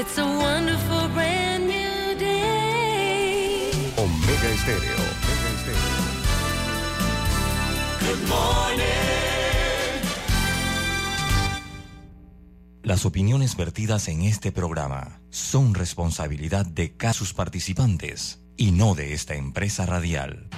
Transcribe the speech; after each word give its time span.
It's 0.00 0.16
a 0.16 0.24
wonderful 0.24 1.08
brand 1.08 1.66
new 1.66 2.18
day. 2.18 3.70
Omega 3.98 4.48
Estéreo. 4.48 4.96
Omega 4.96 5.50
Estéreo. 5.56 6.00
Good 8.00 8.26
morning. 8.26 8.80
Las 12.82 13.04
opiniones 13.04 13.56
vertidas 13.58 14.08
en 14.08 14.22
este 14.22 14.52
programa 14.52 15.20
son 15.28 15.74
responsabilidad 15.74 16.64
de 16.64 16.96
cada 16.96 17.12
sus 17.12 17.34
participantes 17.34 18.40
y 18.56 18.70
no 18.70 18.94
de 18.94 19.12
esta 19.12 19.34
empresa 19.34 19.84
radial. 19.84 20.48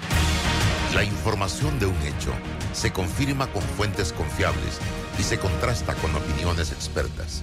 La 0.94 1.02
información 1.02 1.80
de 1.80 1.86
un 1.86 2.00
hecho 2.02 2.32
se 2.72 2.92
confirma 2.92 3.48
con 3.48 3.62
fuentes 3.62 4.12
confiables 4.12 4.78
y 5.18 5.24
se 5.24 5.40
contrasta 5.40 5.96
con 5.96 6.14
opiniones 6.14 6.70
expertas. 6.70 7.42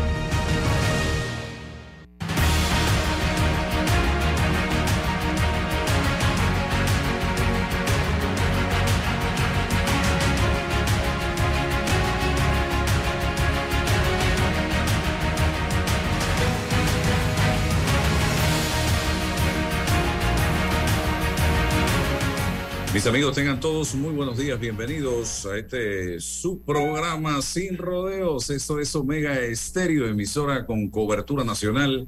Mis 23.01 23.07
amigos, 23.07 23.33
tengan 23.33 23.59
todos 23.59 23.95
muy 23.95 24.13
buenos 24.13 24.37
días, 24.37 24.59
bienvenidos 24.59 25.47
a 25.47 25.57
este 25.57 26.19
su 26.19 26.61
programa 26.61 27.41
Sin 27.41 27.75
Rodeos. 27.75 28.51
Esto 28.51 28.79
es 28.79 28.95
Omega 28.95 29.39
Estéreo, 29.39 30.05
emisora 30.05 30.67
con 30.67 30.87
cobertura 30.87 31.43
nacional. 31.43 32.07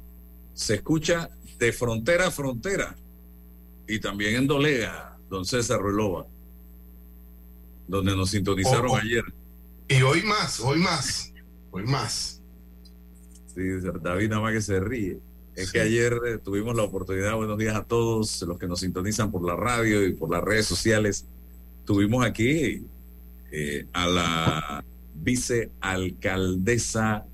Se 0.52 0.74
escucha 0.74 1.30
de 1.58 1.72
frontera 1.72 2.28
a 2.28 2.30
frontera 2.30 2.94
y 3.88 3.98
también 3.98 4.36
en 4.36 4.46
Dolega, 4.46 5.18
don 5.28 5.44
César 5.44 5.80
Ruelova, 5.80 6.28
donde 7.88 8.14
nos 8.14 8.30
sintonizaron 8.30 8.90
Oh, 8.90 8.92
oh. 8.92 8.96
ayer. 8.96 9.24
Y 9.88 10.00
hoy 10.02 10.22
más, 10.22 10.60
hoy 10.60 10.78
más, 10.78 11.32
hoy 11.72 11.82
más. 11.86 12.40
Sí, 13.52 13.62
David 14.00 14.28
nada 14.28 14.42
más 14.42 14.52
que 14.52 14.60
se 14.60 14.78
ríe. 14.78 15.18
Es 15.56 15.70
que 15.70 15.80
ayer 15.80 16.18
eh, 16.26 16.38
tuvimos 16.38 16.74
la 16.74 16.82
oportunidad, 16.82 17.36
buenos 17.36 17.56
días 17.56 17.76
a 17.76 17.84
todos 17.84 18.42
los 18.42 18.58
que 18.58 18.66
nos 18.66 18.80
sintonizan 18.80 19.30
por 19.30 19.46
la 19.46 19.54
radio 19.54 20.04
y 20.04 20.12
por 20.12 20.28
las 20.28 20.42
redes 20.42 20.66
sociales. 20.66 21.26
Tuvimos 21.84 22.26
aquí 22.26 22.82
eh, 23.52 23.86
a 23.92 24.08
la 24.08 24.84
vicealcaldesa 25.14 27.24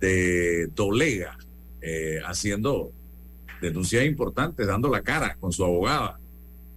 de 0.00 0.66
Dolega 0.74 1.38
eh, 1.80 2.18
haciendo 2.26 2.90
denuncias 3.60 4.04
importantes, 4.04 4.66
dando 4.66 4.88
la 4.88 5.02
cara 5.02 5.36
con 5.38 5.52
su 5.52 5.64
abogada 5.64 6.18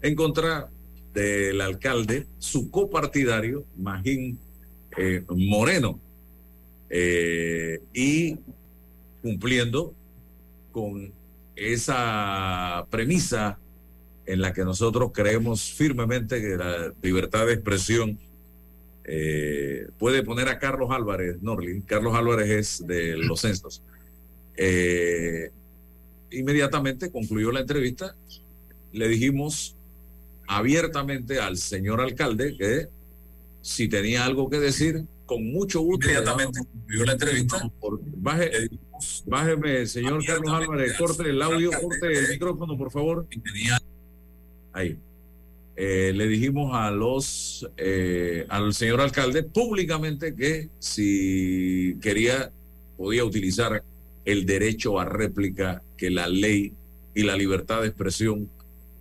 en 0.03 0.13
contra 0.13 0.69
del 1.11 1.59
alcalde, 1.59 2.27
su 2.37 2.69
copartidario, 2.69 3.65
Magín 3.77 4.37
eh, 4.95 5.23
Moreno, 5.27 5.99
y 7.93 8.37
cumpliendo 9.23 9.95
con 10.77 11.11
esa 11.55 12.85
premisa 12.91 13.57
en 14.27 14.41
la 14.41 14.53
que 14.53 14.63
nosotros 14.63 15.09
creemos 15.11 15.73
firmemente 15.73 16.39
que 16.39 16.55
la 16.55 16.93
libertad 17.01 17.47
de 17.47 17.53
expresión 17.53 18.19
eh, 19.03 19.87
puede 19.97 20.21
poner 20.21 20.49
a 20.49 20.59
Carlos 20.59 20.91
Álvarez, 20.91 21.41
Norlin, 21.41 21.81
Carlos 21.81 22.13
Álvarez 22.15 22.49
es 22.51 22.85
de 22.85 23.17
los 23.17 23.41
censos. 23.41 23.81
Eh, 24.55 25.49
inmediatamente 26.29 27.09
concluyó 27.09 27.51
la 27.51 27.61
entrevista, 27.61 28.15
le 28.91 29.07
dijimos 29.07 29.75
abiertamente 30.47 31.39
al 31.39 31.57
señor 31.57 32.01
alcalde 32.01 32.55
que 32.55 32.87
si 33.63 33.87
tenía 33.87 34.25
algo 34.25 34.47
que 34.47 34.59
decir, 34.59 35.05
con 35.27 35.45
mucho 35.51 35.81
gusto. 35.81 36.07
Inmediatamente 36.07 36.59
concluyó 36.59 37.05
la 37.05 37.11
entrevista. 37.11 37.71
baje, 38.17 38.51
bájeme, 39.27 39.85
señor 39.85 40.25
Carlos 40.25 40.51
Álvarez, 40.51 40.97
corte 40.97 41.29
el 41.29 41.39
audio, 41.39 41.69
corte 41.79 42.17
el 42.17 42.29
micrófono, 42.29 42.75
por 42.75 42.91
favor. 42.91 43.27
Ahí. 44.73 44.97
Eh, 45.75 46.11
le 46.15 46.25
dijimos 46.25 46.71
a 46.73 46.89
los 46.89 47.69
eh, 47.77 48.47
al 48.49 48.73
señor 48.73 48.99
alcalde 48.99 49.43
públicamente 49.43 50.33
que 50.33 50.69
si 50.79 51.95
quería 52.01 52.51
podía 52.97 53.23
utilizar 53.23 53.83
el 54.25 54.47
derecho 54.47 54.99
a 54.99 55.05
réplica 55.05 55.83
que 55.95 56.09
la 56.09 56.27
ley 56.27 56.73
y 57.13 57.21
la 57.21 57.37
libertad 57.37 57.81
de 57.81 57.89
expresión 57.89 58.49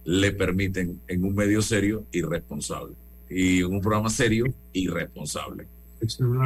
le 0.04 0.32
permiten 0.32 1.00
en 1.08 1.25
un 1.25 1.34
medio 1.34 1.62
serio 1.62 2.04
y 2.12 2.20
responsable 2.20 2.94
y 3.31 3.60
en 3.60 3.72
un 3.72 3.81
programa 3.81 4.10
serio 4.10 4.47
y 4.72 4.88
responsable. 4.88 5.66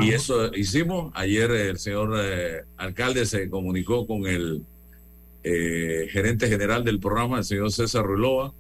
Y 0.01 0.11
eso 0.11 0.55
hicimos. 0.55 1.13
Ayer 1.15 1.51
el 1.51 1.79
señor 1.79 2.15
eh, 2.23 2.63
alcalde 2.77 3.27
se 3.27 3.51
comunicó 3.51 4.07
con 4.07 4.27
el 4.27 4.65
eh, 5.43 6.09
gerente 6.11 6.49
general 6.49 6.85
del 6.85 7.01
programa, 7.01 7.39
el 7.39 7.45
señor 7.45 7.73
César 7.73 8.05
Ruilova, 8.05 8.53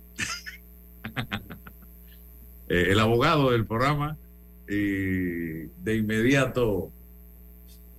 eh, 2.68 2.86
el 2.88 2.98
abogado 2.98 3.50
del 3.50 3.66
programa, 3.66 4.16
y 4.68 5.66
de 5.82 5.96
inmediato 5.96 6.90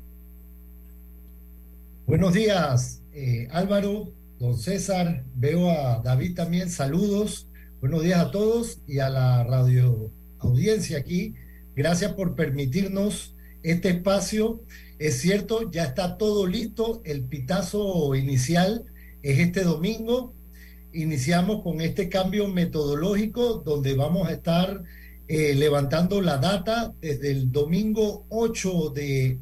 Buenos 2.06 2.34
días, 2.34 3.00
eh, 3.12 3.46
Álvaro, 3.52 4.12
don 4.40 4.58
César, 4.58 5.24
veo 5.36 5.70
a 5.70 6.02
David 6.02 6.34
también, 6.34 6.68
saludos, 6.68 7.48
buenos 7.80 8.02
días 8.02 8.18
a 8.18 8.30
todos 8.32 8.80
y 8.88 8.98
a 8.98 9.08
la 9.08 9.44
radio 9.44 10.10
audiencia 10.40 10.98
aquí. 10.98 11.34
Gracias 11.76 12.12
por 12.14 12.34
permitirnos 12.34 13.36
este 13.62 13.90
espacio. 13.90 14.60
Es 14.98 15.20
cierto, 15.20 15.70
ya 15.70 15.84
está 15.84 16.18
todo 16.18 16.48
listo, 16.48 17.02
el 17.04 17.22
pitazo 17.22 18.16
inicial 18.16 18.84
es 19.22 19.38
este 19.38 19.62
domingo. 19.62 20.34
Iniciamos 20.92 21.62
con 21.62 21.80
este 21.80 22.08
cambio 22.08 22.48
metodológico 22.48 23.62
donde 23.64 23.94
vamos 23.94 24.28
a 24.28 24.32
estar 24.32 24.82
eh, 25.34 25.54
levantando 25.54 26.20
la 26.20 26.36
data 26.36 26.92
desde 27.00 27.30
el 27.30 27.50
domingo 27.50 28.26
8 28.28 28.90
de, 28.90 29.38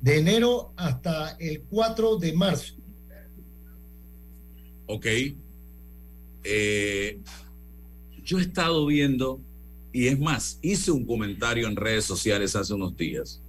de 0.00 0.18
enero 0.18 0.72
hasta 0.76 1.30
el 1.40 1.62
4 1.62 2.16
de 2.18 2.32
marzo. 2.32 2.76
Ok. 4.86 5.06
Eh, 6.44 7.18
yo 8.22 8.38
he 8.38 8.42
estado 8.42 8.86
viendo, 8.86 9.40
y 9.92 10.06
es 10.06 10.16
más, 10.16 10.60
hice 10.62 10.92
un 10.92 11.04
comentario 11.04 11.66
en 11.66 11.74
redes 11.74 12.04
sociales 12.04 12.54
hace 12.54 12.74
unos 12.74 12.96
días, 12.96 13.42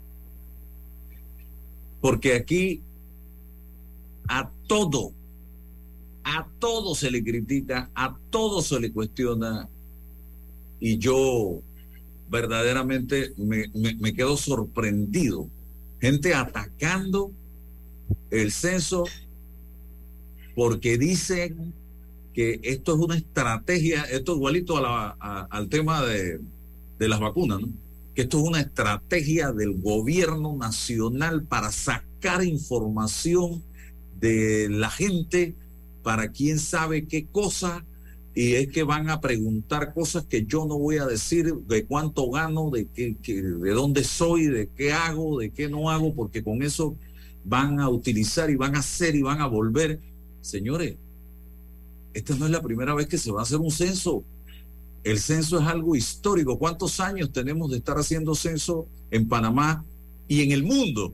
porque 2.01 2.33
aquí 2.33 2.81
a 4.27 4.49
todo, 4.65 5.13
a 6.23 6.47
todo 6.57 6.95
se 6.95 7.11
le 7.11 7.23
critica, 7.23 7.91
a 7.93 8.17
todo 8.31 8.63
se 8.63 8.79
le 8.79 8.91
cuestiona 8.91 9.69
y 10.79 10.97
yo 10.97 11.61
verdaderamente 12.33 13.31
me, 13.37 13.67
me, 13.75 14.13
quedo 14.15 14.35
sorprendido. 14.37 15.47
Gente 16.01 16.33
atacando 16.33 17.31
el 18.31 18.51
censo 18.51 19.03
porque 20.55 20.97
dicen 20.97 21.73
que 22.33 22.59
esto 22.63 22.95
es 22.95 22.99
una 22.99 23.17
estrategia, 23.17 24.01
esto 24.05 24.31
es 24.31 24.37
igualito 24.37 24.83
al 24.83 25.69
tema 25.69 26.03
de, 26.03 26.41
de 26.97 27.07
las 27.07 27.19
vacunas, 27.19 27.61
¿no? 27.61 27.69
que 28.15 28.23
esto 28.23 28.39
es 28.39 28.43
una 28.43 28.61
estrategia 28.61 29.51
del 29.51 29.79
gobierno 29.79 30.57
nacional 30.57 31.43
para 31.43 31.71
sacar 31.71 32.43
información 32.43 33.63
de 34.19 34.69
la 34.71 34.89
gente 34.89 35.53
para 36.01 36.29
quién 36.29 36.57
sabe 36.57 37.05
qué 37.07 37.27
cosa 37.27 37.85
y 38.35 38.53
es 38.53 38.69
que 38.69 38.83
van 38.83 39.09
a 39.09 39.21
preguntar 39.21 39.93
cosas 39.93 40.25
que 40.25 40.45
yo 40.45 40.65
no 40.65 40.77
voy 40.77 40.97
a 40.97 41.05
decir 41.05 41.53
de 41.53 41.85
cuánto 41.85 42.31
gano, 42.31 42.71
de 42.71 42.87
qué, 42.87 43.15
de 43.23 43.71
dónde 43.71 44.03
soy, 44.03 44.47
de 44.47 44.69
qué 44.75 44.91
hago, 44.91 45.39
de 45.39 45.51
qué 45.51 45.69
no 45.69 45.91
hago, 45.91 46.15
porque 46.15 46.43
con 46.43 46.63
eso 46.63 46.95
van 47.45 47.79
a 47.79 47.89
utilizar 47.89 48.49
y 48.49 48.55
van 48.55 48.75
a 48.75 48.79
hacer 48.79 49.15
y 49.15 49.21
van 49.21 49.39
a 49.39 49.45
volver. 49.45 49.99
Señores, 50.41 50.97
esta 52.13 52.35
no 52.35 52.45
es 52.45 52.51
la 52.51 52.63
primera 52.63 52.95
vez 52.95 53.07
que 53.07 53.19
se 53.19 53.31
va 53.31 53.41
a 53.41 53.43
hacer 53.43 53.59
un 53.59 53.71
censo. 53.71 54.23
El 55.03 55.19
censo 55.19 55.59
es 55.59 55.67
algo 55.67 55.95
histórico. 55.95 56.57
¿Cuántos 56.57 56.99
años 56.99 57.31
tenemos 57.31 57.69
de 57.69 57.77
estar 57.77 57.97
haciendo 57.97 58.33
censo 58.33 58.87
en 59.11 59.27
Panamá 59.27 59.85
y 60.27 60.41
en 60.41 60.51
el 60.53 60.63
mundo? 60.63 61.13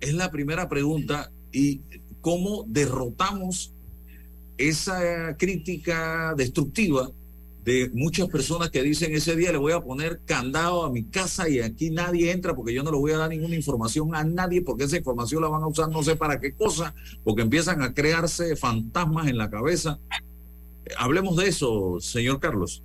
Es 0.00 0.14
la 0.14 0.30
primera 0.30 0.68
pregunta. 0.68 1.32
¿Y 1.50 1.80
cómo 2.20 2.64
derrotamos 2.68 3.73
esa 4.58 5.36
crítica 5.36 6.34
destructiva 6.36 7.10
de 7.64 7.90
muchas 7.94 8.28
personas 8.28 8.68
que 8.68 8.82
dicen 8.82 9.14
ese 9.14 9.34
día 9.36 9.50
le 9.50 9.58
voy 9.58 9.72
a 9.72 9.80
poner 9.80 10.20
candado 10.26 10.84
a 10.84 10.90
mi 10.90 11.04
casa 11.04 11.48
y 11.48 11.60
aquí 11.60 11.90
nadie 11.90 12.30
entra 12.30 12.54
porque 12.54 12.74
yo 12.74 12.82
no 12.82 12.90
le 12.90 12.98
voy 12.98 13.12
a 13.12 13.16
dar 13.16 13.30
ninguna 13.30 13.56
información 13.56 14.14
a 14.14 14.22
nadie 14.22 14.60
porque 14.60 14.84
esa 14.84 14.98
información 14.98 15.42
la 15.42 15.48
van 15.48 15.62
a 15.62 15.66
usar 15.66 15.88
no 15.88 16.02
sé 16.02 16.14
para 16.14 16.40
qué 16.40 16.52
cosa, 16.52 16.94
porque 17.24 17.42
empiezan 17.42 17.80
a 17.80 17.94
crearse 17.94 18.54
fantasmas 18.54 19.28
en 19.28 19.38
la 19.38 19.48
cabeza. 19.48 19.98
Hablemos 20.98 21.36
de 21.36 21.48
eso, 21.48 21.98
señor 22.00 22.38
Carlos. 22.38 22.82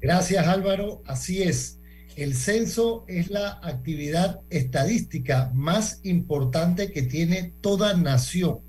Gracias 0.00 0.46
Álvaro, 0.46 1.02
así 1.06 1.42
es. 1.42 1.78
El 2.16 2.34
censo 2.34 3.04
es 3.08 3.30
la 3.30 3.60
actividad 3.62 4.40
estadística 4.50 5.52
más 5.54 6.00
importante 6.02 6.90
que 6.90 7.02
tiene 7.02 7.52
toda 7.60 7.94
nación, 7.94 8.60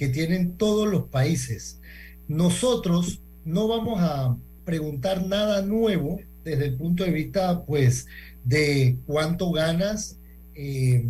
que 0.00 0.08
tienen 0.08 0.56
todos 0.56 0.88
los 0.88 1.08
países. 1.08 1.78
Nosotros 2.26 3.20
no 3.44 3.68
vamos 3.68 4.00
a 4.00 4.34
preguntar 4.64 5.26
nada 5.26 5.60
nuevo 5.60 6.18
desde 6.42 6.68
el 6.68 6.76
punto 6.76 7.04
de 7.04 7.10
vista, 7.10 7.66
pues, 7.66 8.06
de 8.42 8.96
cuánto 9.04 9.52
ganas, 9.52 10.16
eh, 10.54 11.04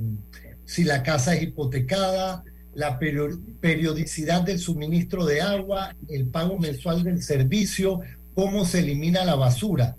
si 0.65 0.83
la 0.83 1.05
casa 1.05 1.37
es 1.37 1.45
hipotecada, 1.45 2.43
la 2.75 2.99
periodicidad 2.99 4.43
del 4.43 4.59
suministro 4.59 5.25
de 5.25 5.41
agua, 5.41 5.95
el 6.09 6.27
pago 6.27 6.59
mensual 6.59 7.05
del 7.05 7.23
servicio, 7.23 8.01
cómo 8.35 8.65
se 8.65 8.81
elimina 8.81 9.25
la 9.25 9.37
basura. 9.37 9.97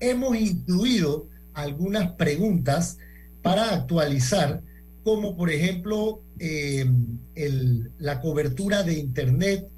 Hemos 0.00 0.36
incluido 0.36 1.28
algunas 1.54 2.10
preguntas 2.14 2.98
para 3.40 3.72
actualizar, 3.72 4.62
como 5.04 5.36
por 5.36 5.50
ejemplo 5.50 6.22
eh, 6.38 6.86
el, 7.34 7.92
la 7.98 8.20
cobertura 8.20 8.82
de 8.82 8.94
Internet, 8.94 9.68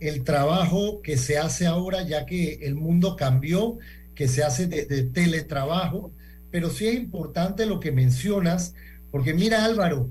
el 0.00 0.24
trabajo 0.24 1.00
que 1.02 1.16
se 1.16 1.38
hace 1.38 1.66
ahora, 1.66 2.02
ya 2.06 2.26
que 2.26 2.54
el 2.62 2.74
mundo 2.74 3.16
cambió, 3.16 3.78
que 4.14 4.28
se 4.28 4.42
hace 4.42 4.66
desde 4.66 5.04
teletrabajo, 5.04 6.12
pero 6.50 6.70
sí 6.70 6.86
es 6.86 6.94
importante 6.94 7.66
lo 7.66 7.80
que 7.80 7.92
mencionas, 7.92 8.74
porque 9.10 9.34
mira 9.34 9.64
Álvaro, 9.64 10.10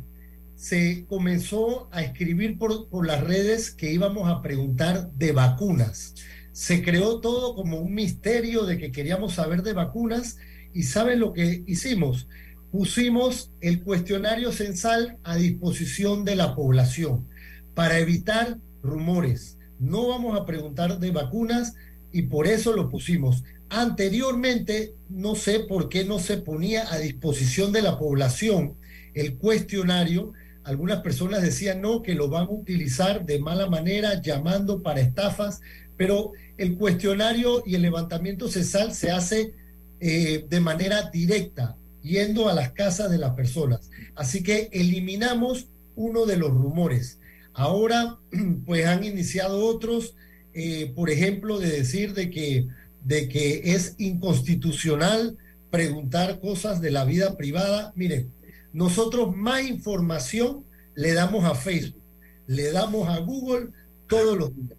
se 0.55 1.05
comenzó 1.07 1.89
a 1.91 2.03
escribir 2.03 2.57
por, 2.57 2.87
por 2.89 3.05
las 3.05 3.23
redes 3.23 3.71
que 3.71 3.91
íbamos 3.91 4.29
a 4.29 4.41
preguntar 4.41 5.11
de 5.13 5.31
vacunas. 5.31 6.13
Se 6.51 6.83
creó 6.83 7.19
todo 7.19 7.55
como 7.55 7.79
un 7.79 7.93
misterio 7.93 8.65
de 8.65 8.77
que 8.77 8.91
queríamos 8.91 9.33
saber 9.33 9.63
de 9.63 9.73
vacunas 9.73 10.37
y 10.73 10.83
¿saben 10.83 11.19
lo 11.19 11.33
que 11.33 11.63
hicimos? 11.65 12.27
Pusimos 12.71 13.51
el 13.59 13.83
cuestionario 13.83 14.51
censal 14.51 15.18
a 15.23 15.35
disposición 15.35 16.23
de 16.23 16.35
la 16.35 16.56
población 16.56 17.27
para 17.73 18.00
evitar 18.00 18.57
rumores. 18.81 19.57
No 19.79 20.07
vamos 20.07 20.39
a 20.39 20.45
preguntar 20.45 21.00
de 21.00 21.12
vacunas 21.12 21.75
y 22.12 22.23
por 22.23 22.47
eso 22.47 22.73
lo 22.73 22.89
pusimos. 22.89 23.44
Anteriormente, 23.69 24.95
no 25.09 25.35
sé 25.35 25.62
por 25.62 25.89
qué 25.89 26.06
no 26.06 26.19
se 26.19 26.38
ponía 26.38 26.91
a 26.94 26.97
disposición 26.97 27.71
de 27.71 27.81
la 27.81 27.97
población 27.97 28.75
el 29.13 29.38
cuestionario. 29.38 30.33
Algunas 30.63 31.01
personas 31.01 31.41
decían 31.41 31.81
no, 31.81 32.01
que 32.01 32.15
lo 32.15 32.29
van 32.29 32.47
a 32.47 32.51
utilizar 32.51 33.25
de 33.25 33.39
mala 33.39 33.68
manera, 33.69 34.21
llamando 34.21 34.81
para 34.81 35.01
estafas, 35.01 35.62
pero 35.97 36.31
el 36.57 36.77
cuestionario 36.77 37.63
y 37.65 37.75
el 37.75 37.81
levantamiento 37.81 38.47
censal 38.47 38.94
se 38.94 39.12
hace 39.12 39.53
eh, 40.00 40.45
de 40.50 40.59
manera 40.59 41.09
directa, 41.09 41.75
yendo 42.01 42.50
a 42.50 42.53
las 42.53 42.71
casas 42.71 43.12
de 43.12 43.18
las 43.18 43.31
personas. 43.31 43.89
Así 44.15 44.44
que 44.44 44.69
eliminamos 44.71 45.68
uno 45.95 46.25
de 46.25 46.38
los 46.38 46.51
rumores. 46.51 47.19
Ahora, 47.53 48.18
pues 48.65 48.86
han 48.86 49.03
iniciado 49.03 49.65
otros, 49.65 50.15
eh, 50.53 50.92
por 50.95 51.09
ejemplo, 51.09 51.59
de 51.59 51.69
decir 51.69 52.13
de 52.13 52.30
que, 52.30 52.68
de 53.03 53.27
que 53.27 53.74
es 53.74 53.95
inconstitucional 53.98 55.38
preguntar 55.69 56.39
cosas 56.39 56.81
de 56.81 56.92
la 56.92 57.06
vida 57.06 57.38
privada. 57.38 57.94
Miren, 57.95 58.31
nosotros 58.74 59.36
más 59.36 59.63
información 59.63 60.65
le 60.95 61.13
damos 61.13 61.45
a 61.45 61.56
Facebook, 61.56 62.01
le 62.47 62.71
damos 62.71 63.07
a 63.07 63.18
Google 63.19 63.69
todos 64.07 64.38
los 64.38 64.56
días. 64.56 64.77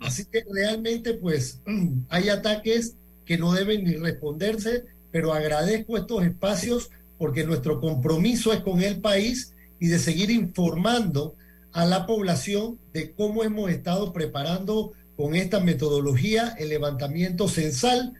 Así 0.00 0.24
que 0.24 0.44
realmente, 0.50 1.14
pues, 1.14 1.60
hay 2.08 2.28
ataques 2.28 2.96
que 3.24 3.38
no 3.38 3.52
deben 3.52 3.84
ni 3.84 3.94
responderse, 3.94 4.84
pero 5.12 5.32
agradezco 5.32 5.96
estos 5.96 6.24
espacios 6.24 6.90
porque 7.18 7.44
nuestro 7.44 7.80
compromiso 7.80 8.52
es 8.52 8.60
con 8.60 8.82
el 8.82 9.00
país 9.00 9.54
y 9.78 9.86
de 9.86 9.98
seguir 9.98 10.30
informando 10.30 11.36
a 11.72 11.84
la 11.84 12.06
población 12.06 12.78
de 12.92 13.12
cómo 13.12 13.44
hemos 13.44 13.70
estado 13.70 14.12
preparando 14.12 14.92
con 15.16 15.36
esta 15.36 15.60
metodología 15.60 16.54
el 16.58 16.70
levantamiento 16.70 17.46
censal 17.46 18.14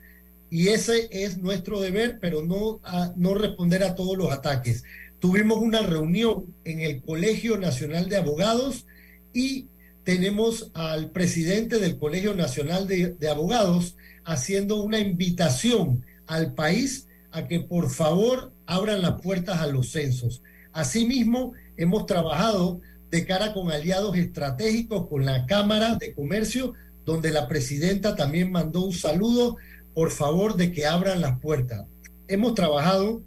y 0.51 0.69
ese 0.69 1.09
es 1.11 1.39
nuestro 1.39 1.81
deber, 1.81 2.19
pero 2.21 2.43
no, 2.43 2.81
no 3.17 3.35
responder 3.35 3.83
a 3.85 3.95
todos 3.95 4.19
los 4.19 4.31
ataques. 4.31 4.85
Tuvimos 5.19 5.59
una 5.59 5.81
reunión 5.81 6.55
en 6.65 6.81
el 6.81 7.01
Colegio 7.01 7.57
Nacional 7.57 8.09
de 8.09 8.19
Abogados 8.19 8.87
y 9.33 9.69
tenemos 10.05 10.71
al 10.75 11.11
presidente 11.11 11.79
del 11.79 11.97
Colegio 11.97 12.35
Nacional 12.35 12.87
de 12.87 13.29
Abogados 13.31 13.97
haciendo 14.25 14.83
una 14.83 14.99
invitación 14.99 16.05
al 16.27 16.55
país 16.55 17.09
a 17.31 17.47
que 17.47 17.61
por 17.61 17.91
favor 17.91 18.53
abran 18.67 19.03
las 19.03 19.21
puertas 19.21 19.61
a 19.61 19.67
los 19.67 19.91
censos. 19.91 20.43
Asimismo, 20.73 21.53
hemos 21.77 22.07
trabajado 22.07 22.81
de 23.11 23.27
cara 23.27 23.53
con 23.53 23.71
aliados 23.71 24.17
estratégicos, 24.17 25.07
con 25.09 25.25
la 25.25 25.47
Cámara 25.47 25.97
de 25.97 26.15
Comercio, 26.15 26.75
donde 27.05 27.31
la 27.31 27.47
presidenta 27.49 28.17
también 28.17 28.51
mandó 28.51 28.87
un 28.87 28.93
saludo, 28.93 29.57
por 29.95 30.11
favor, 30.11 30.57
de 30.57 30.73
que 30.73 30.87
abran 30.87 31.21
las 31.21 31.39
puertas. 31.41 31.87
Hemos 32.29 32.55
trabajado 32.55 33.23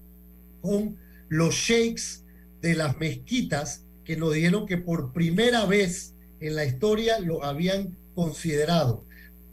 con 0.61 0.97
los 1.29 1.53
sheiks 1.53 2.23
de 2.61 2.75
las 2.75 2.97
mezquitas 2.97 3.83
que 4.03 4.17
nos 4.17 4.33
dijeron 4.33 4.65
que 4.65 4.77
por 4.77 5.13
primera 5.13 5.65
vez 5.65 6.15
en 6.39 6.55
la 6.55 6.65
historia 6.65 7.19
lo 7.19 7.43
habían 7.43 7.95
considerado. 8.15 9.04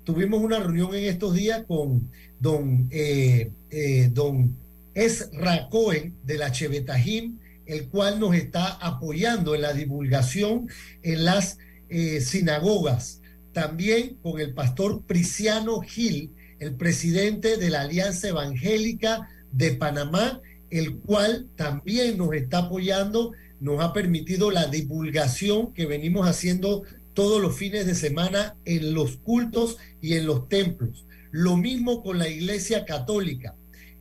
Tuvimos 0.04 0.42
una 0.42 0.59
reunión 0.59 0.94
en 0.94 1.04
estos 1.04 1.35
días 1.35 1.64
con 1.66 2.11
don, 2.40 2.88
eh, 2.90 3.52
eh, 3.71 4.11
don 4.12 4.56
Esra 4.94 5.68
Cohen 5.71 6.16
de 6.25 6.38
la 6.38 6.50
Chevetajim, 6.50 7.38
el 7.66 7.88
cual 7.88 8.18
nos 8.18 8.35
está 8.35 8.66
apoyando 8.66 9.54
en 9.54 9.62
la 9.62 9.73
divulgación 9.73 10.68
en 11.02 11.25
las 11.25 11.59
eh, 11.88 12.21
sinagogas. 12.21 13.21
También 13.52 14.16
con 14.23 14.40
el 14.40 14.54
pastor 14.54 15.02
Priciano 15.02 15.80
Gil, 15.82 16.32
el 16.59 16.75
presidente 16.75 17.56
de 17.56 17.71
la 17.71 17.82
Alianza 17.82 18.28
Evangélica 18.28 19.28
de 19.52 19.73
Panamá, 19.73 20.40
el 20.71 20.97
cual 20.97 21.47
también 21.54 22.18
nos 22.18 22.35
está 22.35 22.59
apoyando, 22.59 23.32
nos 23.61 23.80
ha 23.80 23.92
permitido 23.92 24.50
la 24.50 24.66
divulgación 24.66 25.73
que 25.75 25.87
venimos 25.87 26.26
haciendo 26.26 26.82
todos 27.14 27.40
los 27.40 27.57
fines 27.57 27.87
de 27.87 27.95
semana 27.95 28.57
en 28.64 28.95
los 28.95 29.16
cultos 29.19 29.78
y 30.00 30.14
en 30.14 30.26
los 30.26 30.49
templos. 30.49 31.07
Lo 31.31 31.57
mismo 31.57 32.02
con 32.02 32.19
la 32.19 32.28
Iglesia 32.28 32.85
Católica. 32.85 33.54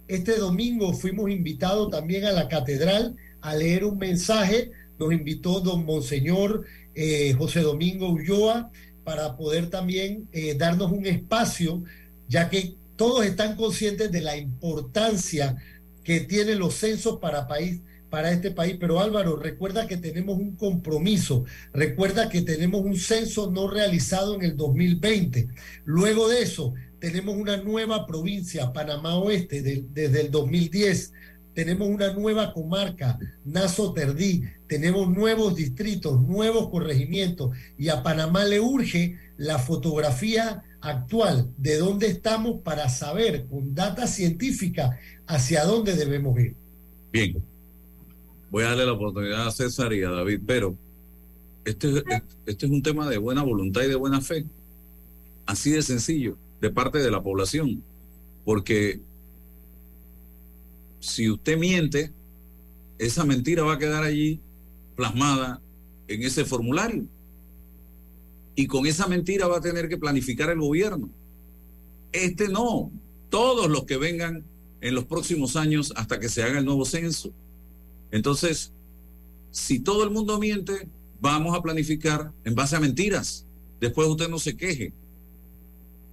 Este 0.08 0.38
domingo 0.38 0.94
fuimos 0.94 1.30
invitados 1.30 1.90
también 1.90 2.26
a 2.26 2.32
la 2.32 2.48
catedral 2.48 3.16
a 3.42 3.56
leer 3.56 3.86
un 3.86 3.98
mensaje 3.98 4.72
nos 5.02 5.14
invitó 5.14 5.62
don 5.62 5.84
Monseñor 5.84 6.64
eh, 6.94 7.34
José 7.34 7.62
Domingo 7.62 8.10
Ulloa 8.10 8.70
para 9.04 9.36
poder 9.36 9.68
también 9.72 10.30
eh, 10.32 10.54
darnos 10.54 10.92
un 10.92 11.08
espacio, 11.08 11.84
ya 12.28 12.50
que 12.52 12.76
todos 12.98 13.26
están 13.26 13.56
conscientes 13.56 14.12
de 14.12 14.22
la 14.22 14.38
importancia 14.38 15.56
que 16.04 16.20
tienen 16.20 16.60
los 16.60 16.76
censos 16.76 17.18
para 17.20 17.48
país 17.48 17.82
para 18.12 18.32
este 18.32 18.52
país. 18.52 18.78
Pero 18.80 19.00
Álvaro, 19.00 19.38
recuerda 19.38 19.88
que 19.88 19.98
tenemos 19.98 20.38
un 20.38 20.56
compromiso, 20.56 21.46
recuerda 21.74 22.30
que 22.30 22.44
tenemos 22.44 22.82
un 22.82 22.96
censo 22.96 23.50
no 23.50 23.68
realizado 23.68 24.36
en 24.36 24.44
el 24.44 24.56
2020. 24.56 25.48
Luego 25.86 26.30
de 26.30 26.44
eso, 26.44 26.76
tenemos 27.00 27.36
una 27.36 27.58
nueva 27.58 28.06
provincia, 28.06 28.72
Panamá 28.72 29.16
Oeste, 29.18 29.64
desde 29.64 30.22
el 30.22 30.30
2010. 30.30 31.14
Tenemos 31.56 31.90
una 31.90 32.14
nueva 32.14 32.54
comarca, 32.54 33.18
Nazo 33.44 33.92
Terdí, 33.92 34.44
tenemos 34.68 35.10
nuevos 35.10 35.56
distritos, 35.56 36.22
nuevos 36.22 36.70
corregimientos 36.70 37.58
y 37.78 37.90
a 37.90 38.04
Panamá 38.04 38.46
le 38.46 38.62
urge 38.62 39.18
la 39.36 39.60
fotografía 39.60 40.64
actual 40.80 41.52
de 41.58 41.78
dónde 41.78 42.08
estamos 42.08 42.62
para 42.62 42.88
saber 42.88 43.48
con 43.48 43.76
data 43.76 44.08
científica 44.08 44.98
hacia 45.28 45.66
dónde 45.66 45.96
debemos 45.96 46.40
ir. 46.40 46.56
Bien, 47.12 47.44
voy 48.52 48.64
a 48.64 48.68
darle 48.68 48.86
la 48.86 48.94
oportunidad 48.94 49.48
a 49.48 49.52
César 49.52 49.94
y 49.94 50.04
a 50.04 50.12
David, 50.12 50.42
pero 50.46 50.78
este, 51.66 52.04
este 52.46 52.66
es 52.66 52.72
un 52.72 52.84
tema 52.84 53.10
de 53.10 53.18
buena 53.18 53.44
voluntad 53.44 53.82
y 53.82 53.88
de 53.88 53.96
buena 53.96 54.22
fe, 54.22 54.46
así 55.46 55.72
de 55.72 55.82
sencillo, 55.82 56.38
de 56.60 56.70
parte 56.70 57.00
de 57.00 57.10
la 57.10 57.24
población, 57.24 57.82
porque 58.44 59.00
si 61.00 61.30
usted 61.30 61.58
miente, 61.58 62.12
esa 63.00 63.26
mentira 63.26 63.64
va 63.64 63.74
a 63.74 63.80
quedar 63.80 64.04
allí 64.04 64.40
plasmada 64.96 65.60
en 66.08 66.22
ese 66.24 66.46
formulario. 66.46 67.06
Y 68.56 68.68
con 68.68 68.86
esa 68.86 69.08
mentira 69.08 69.48
va 69.48 69.58
a 69.58 69.62
tener 69.62 69.90
que 69.90 69.98
planificar 69.98 70.50
el 70.50 70.60
gobierno. 70.60 71.10
Este 72.12 72.50
no, 72.50 72.92
todos 73.30 73.70
los 73.70 73.86
que 73.86 73.98
vengan 73.98 74.44
en 74.82 74.94
los 74.94 75.06
próximos 75.06 75.56
años 75.56 75.94
hasta 75.96 76.20
que 76.20 76.30
se 76.30 76.44
haga 76.44 76.60
el 76.60 76.66
nuevo 76.66 76.86
censo. 76.86 77.32
Entonces, 78.12 78.72
si 79.52 79.80
todo 79.80 80.04
el 80.04 80.12
mundo 80.12 80.40
miente, 80.40 80.88
vamos 81.20 81.56
a 81.58 81.62
planificar 81.62 82.32
en 82.44 82.56
base 82.56 82.76
a 82.76 82.80
mentiras. 82.80 83.46
Después 83.80 84.08
usted 84.08 84.30
no 84.30 84.40
se 84.40 84.56
queje. 84.56 84.94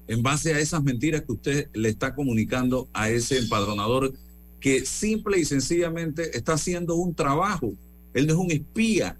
En 0.06 0.22
base 0.22 0.54
a 0.54 0.58
esas 0.58 0.82
mentiras 0.82 1.22
que 1.22 1.32
usted 1.32 1.68
le 1.74 1.88
está 1.88 2.14
comunicando 2.14 2.88
a 2.92 3.10
ese 3.10 3.38
empadronador 3.38 4.12
que 4.60 4.84
simple 4.84 5.38
y 5.38 5.44
sencillamente 5.44 6.36
está 6.36 6.54
haciendo 6.54 6.96
un 6.96 7.14
trabajo. 7.14 7.74
Él 8.14 8.26
no 8.26 8.32
es 8.32 8.38
un 8.38 8.50
espía. 8.50 9.18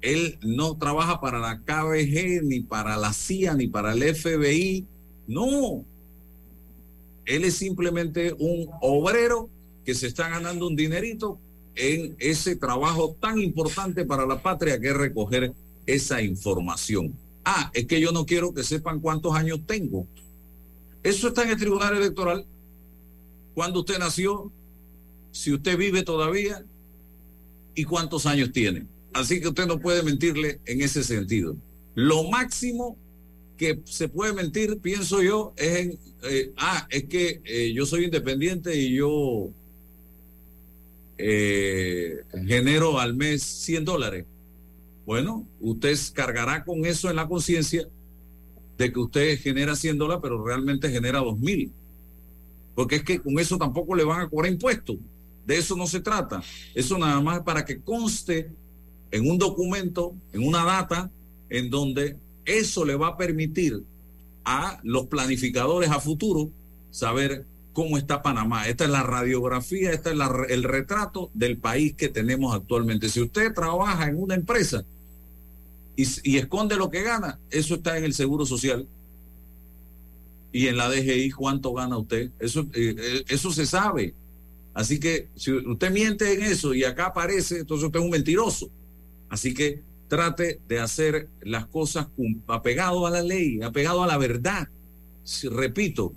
Él 0.00 0.38
no 0.42 0.76
trabaja 0.76 1.20
para 1.20 1.38
la 1.38 1.60
KBG, 1.60 2.42
ni 2.42 2.60
para 2.60 2.96
la 2.96 3.12
CIA, 3.12 3.54
ni 3.54 3.68
para 3.68 3.92
el 3.92 4.14
FBI. 4.14 4.86
No. 5.26 5.84
Él 7.24 7.44
es 7.44 7.54
simplemente 7.54 8.34
un 8.38 8.68
obrero 8.80 9.48
que 9.84 9.94
se 9.94 10.06
está 10.06 10.28
ganando 10.28 10.66
un 10.66 10.76
dinerito 10.76 11.38
en 11.76 12.16
ese 12.18 12.56
trabajo 12.56 13.16
tan 13.20 13.38
importante 13.38 14.04
para 14.04 14.26
la 14.26 14.40
patria 14.40 14.80
que 14.80 14.88
es 14.88 14.96
recoger 14.96 15.52
esa 15.86 16.22
información. 16.22 17.14
Ah, 17.44 17.70
es 17.74 17.86
que 17.86 18.00
yo 18.00 18.12
no 18.12 18.24
quiero 18.24 18.54
que 18.54 18.62
sepan 18.62 19.00
cuántos 19.00 19.34
años 19.34 19.60
tengo. 19.66 20.06
Eso 21.02 21.28
está 21.28 21.42
en 21.42 21.50
el 21.50 21.58
Tribunal 21.58 21.96
Electoral 21.96 22.46
cuándo 23.54 23.80
usted 23.80 23.98
nació, 23.98 24.50
si 25.30 25.52
usted 25.52 25.78
vive 25.78 26.02
todavía 26.02 26.64
y 27.74 27.84
cuántos 27.84 28.26
años 28.26 28.52
tiene. 28.52 28.86
Así 29.12 29.40
que 29.40 29.48
usted 29.48 29.66
no 29.66 29.78
puede 29.78 30.02
mentirle 30.02 30.60
en 30.66 30.82
ese 30.82 31.04
sentido. 31.04 31.56
Lo 31.94 32.24
máximo 32.24 32.96
que 33.56 33.80
se 33.84 34.08
puede 34.08 34.32
mentir, 34.32 34.78
pienso 34.78 35.22
yo, 35.22 35.54
es 35.56 35.76
en, 35.76 35.98
eh, 36.24 36.52
ah, 36.56 36.86
es 36.90 37.04
que 37.04 37.40
eh, 37.44 37.72
yo 37.72 37.86
soy 37.86 38.04
independiente 38.04 38.76
y 38.76 38.96
yo 38.96 39.50
eh, 41.18 42.22
genero 42.46 42.98
al 42.98 43.14
mes 43.14 43.42
100 43.42 43.84
dólares. 43.84 44.26
Bueno, 45.06 45.46
usted 45.60 45.96
cargará 46.12 46.64
con 46.64 46.86
eso 46.86 47.10
en 47.10 47.16
la 47.16 47.28
conciencia 47.28 47.86
de 48.78 48.92
que 48.92 48.98
usted 48.98 49.38
genera 49.38 49.76
100 49.76 49.98
dólares, 49.98 50.20
pero 50.22 50.44
realmente 50.44 50.90
genera 50.90 51.20
2 51.20 51.38
mil 51.38 51.72
porque 52.74 52.96
es 52.96 53.04
que 53.04 53.20
con 53.20 53.38
eso 53.38 53.56
tampoco 53.56 53.94
le 53.94 54.04
van 54.04 54.20
a 54.20 54.28
cobrar 54.28 54.50
impuestos. 54.50 54.96
De 55.46 55.56
eso 55.56 55.76
no 55.76 55.86
se 55.86 56.00
trata. 56.00 56.42
Eso 56.74 56.98
nada 56.98 57.20
más 57.20 57.40
para 57.40 57.64
que 57.64 57.80
conste 57.80 58.50
en 59.10 59.30
un 59.30 59.38
documento, 59.38 60.14
en 60.32 60.46
una 60.46 60.64
data, 60.64 61.10
en 61.50 61.70
donde 61.70 62.16
eso 62.44 62.84
le 62.84 62.96
va 62.96 63.08
a 63.08 63.16
permitir 63.16 63.84
a 64.44 64.80
los 64.82 65.06
planificadores 65.06 65.90
a 65.90 66.00
futuro 66.00 66.50
saber 66.90 67.46
cómo 67.74 67.98
está 67.98 68.22
Panamá. 68.22 68.68
Esta 68.68 68.84
es 68.84 68.90
la 68.90 69.02
radiografía, 69.02 69.90
este 69.90 70.12
es 70.12 70.16
el 70.48 70.62
retrato 70.62 71.30
del 71.34 71.58
país 71.58 71.92
que 71.94 72.08
tenemos 72.08 72.54
actualmente. 72.54 73.10
Si 73.10 73.20
usted 73.20 73.52
trabaja 73.52 74.08
en 74.08 74.16
una 74.16 74.36
empresa 74.36 74.84
y, 75.96 76.36
esconde 76.38 76.76
lo 76.76 76.88
que 76.88 77.02
gana, 77.02 77.38
eso 77.50 77.74
está 77.74 77.98
en 77.98 78.04
el 78.04 78.14
Seguro 78.14 78.46
Social 78.46 78.86
y 80.52 80.68
en 80.68 80.76
la 80.76 80.88
DGI 80.88 81.32
cuánto 81.32 81.74
gana 81.74 81.98
usted. 81.98 82.30
Eso, 82.38 82.60
eh, 82.72 82.94
eh, 82.96 83.24
eso 83.28 83.50
se 83.50 83.66
sabe. 83.66 84.14
Así 84.72 84.98
que 84.98 85.28
si 85.34 85.52
usted 85.52 85.90
miente 85.90 86.32
en 86.32 86.42
eso 86.42 86.74
y 86.74 86.84
acá 86.84 87.06
aparece, 87.06 87.58
entonces 87.58 87.86
usted 87.86 87.98
es 87.98 88.04
un 88.04 88.10
mentiroso. 88.10 88.70
Así 89.28 89.52
que 89.52 89.82
trate 90.08 90.60
de 90.68 90.78
hacer 90.78 91.28
las 91.42 91.66
cosas 91.66 92.06
apegado 92.46 93.06
a 93.06 93.10
la 93.10 93.22
ley, 93.22 93.62
apegado 93.62 94.04
a 94.04 94.06
la 94.06 94.16
verdad. 94.16 94.68
Repito, 95.50 96.14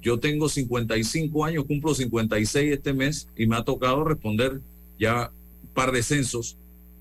yo 0.00 0.18
tengo 0.18 0.48
55 0.48 1.44
años, 1.44 1.64
cumplo 1.66 1.94
56 1.94 2.72
este 2.72 2.92
mes 2.92 3.28
y 3.36 3.46
me 3.46 3.56
ha 3.56 3.64
tocado 3.64 4.04
responder 4.04 4.60
ya 4.98 5.30
un 5.62 5.68
par 5.74 5.92
de 5.92 6.02
censos 6.02 6.56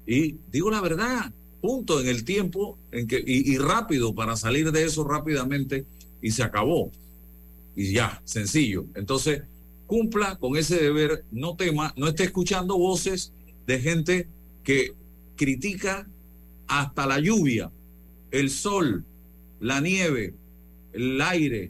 y 0.05 0.37
digo 0.51 0.71
la 0.71 0.81
verdad, 0.81 1.31
punto 1.61 2.01
en 2.01 2.07
el 2.07 2.23
tiempo 2.23 2.77
en 2.91 3.07
que 3.07 3.23
y 3.25 3.57
rápido 3.57 4.15
para 4.15 4.35
salir 4.35 4.71
de 4.71 4.83
eso 4.83 5.03
rápidamente 5.03 5.85
y 6.21 6.31
se 6.31 6.43
acabó. 6.43 6.91
Y 7.75 7.93
ya, 7.93 8.21
sencillo. 8.25 8.85
Entonces, 8.95 9.43
cumpla 9.85 10.37
con 10.37 10.57
ese 10.57 10.77
deber, 10.77 11.23
no 11.31 11.55
tema, 11.55 11.93
no 11.95 12.07
esté 12.07 12.23
escuchando 12.25 12.77
voces 12.77 13.31
de 13.65 13.79
gente 13.79 14.27
que 14.63 14.93
critica 15.35 16.07
hasta 16.67 17.07
la 17.07 17.19
lluvia, 17.19 17.71
el 18.31 18.49
sol, 18.49 19.05
la 19.59 19.81
nieve, 19.81 20.33
el 20.93 21.21
aire, 21.21 21.69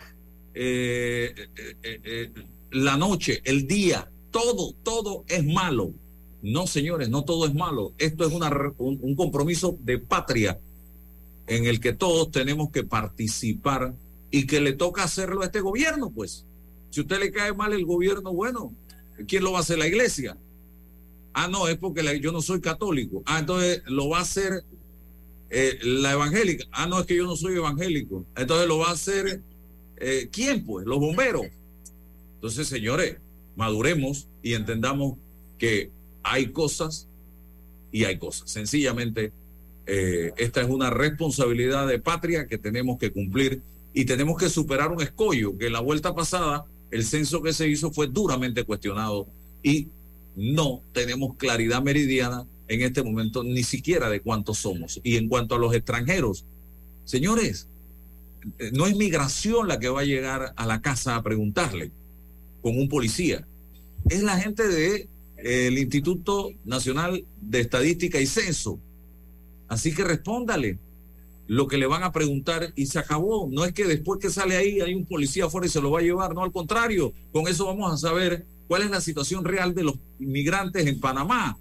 eh, 0.53 1.33
eh, 1.55 2.01
eh, 2.03 2.31
la 2.71 2.97
noche, 2.97 3.41
el 3.45 3.67
día, 3.67 4.09
todo, 4.31 4.73
todo 4.83 5.23
es 5.27 5.45
malo. 5.45 5.93
No, 6.41 6.67
señores, 6.67 7.09
no 7.09 7.23
todo 7.23 7.45
es 7.45 7.53
malo. 7.53 7.93
Esto 7.97 8.25
es 8.25 8.33
una, 8.33 8.49
un 8.77 9.15
compromiso 9.15 9.77
de 9.81 9.99
patria 9.99 10.59
en 11.47 11.65
el 11.65 11.79
que 11.79 11.93
todos 11.93 12.31
tenemos 12.31 12.71
que 12.71 12.83
participar 12.83 13.93
y 14.31 14.45
que 14.45 14.61
le 14.61 14.73
toca 14.73 15.03
hacerlo 15.03 15.41
a 15.41 15.45
este 15.45 15.61
gobierno, 15.61 16.11
pues. 16.11 16.45
Si 16.91 16.99
a 16.99 17.03
usted 17.03 17.19
le 17.19 17.31
cae 17.31 17.53
mal 17.53 17.73
el 17.73 17.85
gobierno, 17.85 18.33
bueno, 18.33 18.73
¿quién 19.27 19.43
lo 19.43 19.51
va 19.51 19.59
a 19.59 19.61
hacer? 19.61 19.77
La 19.77 19.87
iglesia. 19.87 20.37
Ah, 21.33 21.47
no, 21.47 21.67
es 21.67 21.77
porque 21.77 22.19
yo 22.19 22.31
no 22.31 22.41
soy 22.41 22.61
católico. 22.61 23.23
Ah, 23.25 23.39
entonces 23.39 23.83
lo 23.87 24.09
va 24.09 24.19
a 24.19 24.21
hacer 24.21 24.63
la 25.49 26.13
evangélica. 26.13 26.65
Ah, 26.71 26.87
no, 26.87 26.99
es 26.99 27.05
que 27.05 27.15
yo 27.15 27.25
no 27.25 27.35
soy 27.35 27.55
evangélico. 27.55 28.25
Entonces 28.35 28.67
lo 28.67 28.77
va 28.77 28.89
a 28.89 28.93
hacer, 28.93 29.41
eh, 29.99 30.29
¿quién 30.31 30.65
pues? 30.65 30.85
Los 30.85 30.99
bomberos. 30.99 31.47
Entonces, 32.35 32.67
señores, 32.67 33.17
maduremos 33.55 34.27
y 34.41 34.53
entendamos 34.53 35.17
que 35.57 35.91
hay 36.23 36.47
cosas 36.51 37.07
y 37.91 38.05
hay 38.05 38.17
cosas. 38.17 38.49
Sencillamente, 38.49 39.31
eh, 39.85 40.31
esta 40.37 40.61
es 40.61 40.69
una 40.69 40.89
responsabilidad 40.89 41.87
de 41.87 41.99
patria 41.99 42.47
que 42.47 42.57
tenemos 42.57 42.97
que 42.97 43.11
cumplir 43.11 43.61
y 43.93 44.05
tenemos 44.05 44.37
que 44.37 44.49
superar 44.49 44.91
un 44.91 45.01
escollo 45.01 45.57
que 45.57 45.67
en 45.67 45.73
la 45.73 45.79
vuelta 45.79 46.13
pasada 46.13 46.65
el 46.91 47.03
censo 47.03 47.41
que 47.41 47.53
se 47.53 47.67
hizo 47.67 47.91
fue 47.91 48.07
duramente 48.07 48.63
cuestionado 48.63 49.27
y 49.63 49.87
no 50.35 50.81
tenemos 50.93 51.35
claridad 51.35 51.81
meridiana 51.81 52.45
en 52.67 52.81
este 52.81 53.03
momento 53.03 53.43
ni 53.43 53.63
siquiera 53.63 54.09
de 54.09 54.21
cuántos 54.21 54.59
somos. 54.59 55.01
Y 55.03 55.17
en 55.17 55.27
cuanto 55.27 55.55
a 55.55 55.59
los 55.59 55.73
extranjeros, 55.73 56.45
señores, 57.03 57.67
no 58.73 58.85
es 58.85 58.95
migración 58.95 59.67
la 59.67 59.79
que 59.79 59.89
va 59.89 60.01
a 60.01 60.05
llegar 60.05 60.53
a 60.55 60.65
la 60.65 60.81
casa 60.81 61.15
a 61.15 61.23
preguntarle 61.23 61.91
con 62.61 62.77
un 62.77 62.87
policía. 62.87 63.47
Es 64.09 64.23
la 64.23 64.37
gente 64.37 64.67
del 64.67 65.09
de, 65.35 65.81
Instituto 65.81 66.51
Nacional 66.65 67.25
de 67.41 67.59
Estadística 67.59 68.19
y 68.19 68.25
Censo. 68.25 68.79
Así 69.67 69.93
que 69.93 70.03
respóndale 70.03 70.79
lo 71.47 71.67
que 71.67 71.77
le 71.77 71.87
van 71.87 72.03
a 72.03 72.11
preguntar 72.11 72.71
y 72.75 72.85
se 72.85 72.99
acabó. 72.99 73.49
No 73.51 73.65
es 73.65 73.73
que 73.73 73.85
después 73.85 74.19
que 74.19 74.29
sale 74.29 74.55
ahí 74.55 74.81
hay 74.81 74.93
un 74.93 75.05
policía 75.05 75.45
afuera 75.45 75.67
y 75.67 75.69
se 75.69 75.81
lo 75.81 75.91
va 75.91 75.99
a 75.99 76.03
llevar, 76.03 76.33
no, 76.33 76.43
al 76.43 76.51
contrario, 76.51 77.13
con 77.31 77.47
eso 77.47 77.65
vamos 77.65 77.91
a 77.91 77.97
saber 77.97 78.45
cuál 78.67 78.83
es 78.83 78.91
la 78.91 79.01
situación 79.01 79.43
real 79.43 79.73
de 79.73 79.83
los 79.83 79.95
inmigrantes 80.19 80.85
en 80.85 80.99
Panamá. 80.99 81.57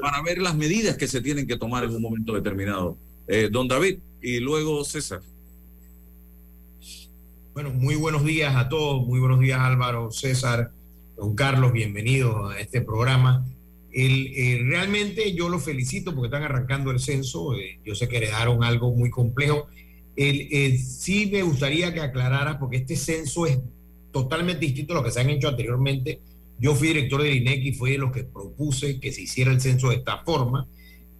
para 0.00 0.22
ver 0.22 0.38
las 0.38 0.54
medidas 0.54 0.96
que 0.96 1.08
se 1.08 1.20
tienen 1.20 1.46
que 1.46 1.56
tomar 1.56 1.82
en 1.82 1.90
un 1.90 2.00
momento 2.00 2.32
determinado. 2.34 2.96
Eh, 3.26 3.48
don 3.50 3.66
David 3.66 3.98
y 4.22 4.38
luego 4.38 4.84
César. 4.84 5.20
Bueno, 7.56 7.70
muy 7.70 7.94
buenos 7.94 8.22
días 8.22 8.54
a 8.54 8.68
todos, 8.68 9.06
muy 9.06 9.18
buenos 9.18 9.40
días 9.40 9.58
Álvaro, 9.58 10.10
César, 10.10 10.72
don 11.16 11.34
Carlos, 11.34 11.72
bienvenidos 11.72 12.54
a 12.54 12.60
este 12.60 12.82
programa. 12.82 13.46
El, 13.90 14.26
eh, 14.36 14.60
realmente 14.62 15.32
yo 15.32 15.48
los 15.48 15.64
felicito 15.64 16.14
porque 16.14 16.26
están 16.26 16.42
arrancando 16.42 16.90
el 16.90 17.00
censo, 17.00 17.54
eh, 17.54 17.80
yo 17.82 17.94
sé 17.94 18.10
que 18.10 18.18
heredaron 18.18 18.62
algo 18.62 18.94
muy 18.94 19.08
complejo. 19.08 19.68
Eh, 20.16 20.76
sí 20.76 21.30
me 21.32 21.42
gustaría 21.44 21.94
que 21.94 22.02
aclarara, 22.02 22.58
porque 22.58 22.76
este 22.76 22.94
censo 22.94 23.46
es 23.46 23.58
totalmente 24.12 24.66
distinto 24.66 24.92
a 24.92 24.96
lo 24.96 25.02
que 25.02 25.10
se 25.10 25.20
han 25.20 25.30
hecho 25.30 25.48
anteriormente. 25.48 26.20
Yo 26.58 26.74
fui 26.74 26.88
director 26.88 27.22
del 27.22 27.36
INEC 27.36 27.64
y 27.64 27.72
fui 27.72 27.92
de 27.92 27.98
los 27.98 28.12
que 28.12 28.24
propuse 28.24 29.00
que 29.00 29.12
se 29.12 29.22
hiciera 29.22 29.50
el 29.50 29.62
censo 29.62 29.88
de 29.88 29.96
esta 29.96 30.18
forma, 30.24 30.68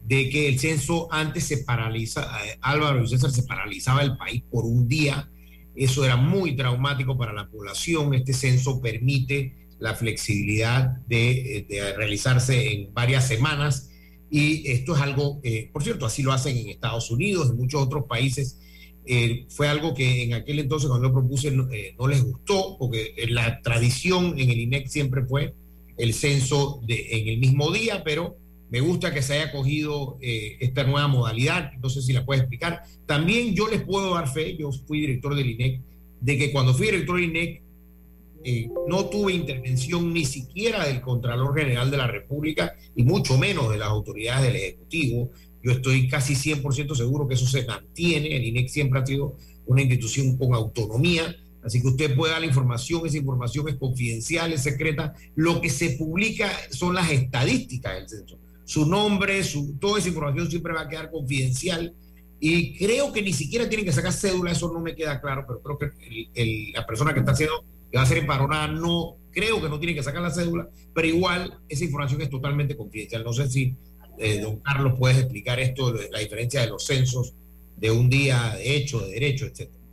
de 0.05 0.29
que 0.29 0.49
el 0.49 0.59
censo 0.59 1.09
antes 1.11 1.45
se 1.45 1.65
paraliza, 1.65 2.31
Álvaro 2.61 3.03
y 3.03 3.09
César 3.09 3.31
se 3.31 3.45
paralizaba 3.45 4.03
el 4.03 4.19
país 4.19 4.43
por 4.51 4.67
un 4.67 4.87
día 4.87 5.31
eso 5.77 6.05
era 6.05 6.17
muy 6.17 6.57
traumático 6.57 7.17
para 7.17 7.33
la 7.33 7.49
población. 7.49 8.15
Este 8.15 8.33
censo 8.33 8.81
permite 8.81 9.69
la 9.79 9.95
flexibilidad 9.95 10.97
de, 11.07 11.67
de 11.69 11.93
realizarse 11.95 12.73
en 12.73 12.95
varias 12.95 13.29
semanas 13.29 13.91
y 14.31 14.69
esto 14.71 14.95
es 14.95 15.03
algo, 15.03 15.41
eh, 15.43 15.71
por 15.73 15.83
cierto, 15.83 16.07
así 16.07 16.23
lo 16.23 16.33
hacen 16.33 16.57
en 16.57 16.69
Estados 16.69 17.11
Unidos, 17.11 17.51
en 17.51 17.57
muchos 17.57 17.83
otros 17.83 18.05
países. 18.09 18.59
Eh, 19.05 19.47
fue 19.51 19.69
algo 19.69 19.95
que 19.95 20.25
en 20.25 20.35
aquel 20.35 20.59
entonces 20.59 20.89
cuando 20.89 21.09
lo 21.09 21.15
propuse 21.15 21.53
no, 21.53 21.71
eh, 21.71 21.95
les 22.09 22.25
gustó, 22.25 22.77
porque 22.79 23.15
la 23.29 23.61
tradición 23.63 24.39
en 24.39 24.51
el 24.51 24.61
INEC 24.61 24.89
siempre 24.89 25.25
fue 25.25 25.55
el 25.97 26.13
censo 26.13 26.81
en 26.89 27.29
el 27.29 27.39
mismo 27.39 27.71
día, 27.71 28.03
pero 28.05 28.37
me 28.69 28.81
gusta 28.81 29.15
que 29.15 29.23
se 29.23 29.35
haya 29.35 29.53
cogido 29.53 30.19
eh, 30.21 30.57
esta 30.61 30.83
nueva 30.85 31.07
modalidad, 31.07 31.73
no 31.81 31.89
sé 31.89 32.03
si 32.03 32.13
la 32.13 32.25
puedes 32.25 32.43
explicar. 32.43 32.83
También 33.07 33.55
yo 33.55 33.69
les 33.69 33.83
puedo 33.83 34.15
dar 34.15 34.29
fe, 34.29 34.57
yo 34.57 34.71
fui 34.73 35.01
director 35.01 35.35
del 35.35 35.51
INEC, 35.51 35.81
de 36.21 36.39
que 36.39 36.53
cuando 36.53 36.75
fui 36.75 36.87
director 36.87 37.17
del 37.17 37.31
INEC 37.31 37.63
eh, 38.45 38.69
no 38.89 39.07
tuve 39.07 39.35
intervención 39.35 40.13
ni 40.13 40.25
siquiera 40.25 40.85
del 40.85 41.01
Contralor 41.01 41.57
General 41.57 41.91
de 41.91 41.97
la 41.97 42.07
República 42.07 42.75
y 42.95 43.05
mucho 43.05 43.39
menos 43.39 43.71
de 43.71 43.79
las 43.79 43.89
autoridades 43.89 44.45
del 44.45 44.57
Ejecutivo. 44.57 45.31
Yo 45.63 45.73
estoy 45.73 46.09
casi 46.09 46.35
100% 46.35 46.95
seguro 46.95 47.27
que 47.29 47.35
eso 47.35 47.47
se 47.47 47.65
mantiene. 47.65 48.37
El 48.37 48.45
INEC 48.45 48.69
siempre 48.69 49.01
ha 49.01 49.07
sido 49.07 49.37
una 49.67 49.83
institución 49.83 50.37
con 50.37 50.55
autonomía. 50.55 51.37
Así 51.63 51.81
que 51.81 51.89
usted 51.89 52.15
puede 52.15 52.33
dar 52.33 52.41
la 52.41 52.47
información, 52.47 53.05
esa 53.05 53.17
información 53.17 53.69
es 53.69 53.75
confidencial, 53.77 54.53
es 54.53 54.63
secreta. 54.63 55.15
Lo 55.35 55.61
que 55.61 55.71
se 55.71 55.91
publica 55.91 56.51
son 56.71 56.95
las 56.95 57.11
estadísticas 57.11 57.95
del 57.95 58.09
censo 58.09 58.39
su 58.67 58.85
nombre, 58.85 59.43
su, 59.45 59.79
toda 59.79 60.01
esa 60.01 60.09
información 60.09 60.51
siempre 60.51 60.75
va 60.75 60.83
a 60.83 60.89
quedar 60.89 61.11
confidencial. 61.11 61.95
Y 62.39 62.77
creo 62.77 63.13
que 63.13 63.23
ni 63.23 63.33
siquiera 63.33 63.69
tienen 63.69 63.87
que 63.87 63.93
sacar 63.93 64.13
cédula, 64.13 64.51
eso 64.51 64.71
no 64.71 64.81
me 64.81 64.95
queda 64.95 65.21
claro, 65.21 65.47
pero 65.47 65.63
creo 65.63 65.79
que 65.79 66.07
el, 66.07 66.29
el, 66.35 66.73
la 66.73 66.85
persona 66.85 67.15
que 67.15 67.21
está 67.21 67.33
haciendo, 67.33 67.65
que 67.91 67.97
va 67.97 68.03
a 68.03 68.07
ser 68.07 68.19
empadronada, 68.19 68.67
no, 68.67 69.17
creo 69.31 69.63
que 69.63 69.69
no 69.69 69.79
tiene 69.79 69.95
que 69.95 70.03
sacar 70.03 70.21
la 70.21 70.31
cédula, 70.31 70.69
pero 70.93 71.07
igual 71.07 71.61
esa 71.69 71.85
información 71.85 72.21
es 72.21 72.29
totalmente 72.29 72.77
confidencial. 72.77 73.23
No 73.23 73.33
sé 73.33 73.49
si, 73.49 73.77
eh, 74.19 74.41
don 74.41 74.61
Carlos, 74.61 74.95
puedes 74.99 75.19
explicar 75.19 75.61
esto, 75.61 75.95
la 76.11 76.19
diferencia 76.19 76.61
de 76.61 76.69
los 76.69 76.85
censos 76.85 77.35
de 77.77 77.91
un 77.91 78.11
día 78.11 78.55
de 78.57 78.77
hecho, 78.77 79.01
de 79.01 79.13
derecho, 79.13 79.47
etcétera. 79.47 79.85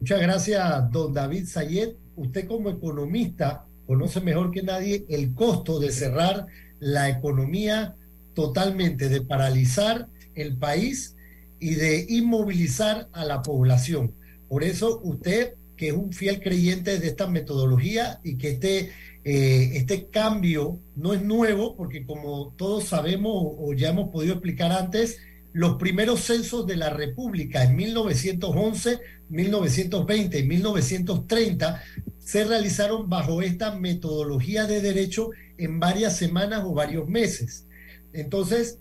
Muchas 0.00 0.20
gracias, 0.20 0.90
don 0.90 1.14
David 1.14 1.46
Sayed. 1.46 1.90
Usted 2.16 2.48
como 2.48 2.70
economista 2.70 3.66
conoce 3.86 4.20
mejor 4.20 4.50
que 4.50 4.62
nadie 4.62 5.04
el 5.08 5.34
costo 5.34 5.78
de 5.78 5.92
cerrar 5.92 6.46
la 6.80 7.10
economía 7.10 7.94
totalmente 8.34 9.08
de 9.08 9.22
paralizar 9.22 10.08
el 10.34 10.56
país 10.56 11.16
y 11.58 11.74
de 11.74 12.06
inmovilizar 12.08 13.08
a 13.12 13.24
la 13.24 13.42
población. 13.42 14.14
Por 14.48 14.64
eso 14.64 15.00
usted, 15.04 15.54
que 15.76 15.88
es 15.88 15.92
un 15.92 16.12
fiel 16.12 16.40
creyente 16.40 16.98
de 16.98 17.06
esta 17.06 17.26
metodología 17.26 18.20
y 18.24 18.36
que 18.36 18.50
este, 18.50 18.90
eh, 19.24 19.70
este 19.74 20.08
cambio 20.08 20.80
no 20.96 21.14
es 21.14 21.22
nuevo, 21.22 21.76
porque 21.76 22.04
como 22.04 22.54
todos 22.56 22.84
sabemos 22.84 23.32
o 23.58 23.72
ya 23.74 23.90
hemos 23.90 24.10
podido 24.10 24.34
explicar 24.34 24.72
antes, 24.72 25.18
los 25.52 25.76
primeros 25.76 26.20
censos 26.20 26.66
de 26.66 26.76
la 26.76 26.90
República 26.90 27.64
en 27.64 27.76
1911, 27.76 29.00
1920 29.28 30.38
y 30.38 30.42
1930 30.44 31.82
se 32.18 32.44
realizaron 32.44 33.08
bajo 33.08 33.42
esta 33.42 33.74
metodología 33.74 34.66
de 34.66 34.80
derecho 34.80 35.30
en 35.58 35.80
varias 35.80 36.16
semanas 36.16 36.62
o 36.64 36.72
varios 36.72 37.08
meses. 37.08 37.66
Entonces, 38.12 38.78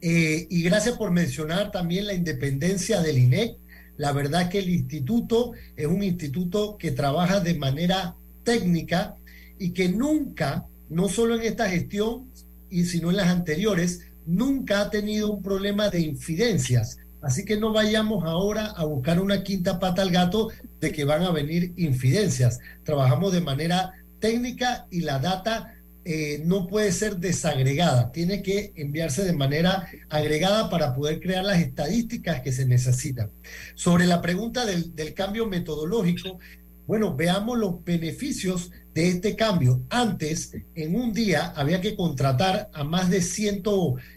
eh, 0.00 0.46
y 0.50 0.62
gracias 0.62 0.96
por 0.96 1.10
mencionar 1.10 1.70
también 1.70 2.06
la 2.06 2.14
independencia 2.14 3.00
del 3.00 3.18
INEC. 3.18 3.56
La 3.96 4.12
verdad 4.12 4.48
que 4.48 4.58
el 4.58 4.68
instituto 4.68 5.52
es 5.76 5.86
un 5.86 6.02
instituto 6.02 6.76
que 6.78 6.90
trabaja 6.90 7.40
de 7.40 7.54
manera 7.54 8.16
técnica 8.42 9.16
y 9.58 9.70
que 9.70 9.88
nunca, 9.88 10.66
no 10.88 11.08
solo 11.08 11.36
en 11.36 11.42
esta 11.42 11.68
gestión, 11.68 12.30
y 12.68 12.86
sino 12.86 13.10
en 13.10 13.18
las 13.18 13.28
anteriores, 13.28 14.00
nunca 14.26 14.80
ha 14.80 14.90
tenido 14.90 15.30
un 15.30 15.42
problema 15.42 15.90
de 15.90 16.00
infidencias. 16.00 16.98
Así 17.20 17.44
que 17.44 17.56
no 17.56 17.72
vayamos 17.72 18.24
ahora 18.24 18.66
a 18.66 18.84
buscar 18.84 19.20
una 19.20 19.44
quinta 19.44 19.78
pata 19.78 20.02
al 20.02 20.10
gato 20.10 20.48
de 20.80 20.90
que 20.90 21.04
van 21.04 21.22
a 21.22 21.30
venir 21.30 21.72
infidencias. 21.76 22.58
Trabajamos 22.82 23.32
de 23.32 23.40
manera 23.40 23.92
técnica 24.18 24.86
y 24.90 25.02
la 25.02 25.18
data 25.20 25.74
eh, 26.04 26.42
no 26.44 26.66
puede 26.66 26.92
ser 26.92 27.18
desagregada, 27.18 28.10
tiene 28.12 28.42
que 28.42 28.72
enviarse 28.76 29.24
de 29.24 29.32
manera 29.32 29.86
agregada 30.08 30.68
para 30.68 30.94
poder 30.94 31.20
crear 31.20 31.44
las 31.44 31.60
estadísticas 31.60 32.40
que 32.40 32.52
se 32.52 32.66
necesitan. 32.66 33.30
Sobre 33.74 34.06
la 34.06 34.20
pregunta 34.20 34.66
del, 34.66 34.94
del 34.94 35.14
cambio 35.14 35.46
metodológico, 35.46 36.38
bueno, 36.86 37.14
veamos 37.14 37.58
los 37.58 37.84
beneficios 37.84 38.70
de 38.94 39.08
este 39.08 39.36
cambio. 39.36 39.82
Antes, 39.88 40.52
en 40.74 40.94
un 40.96 41.12
día, 41.12 41.52
había 41.56 41.80
que 41.80 41.94
contratar 41.94 42.70
a 42.72 42.84
más 42.84 43.08
de 43.08 43.22
100, 43.22 43.62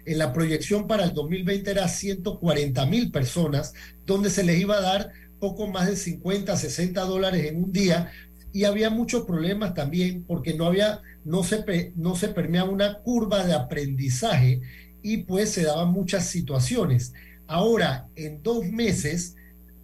en 0.05 0.17
la 0.17 0.33
proyección 0.33 0.87
para 0.87 1.03
el 1.03 1.13
2020 1.13 1.71
era 1.71 1.87
140 1.87 2.85
mil 2.87 3.11
personas, 3.11 3.73
donde 4.05 4.29
se 4.29 4.43
les 4.43 4.59
iba 4.59 4.77
a 4.77 4.81
dar 4.81 5.11
poco 5.39 5.67
más 5.67 5.87
de 5.87 5.95
50, 5.95 6.57
60 6.57 7.01
dólares 7.01 7.45
en 7.45 7.63
un 7.63 7.71
día. 7.71 8.11
Y 8.51 8.63
había 8.63 8.89
muchos 8.89 9.25
problemas 9.25 9.73
también 9.73 10.23
porque 10.23 10.53
no 10.53 10.65
había 10.65 11.01
no 11.25 11.43
se, 11.43 11.91
no 11.95 12.15
se 12.15 12.29
permeaba 12.29 12.69
una 12.69 12.99
curva 12.99 13.45
de 13.45 13.53
aprendizaje 13.53 14.61
y 15.01 15.17
pues 15.17 15.51
se 15.51 15.63
daban 15.63 15.91
muchas 15.91 16.27
situaciones. 16.27 17.13
Ahora, 17.47 18.07
en 18.15 18.41
dos 18.41 18.65
meses, 18.65 19.35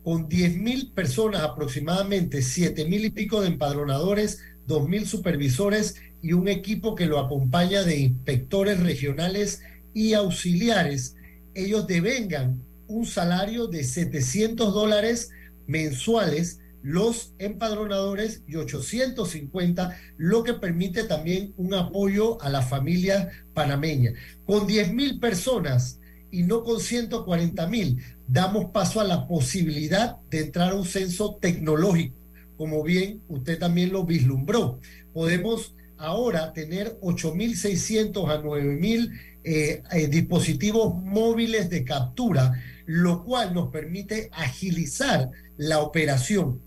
con 0.03 0.29
10 0.29 0.57
mil 0.57 0.91
personas 0.93 1.41
aproximadamente, 1.41 2.41
7 2.41 2.85
mil 2.85 3.05
y 3.05 3.09
pico 3.09 3.41
de 3.41 3.49
empadronadores, 3.49 4.39
2 4.67 4.87
mil 4.87 5.05
supervisores 5.05 5.95
y 6.21 6.33
un 6.33 6.47
equipo 6.47 6.95
que 6.95 7.07
lo 7.07 7.19
acompaña 7.19 7.83
de 7.83 7.99
inspectores 7.99 8.79
regionales 8.79 9.61
y 9.93 10.13
auxiliares, 10.13 11.15
ellos 11.53 11.87
devengan 11.87 12.63
un 12.87 13.05
salario 13.05 13.67
de 13.67 13.83
700 13.83 14.73
dólares 14.73 15.31
mensuales 15.67 16.60
los 16.81 17.33
empadronadores 17.37 18.43
y 18.47 18.55
850, 18.55 19.97
lo 20.17 20.43
que 20.43 20.53
permite 20.53 21.03
también 21.03 21.53
un 21.57 21.73
apoyo 21.73 22.41
a 22.41 22.49
la 22.49 22.61
familia 22.61 23.29
panameña. 23.53 24.13
Con 24.45 24.67
10 24.67 24.93
mil 24.93 25.19
personas 25.19 25.99
y 26.31 26.43
no 26.43 26.63
con 26.63 26.79
140 26.79 27.67
mil, 27.67 28.01
damos 28.27 28.71
paso 28.71 28.99
a 28.99 29.03
la 29.03 29.27
posibilidad 29.27 30.17
de 30.29 30.39
entrar 30.41 30.71
a 30.71 30.75
un 30.75 30.85
censo 30.85 31.37
tecnológico, 31.41 32.15
como 32.57 32.83
bien 32.83 33.21
usted 33.27 33.59
también 33.59 33.91
lo 33.91 34.05
vislumbró. 34.05 34.79
Podemos 35.13 35.75
ahora 35.97 36.53
tener 36.53 36.97
8.600 37.01 38.29
a 38.29 38.41
9.000 38.41 39.11
eh, 39.43 39.83
eh, 39.91 40.07
dispositivos 40.07 40.95
móviles 40.95 41.69
de 41.69 41.83
captura, 41.83 42.53
lo 42.85 43.23
cual 43.23 43.53
nos 43.53 43.69
permite 43.69 44.29
agilizar 44.31 45.31
la 45.57 45.79
operación. 45.79 46.61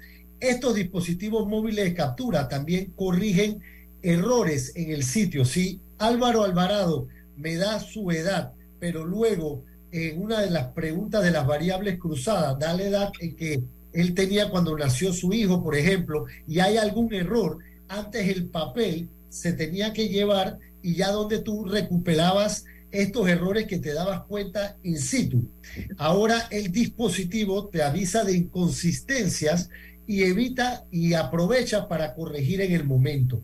Estos 0.44 0.74
dispositivos 0.74 1.48
móviles 1.48 1.86
de 1.86 1.94
captura 1.94 2.50
también 2.50 2.92
corrigen 2.96 3.62
errores 4.02 4.72
en 4.76 4.90
el 4.90 5.02
sitio. 5.02 5.46
Si 5.46 5.80
Álvaro 5.96 6.44
Alvarado 6.44 7.08
me 7.34 7.56
da 7.56 7.80
su 7.80 8.10
edad, 8.10 8.52
pero 8.78 9.06
luego 9.06 9.64
en 9.90 10.20
una 10.20 10.42
de 10.42 10.50
las 10.50 10.66
preguntas 10.72 11.24
de 11.24 11.30
las 11.30 11.46
variables 11.46 11.98
cruzadas 11.98 12.58
da 12.58 12.74
la 12.74 12.82
edad 12.82 13.12
en 13.20 13.36
que 13.36 13.62
él 13.94 14.12
tenía 14.12 14.50
cuando 14.50 14.76
nació 14.76 15.14
su 15.14 15.32
hijo, 15.32 15.62
por 15.62 15.76
ejemplo, 15.76 16.26
y 16.46 16.58
hay 16.58 16.76
algún 16.76 17.14
error, 17.14 17.60
antes 17.88 18.28
el 18.28 18.44
papel 18.44 19.08
se 19.30 19.54
tenía 19.54 19.94
que 19.94 20.10
llevar 20.10 20.58
y 20.82 20.94
ya 20.96 21.10
donde 21.10 21.38
tú 21.38 21.64
recuperabas 21.64 22.66
estos 22.90 23.26
errores 23.28 23.66
que 23.66 23.78
te 23.78 23.94
dabas 23.94 24.24
cuenta 24.24 24.76
in 24.82 24.98
situ. 24.98 25.48
Ahora 25.96 26.48
el 26.50 26.70
dispositivo 26.70 27.68
te 27.68 27.82
avisa 27.82 28.24
de 28.24 28.36
inconsistencias 28.36 29.70
y 30.06 30.24
evita 30.24 30.84
y 30.90 31.14
aprovecha 31.14 31.88
para 31.88 32.14
corregir 32.14 32.60
en 32.60 32.72
el 32.72 32.84
momento. 32.84 33.42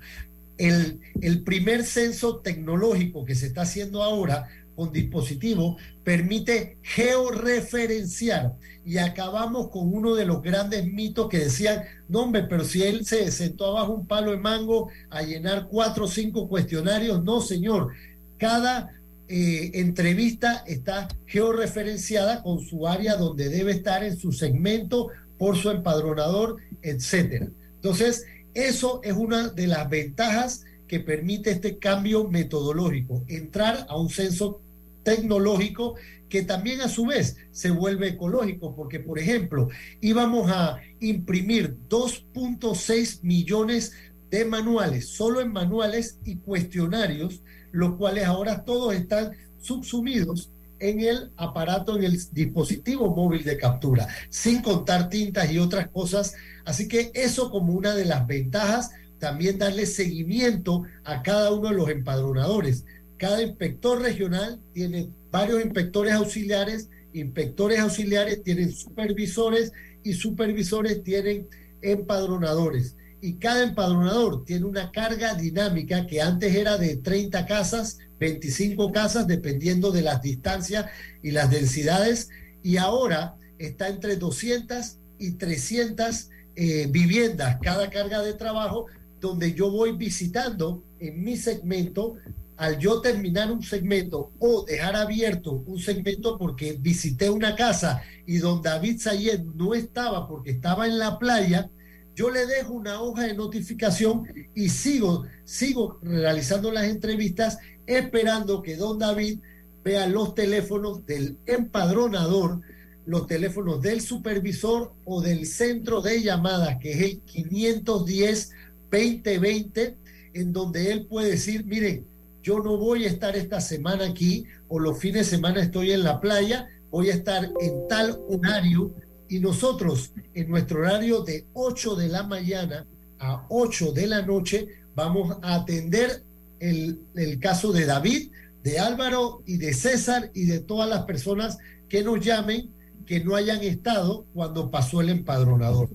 el, 0.59 1.01
el 1.23 1.42
primer 1.42 1.85
censo 1.85 2.37
tecnológico 2.40 3.25
que 3.25 3.35
se 3.35 3.46
está 3.46 3.62
haciendo 3.62 4.03
ahora 4.03 4.46
con 4.81 4.92
dispositivos 4.92 5.77
permite 6.05 6.79
georreferenciar 6.83 8.55
y 8.85 8.96
acabamos 8.96 9.68
con 9.68 9.92
uno 9.92 10.14
de 10.14 10.25
los 10.25 10.42
grandes 10.42 10.90
mitos 10.90 11.29
que 11.29 11.38
decían, 11.38 11.83
no 12.09 12.20
hombre, 12.23 12.44
pero 12.44 12.64
si 12.64 12.83
él 12.83 13.05
se 13.05 13.31
sentó 13.31 13.66
abajo 13.66 13.92
un 13.92 14.07
palo 14.07 14.31
de 14.31 14.38
mango 14.38 14.88
a 15.11 15.23
llenar 15.23 15.68
cuatro 15.68 16.07
o 16.07 16.09
cinco 16.09 16.49
cuestionarios, 16.49 17.23
no 17.23 17.42
señor, 17.42 17.92
cada 18.38 18.90
eh, 19.29 19.70
entrevista 19.75 20.64
está 20.66 21.09
georreferenciada 21.27 22.42
con 22.42 22.61
su 22.61 22.88
área 22.88 23.16
donde 23.16 23.51
debe 23.51 23.73
estar 23.73 24.03
en 24.03 24.16
su 24.16 24.33
segmento 24.33 25.09
por 25.40 25.57
su 25.57 25.70
empadronador, 25.70 26.59
etcétera. 26.83 27.48
Entonces, 27.76 28.26
eso 28.53 29.00
es 29.03 29.14
una 29.14 29.48
de 29.48 29.68
las 29.68 29.88
ventajas 29.88 30.66
que 30.87 31.00
permite 31.00 31.50
este 31.50 31.79
cambio 31.79 32.29
metodológico, 32.29 33.24
entrar 33.26 33.87
a 33.88 33.98
un 33.98 34.11
censo 34.11 34.61
tecnológico 35.03 35.94
que 36.29 36.42
también 36.42 36.83
a 36.83 36.90
su 36.90 37.07
vez 37.07 37.38
se 37.53 37.70
vuelve 37.70 38.09
ecológico, 38.09 38.76
porque 38.76 39.00
por 39.00 39.18
ejemplo, 39.18 39.70
íbamos 40.03 40.50
a 40.50 40.79
imprimir 41.00 41.74
2.6 41.88 43.22
millones 43.22 43.94
de 44.29 44.44
manuales, 44.44 45.09
solo 45.09 45.40
en 45.40 45.53
manuales 45.53 46.18
y 46.26 46.37
cuestionarios, 46.37 47.40
los 47.72 47.96
cuales 47.96 48.26
ahora 48.26 48.62
todos 48.62 48.92
están 48.94 49.31
subsumidos 49.59 50.50
en 50.81 51.01
el 51.01 51.33
aparato, 51.37 51.97
en 51.97 52.05
el 52.05 52.19
dispositivo 52.33 53.14
móvil 53.14 53.45
de 53.45 53.57
captura, 53.57 54.09
sin 54.29 54.62
contar 54.62 55.09
tintas 55.09 55.51
y 55.53 55.59
otras 55.59 55.88
cosas. 55.88 56.35
Así 56.64 56.88
que 56.88 57.12
eso 57.14 57.51
como 57.51 57.73
una 57.73 57.95
de 57.95 58.07
las 58.07 58.27
ventajas, 58.27 58.90
también 59.19 59.59
darle 59.59 59.87
seguimiento 59.87 60.83
a 61.05 61.23
cada 61.23 61.53
uno 61.53 61.69
de 61.69 61.77
los 61.77 61.90
empadronadores. 61.90 62.85
Cada 63.19 63.43
inspector 63.43 64.01
regional 64.01 64.61
tiene 64.73 65.11
varios 65.31 65.62
inspectores 65.62 66.14
auxiliares, 66.14 66.88
inspectores 67.12 67.79
auxiliares 67.81 68.43
tienen 68.43 68.73
supervisores 68.73 69.73
y 70.03 70.14
supervisores 70.14 71.03
tienen 71.03 71.47
empadronadores 71.83 72.97
y 73.21 73.35
cada 73.35 73.63
empadronador 73.63 74.45
tiene 74.45 74.67
una 74.67 74.91
carga 74.91 75.35
dinámica 75.35 76.07
que 76.07 76.23
antes 76.23 76.55
era 76.55 76.79
de 76.79 76.97
30 76.97 77.47
casas, 77.47 77.99
25 78.19 78.93
casas, 78.93 79.27
dependiendo 79.27 79.91
de 79.91 80.03
las 80.03 80.23
distancias 80.23 80.87
y 81.23 81.31
las 81.31 81.51
densidades, 81.51 82.31
y 82.63 82.77
ahora 82.77 83.35
está 83.59 83.89
entre 83.89 84.17
200 84.17 84.99
y 85.19 85.33
300 85.33 86.31
eh, 86.57 86.87
viviendas 86.91 87.59
cada 87.63 87.91
carga 87.91 88.23
de 88.23 88.35
trabajo, 88.35 88.87
donde 89.21 89.53
yo 89.53 89.71
voy 89.71 89.93
visitando 89.93 90.83
en 90.99 91.23
mi 91.23 91.37
segmento, 91.37 92.17
al 92.57 92.79
yo 92.79 93.01
terminar 93.01 93.51
un 93.51 93.63
segmento 93.63 94.33
o 94.39 94.65
dejar 94.65 94.95
abierto 94.97 95.63
un 95.67 95.79
segmento 95.79 96.37
porque 96.37 96.77
visité 96.79 97.31
una 97.31 97.55
casa 97.55 98.03
y 98.27 98.37
don 98.39 98.61
David 98.61 98.99
Sayed 98.99 99.41
no 99.55 99.75
estaba 99.75 100.29
porque 100.29 100.51
estaba 100.51 100.87
en 100.87 100.99
la 100.99 101.19
playa, 101.19 101.71
yo 102.14 102.31
le 102.31 102.46
dejo 102.46 102.75
una 102.75 103.01
hoja 103.01 103.25
de 103.25 103.35
notificación 103.35 104.25
y 104.55 104.68
sigo, 104.68 105.25
sigo 105.44 105.99
realizando 106.03 106.70
las 106.70 106.85
entrevistas 106.85 107.59
esperando 107.87 108.62
que 108.62 108.77
don 108.77 108.99
David 108.99 109.40
vea 109.83 110.07
los 110.07 110.35
teléfonos 110.35 111.07
del 111.07 111.38
empadronador, 111.46 112.61
los 113.07 113.27
teléfonos 113.27 113.81
del 113.81 114.01
supervisor 114.01 114.92
o 115.05 115.23
del 115.23 115.46
centro 115.46 116.03
de 116.03 116.23
llamadas, 116.23 116.77
que 116.81 116.92
es 116.92 117.01
el 117.01 117.25
510-2020, 117.25 119.96
en 120.35 120.53
donde 120.53 120.92
él 120.92 121.07
puede 121.07 121.31
decir, 121.31 121.64
miren, 121.64 122.07
yo 122.42 122.61
no 122.61 122.77
voy 122.77 123.05
a 123.05 123.09
estar 123.09 123.35
esta 123.37 123.61
semana 123.61 124.07
aquí 124.07 124.44
o 124.68 124.79
los 124.79 124.99
fines 124.99 125.27
de 125.27 125.37
semana 125.37 125.62
estoy 125.62 125.92
en 125.92 126.05
la 126.05 126.20
playa, 126.20 126.68
voy 126.90 127.11
a 127.11 127.14
estar 127.14 127.51
en 127.61 127.88
tal 127.88 128.18
horario 128.29 128.94
y 129.31 129.38
nosotros 129.38 130.12
en 130.35 130.51
nuestro 130.51 130.81
horario 130.81 131.23
de 131.23 131.47
8 131.55 131.95
de 131.95 132.09
la 132.09 132.25
mañana 132.25 132.85
a 133.21 133.47
8 133.49 133.93
de 133.93 134.07
la 134.09 134.23
noche 134.23 134.66
vamos 134.97 135.38
a 135.43 135.55
atender 135.55 136.25
el, 136.59 136.99
el, 137.14 137.38
caso 137.38 137.73
de 137.73 137.87
David, 137.87 138.33
de 138.64 138.81
Álvaro 138.81 139.43
y 139.47 139.57
de 139.57 139.73
César 139.73 140.31
y 140.35 140.47
de 140.47 140.59
todas 140.59 140.90
las 140.90 141.05
personas 141.05 141.59
que 141.88 142.03
nos 142.03 142.19
llamen 142.21 142.71
que 143.07 143.25
no 143.25 143.37
hayan 143.37 143.62
estado 143.62 144.27
cuando 144.35 144.69
pasó 144.71 145.01
el 145.01 145.11
empadronador. 145.11 145.88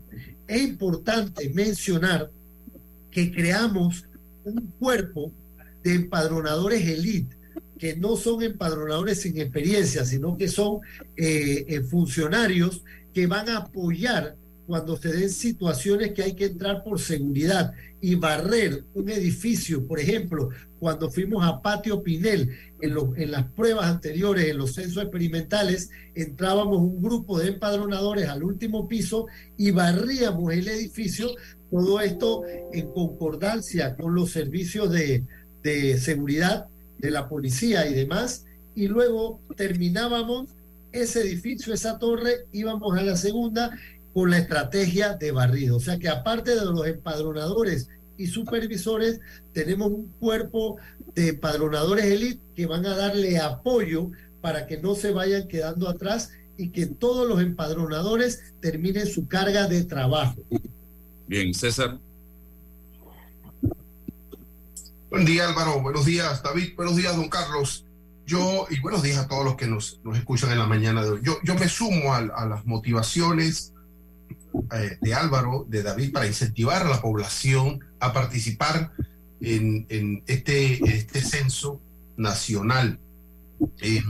Es 0.47 0.61
importante 0.61 1.49
mencionar 1.49 2.31
que 3.11 3.31
creamos 3.31 4.05
un 4.45 4.73
cuerpo 4.79 5.33
de 5.83 5.93
empadronadores 5.95 6.87
elite 6.87 7.35
que 7.77 7.95
no 7.95 8.15
son 8.15 8.41
empadronadores 8.41 9.21
sin 9.21 9.37
experiencia, 9.39 10.05
sino 10.05 10.37
que 10.37 10.47
son 10.47 10.79
eh, 11.17 11.65
eh, 11.67 11.81
funcionarios 11.81 12.83
que 13.15 13.27
van 13.27 13.47
a 13.47 13.59
apoyar 13.59 14.35
cuando 14.67 14.97
se 14.97 15.09
den 15.09 15.29
situaciones 15.29 16.11
que 16.11 16.21
hay 16.21 16.33
que 16.33 16.45
entrar 16.45 16.83
por 16.83 16.99
seguridad 16.99 17.71
y 18.01 18.15
barrer 18.15 18.83
un 18.93 19.09
edificio, 19.09 19.87
por 19.87 19.99
ejemplo, 19.99 20.49
cuando 20.79 21.09
fuimos 21.09 21.45
a 21.45 21.61
Patio 21.61 22.03
Pinel, 22.03 22.51
en, 22.81 22.97
en 23.15 23.31
las 23.31 23.45
pruebas 23.51 23.85
anteriores, 23.85 24.47
en 24.47 24.57
los 24.57 24.73
censos 24.73 25.01
experimentales, 25.01 25.91
entrábamos 26.13 26.79
un 26.79 27.01
grupo 27.01 27.39
de 27.39 27.49
empadronadores 27.49 28.27
al 28.27 28.43
último 28.43 28.87
piso 28.87 29.27
y 29.55 29.71
barríamos 29.71 30.51
el 30.51 30.67
edificio, 30.67 31.29
todo 31.71 32.01
esto 32.01 32.43
en 32.73 32.91
concordancia 32.91 33.95
con 33.95 34.13
los 34.13 34.31
servicios 34.31 34.91
de, 34.91 35.23
de 35.63 35.97
seguridad 35.99 36.67
de 36.97 37.11
la 37.11 37.29
policía 37.29 37.87
y 37.87 37.93
demás, 37.93 38.45
y 38.75 38.87
luego 38.87 39.39
terminábamos 39.55 40.49
ese 41.01 41.21
edificio, 41.21 41.73
esa 41.73 41.99
torre, 41.99 42.45
íbamos 42.51 42.97
a 42.97 43.01
la 43.01 43.15
segunda 43.15 43.77
con 44.13 44.29
la 44.29 44.37
estrategia 44.37 45.15
de 45.15 45.31
barrido. 45.31 45.77
O 45.77 45.79
sea 45.79 45.99
que 45.99 46.09
aparte 46.09 46.55
de 46.55 46.65
los 46.65 46.87
empadronadores 46.87 47.89
y 48.17 48.27
supervisores, 48.27 49.19
tenemos 49.53 49.91
un 49.91 50.07
cuerpo 50.19 50.77
de 51.13 51.29
empadronadores 51.29 52.05
elite 52.05 52.41
que 52.55 52.65
van 52.65 52.85
a 52.85 52.95
darle 52.95 53.39
apoyo 53.39 54.11
para 54.41 54.67
que 54.67 54.77
no 54.77 54.95
se 54.95 55.11
vayan 55.11 55.47
quedando 55.47 55.89
atrás 55.89 56.31
y 56.57 56.69
que 56.69 56.85
todos 56.85 57.27
los 57.27 57.41
empadronadores 57.41 58.53
terminen 58.61 59.07
su 59.07 59.27
carga 59.27 59.67
de 59.67 59.83
trabajo. 59.83 60.37
Bien, 61.27 61.53
César. 61.53 61.99
Buen 65.09 65.25
día 65.25 65.47
Álvaro, 65.47 65.81
buenos 65.81 66.05
días 66.05 66.43
David, 66.43 66.73
buenos 66.75 66.97
días 66.97 67.15
don 67.15 67.29
Carlos. 67.29 67.84
Yo, 68.25 68.65
y 68.71 68.79
buenos 68.79 69.03
días 69.03 69.19
a 69.19 69.27
todos 69.27 69.45
los 69.45 69.55
que 69.55 69.67
nos, 69.67 69.99
nos 70.03 70.17
escuchan 70.17 70.51
en 70.51 70.57
la 70.57 70.65
mañana 70.65 71.03
de 71.03 71.09
hoy. 71.11 71.19
Yo, 71.21 71.37
yo 71.43 71.53
me 71.53 71.69
sumo 71.69 72.15
a, 72.15 72.21
las 72.21 72.65
motivaciones 72.65 73.73
eh, 74.73 74.97
de 74.99 75.13
Álvaro, 75.13 75.65
de 75.69 75.83
David, 75.83 76.11
para 76.11 76.25
incentivar 76.25 76.81
a 76.81 76.89
la 76.89 77.01
población 77.01 77.85
a 77.99 78.13
participar 78.13 78.91
en, 79.41 79.85
en 79.89 80.23
este, 80.25 80.83
este 80.91 81.21
censo 81.21 81.79
nacional. 82.17 82.99
Eh, 83.81 84.01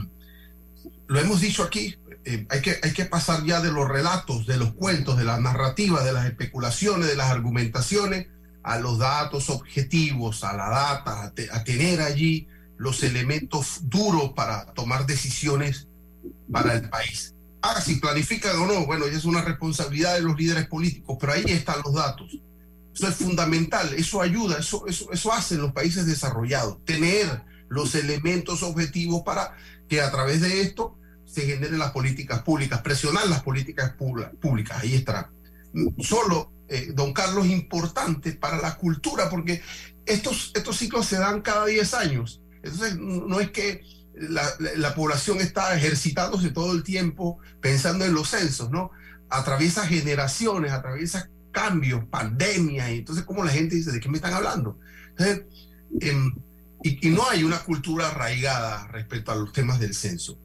lo 1.08 1.20
hemos 1.20 1.42
dicho 1.42 1.62
aquí, 1.62 1.96
eh, 2.24 2.46
hay, 2.48 2.62
que, 2.62 2.76
hay 2.82 2.92
que 2.94 3.04
pasar 3.04 3.44
ya 3.44 3.60
de 3.60 3.70
los 3.70 3.86
relatos, 3.86 4.46
de 4.46 4.56
los 4.56 4.72
cuentos, 4.72 5.18
de 5.18 5.24
las 5.24 5.42
narrativas, 5.42 6.06
de 6.06 6.14
las 6.14 6.24
especulaciones, 6.24 7.06
de 7.06 7.16
las 7.16 7.30
argumentaciones, 7.30 8.28
a 8.62 8.78
los 8.78 8.98
datos 8.98 9.50
objetivos, 9.50 10.42
a 10.42 10.56
la 10.56 10.70
data, 10.70 11.22
a, 11.24 11.56
a 11.56 11.64
tener 11.64 12.00
allí 12.00 12.48
los 12.76 13.02
elementos 13.02 13.80
duros 13.82 14.32
para 14.34 14.66
tomar 14.74 15.06
decisiones 15.06 15.88
para 16.50 16.74
el 16.74 16.88
país. 16.88 17.34
Ahora, 17.62 17.80
si 17.80 17.96
planifican 17.96 18.56
o 18.58 18.66
no, 18.66 18.86
bueno, 18.86 19.06
ya 19.06 19.16
es 19.16 19.24
una 19.24 19.42
responsabilidad 19.42 20.14
de 20.14 20.22
los 20.22 20.36
líderes 20.36 20.66
políticos, 20.66 21.16
pero 21.20 21.32
ahí 21.32 21.44
están 21.46 21.80
los 21.84 21.94
datos. 21.94 22.38
Eso 22.94 23.08
es 23.08 23.14
fundamental, 23.16 23.92
eso 23.94 24.22
ayuda, 24.22 24.58
eso, 24.58 24.86
eso, 24.86 25.10
eso 25.12 25.32
hacen 25.32 25.58
los 25.58 25.72
países 25.72 26.06
desarrollados, 26.06 26.84
tener 26.84 27.42
los 27.68 27.94
elementos 27.94 28.62
objetivos 28.62 29.22
para 29.22 29.56
que 29.88 30.00
a 30.00 30.10
través 30.10 30.40
de 30.40 30.62
esto 30.62 30.96
se 31.24 31.42
generen 31.42 31.78
las 31.78 31.90
políticas 31.90 32.42
públicas, 32.42 32.80
presionar 32.82 33.26
las 33.26 33.42
políticas 33.42 33.94
públicas, 34.40 34.78
ahí 34.80 34.94
estará. 34.94 35.30
Solo, 35.98 36.52
eh, 36.68 36.92
don 36.94 37.12
Carlos, 37.12 37.46
importante 37.46 38.32
para 38.32 38.58
la 38.58 38.76
cultura, 38.76 39.28
porque 39.28 39.60
estos, 40.06 40.52
estos 40.54 40.76
ciclos 40.78 41.06
se 41.06 41.18
dan 41.18 41.42
cada 41.42 41.66
10 41.66 41.94
años 41.94 42.40
entonces, 42.66 42.98
no 42.98 43.40
es 43.40 43.50
que 43.50 43.82
la, 44.14 44.42
la, 44.76 44.94
población 44.94 45.40
está 45.40 45.76
ejercitándose 45.76 46.50
todo 46.50 46.72
el 46.72 46.82
tiempo 46.82 47.38
pensando 47.60 48.04
en 48.04 48.14
los 48.14 48.30
censos, 48.30 48.70
¿no? 48.70 48.90
Atraviesa 49.28 49.86
generaciones, 49.86 50.72
atraviesa 50.72 51.28
cambios, 51.52 52.04
pandemias, 52.06 52.90
y 52.90 52.98
entonces 52.98 53.24
como 53.24 53.44
la 53.44 53.50
gente 53.50 53.76
dice, 53.76 53.92
¿de 53.92 54.00
qué 54.00 54.08
me 54.08 54.16
están 54.16 54.34
hablando? 54.34 54.78
Entonces, 55.10 55.44
eh, 56.00 56.30
y, 56.82 57.08
no 57.10 57.28
hay 57.28 57.44
una 57.44 57.58
cultura 57.60 58.08
arraigada 58.08 58.86
respecto 58.88 59.32
a 59.32 59.36
los 59.36 59.52
temas 59.52 59.80
del 59.80 59.94
censo. 59.94 60.38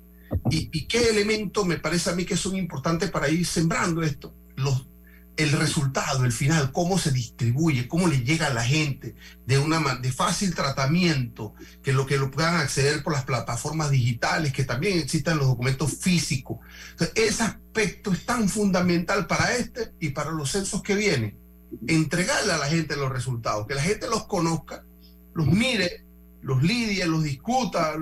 ¿Y, 0.49 0.69
y 0.71 0.87
qué 0.87 1.09
elementos 1.09 1.65
me 1.65 1.77
parece 1.77 2.09
a 2.09 2.15
mí 2.15 2.25
que 2.25 2.37
son 2.37 2.55
importantes 2.55 3.11
para 3.11 3.29
ir 3.29 3.45
sembrando 3.45 4.01
esto? 4.01 4.33
El 5.37 5.51
resultado, 5.53 6.25
el 6.25 6.31
final, 6.31 6.71
cómo 6.71 6.99
se 6.99 7.11
distribuye, 7.11 7.87
cómo 7.87 8.07
le 8.07 8.19
llega 8.23 8.47
a 8.47 8.53
la 8.53 8.63
gente 8.63 9.15
de 9.45 9.57
una 9.57 9.95
de 9.95 10.11
fácil 10.11 10.53
tratamiento, 10.53 11.53
que 11.81 11.93
lo 11.93 12.05
que 12.05 12.17
lo 12.17 12.29
puedan 12.29 12.55
acceder 12.55 13.01
por 13.01 13.13
las 13.13 13.23
plataformas 13.23 13.91
digitales, 13.91 14.53
que 14.53 14.65
también 14.65 14.99
existan 14.99 15.37
los 15.37 15.47
documentos 15.47 15.97
físicos. 15.97 16.59
ese 17.15 17.43
aspecto 17.43 18.11
es 18.11 18.25
tan 18.25 18.49
fundamental 18.49 19.25
para 19.25 19.55
este 19.55 19.93
y 19.99 20.09
para 20.09 20.31
los 20.31 20.51
censos 20.51 20.83
que 20.83 20.95
vienen. 20.95 21.39
Entregarle 21.87 22.51
a 22.51 22.57
la 22.57 22.67
gente 22.67 22.97
los 22.97 23.11
resultados, 23.11 23.65
que 23.65 23.75
la 23.75 23.81
gente 23.81 24.07
los 24.07 24.27
conozca, 24.27 24.83
los 25.33 25.47
mire, 25.47 26.05
los 26.41 26.63
lidie, 26.63 27.05
los 27.05 27.23
discuta. 27.23 27.93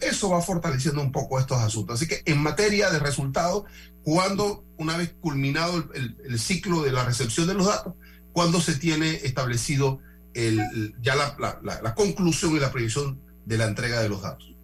eso 0.00 0.30
va 0.30 0.40
fortaleciendo 0.40 1.00
un 1.00 1.12
poco 1.12 1.38
estos 1.38 1.58
asuntos. 1.58 1.96
Así 1.96 2.08
que 2.08 2.22
en 2.24 2.42
materia 2.42 2.90
de 2.90 2.98
resultados, 2.98 3.64
cuando 4.04 4.64
una 4.76 4.96
vez 4.96 5.14
culminado 5.20 5.90
el, 5.94 6.38
ciclo 6.38 6.82
de 6.82 6.92
la 6.92 7.04
recepción 7.04 7.46
de 7.46 7.54
los 7.54 7.66
datos, 7.66 7.94
cuando 8.32 8.60
se 8.60 8.76
tiene 8.76 9.14
establecido 9.22 10.00
el, 10.34 10.60
ya 11.00 11.14
la, 11.14 11.94
conclusión 11.94 12.54
y 12.54 12.60
la 12.60 12.70
previsión 12.70 13.18
de 13.46 13.58
la 13.58 13.66
entrega 13.66 14.02
de 14.02 14.08
los 14.08 14.22
datos. 14.22 14.54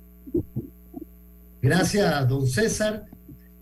Gracias, 1.62 2.29
don 2.29 2.46
César. 2.46 3.07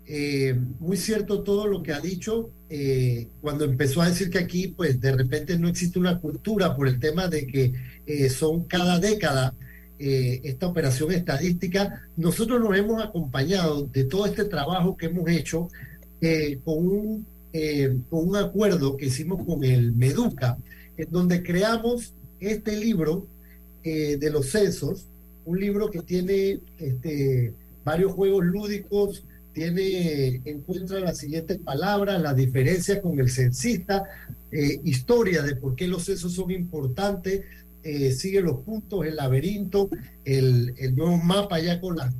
Eh, 0.05 0.59
muy 0.79 0.97
cierto 0.97 1.43
todo 1.43 1.67
lo 1.67 1.81
que 1.81 1.93
ha 1.93 1.99
dicho. 1.99 2.51
Eh, 2.69 3.29
cuando 3.41 3.63
empezó 3.63 4.01
a 4.01 4.09
decir 4.09 4.29
que 4.29 4.39
aquí, 4.39 4.67
pues 4.67 4.99
de 4.99 5.15
repente 5.15 5.57
no 5.57 5.67
existe 5.67 5.99
una 5.99 6.19
cultura 6.19 6.75
por 6.75 6.87
el 6.87 6.99
tema 6.99 7.27
de 7.27 7.47
que 7.47 7.73
eh, 8.05 8.29
son 8.29 8.65
cada 8.65 8.99
década 8.99 9.53
esta 9.99 10.67
operación 10.67 11.11
estadística, 11.11 12.07
nosotros 12.15 12.61
nos 12.61 12.77
hemos 12.77 13.03
acompañado 13.03 13.83
de 13.83 14.05
todo 14.05 14.25
este 14.25 14.45
trabajo 14.45 14.95
que 14.95 15.07
hemos 15.07 15.29
hecho 15.29 15.67
eh, 16.21 16.59
con, 16.65 16.85
un, 16.85 17.25
eh, 17.53 17.97
con 18.09 18.27
un 18.27 18.35
acuerdo 18.35 18.97
que 18.97 19.05
hicimos 19.05 19.45
con 19.45 19.63
el 19.63 19.93
Meduca, 19.93 20.57
en 20.97 21.09
donde 21.09 21.41
creamos 21.41 22.13
este 22.41 22.75
libro 22.75 23.25
eh, 23.83 24.17
de 24.17 24.29
los 24.29 24.49
censos, 24.49 25.07
un 25.45 25.59
libro 25.59 25.89
que 25.89 26.01
tiene 26.01 26.59
este, 26.77 27.53
varios 27.85 28.11
juegos 28.11 28.43
lúdicos, 28.43 29.23
tiene, 29.53 30.41
encuentra 30.43 30.99
las 30.99 31.17
siguientes 31.17 31.57
palabras, 31.59 32.21
las 32.21 32.35
diferencias 32.35 32.99
con 32.99 33.17
el 33.19 33.29
censista, 33.29 34.03
historia 34.83 35.43
de 35.43 35.55
por 35.55 35.75
qué 35.75 35.87
los 35.87 36.05
censos 36.05 36.33
son 36.33 36.49
importantes, 36.51 37.41
sigue 37.83 38.41
los 38.41 38.59
puntos, 38.59 39.05
el 39.05 39.15
laberinto, 39.15 39.89
el, 40.25 40.73
el 40.77 40.95
nuevo 40.95 41.17
mapa 41.17 41.59
ya 41.59 41.79
con 41.79 41.97
las... 41.97 42.13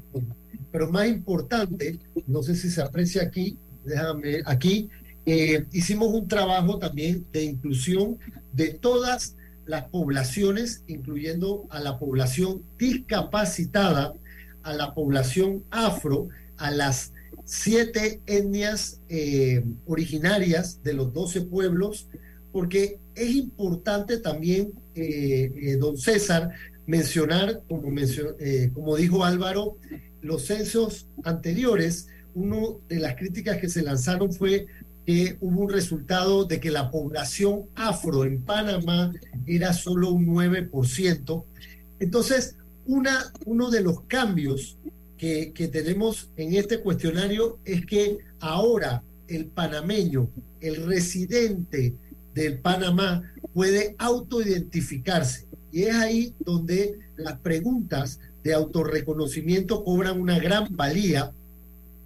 Pero 0.72 0.91
más 0.91 1.08
importante, 1.08 2.00
no 2.28 2.43
sé 2.43 2.56
si 2.56 2.69
se 2.69 2.82
aprecia 2.82 3.24
aquí, 3.24 3.58
déjame 3.84 4.41
aquí, 4.45 4.89
eh, 5.26 5.65
hicimos 5.72 6.13
un 6.13 6.28
trabajo 6.28 6.80
también 6.80 7.26
de 7.32 7.43
inclusión 7.43 8.17
de 8.54 8.69
todas 8.69 9.36
las 9.65 9.86
poblaciones, 9.86 10.84
incluyendo 10.88 11.67
a 11.69 11.80
la 11.80 12.00
población 12.00 12.63
discapacitada, 12.78 14.13
a 14.63 14.74
la 14.74 14.93
población 14.95 15.63
afro, 15.69 16.30
a 16.58 16.72
las 16.72 17.13
siete 17.45 18.22
etnias 18.26 19.02
eh, 19.10 19.63
originarias 19.86 20.82
de 20.82 20.93
los 20.93 21.13
doce 21.13 21.41
pueblos, 21.41 22.08
porque 22.52 22.98
es 23.16 23.36
importante 23.36 24.18
también, 24.18 24.74
eh, 24.96 25.78
don 25.80 25.98
César, 25.98 26.52
mencionar, 26.86 27.62
como, 27.68 27.92
como 28.74 28.96
dijo 28.96 29.24
Álvaro, 29.24 29.78
los 30.22 30.46
censos 30.46 31.08
anteriores 31.24 32.08
una 32.34 32.58
de 32.88 33.00
las 33.00 33.16
críticas 33.16 33.58
que 33.58 33.70
se 33.70 33.82
lanzaron 33.82 34.32
fue 34.32 34.68
que 35.06 35.38
hubo 35.40 35.62
un 35.62 35.70
resultado 35.70 36.46
de 36.46 36.60
que 36.60 36.72
la 36.72 36.92
población 36.92 37.66
afro 37.76 38.26
en 38.26 38.42
Panamá 38.44 39.12
era 39.48 39.74
solo 39.74 40.12
un 40.12 40.28
9%. 40.28 41.44
Entonces, 42.00 42.56
una, 42.86 43.34
uno 43.46 43.70
de 43.70 43.82
los 43.82 44.02
cambios 44.02 44.78
que, 45.18 45.52
que 45.54 45.68
tenemos 45.68 46.30
en 46.38 46.54
este 46.54 46.80
cuestionario 46.80 47.60
es 47.66 47.86
que 47.86 48.20
ahora 48.40 49.04
el 49.28 49.48
panameño, 49.48 50.30
el 50.62 50.86
residente 50.86 51.96
del 52.34 52.60
Panamá, 52.60 53.24
puede 53.54 53.96
autoidentificarse. 53.98 55.48
Y 55.72 55.84
es 55.84 55.96
ahí 55.96 56.34
donde 56.39 57.00
las 57.18 57.39
preguntas 57.39 58.20
de 58.44 58.54
autorreconocimiento 58.54 59.84
cobran 59.84 60.20
una 60.20 60.39
gran 60.39 60.76
valía 60.76 61.32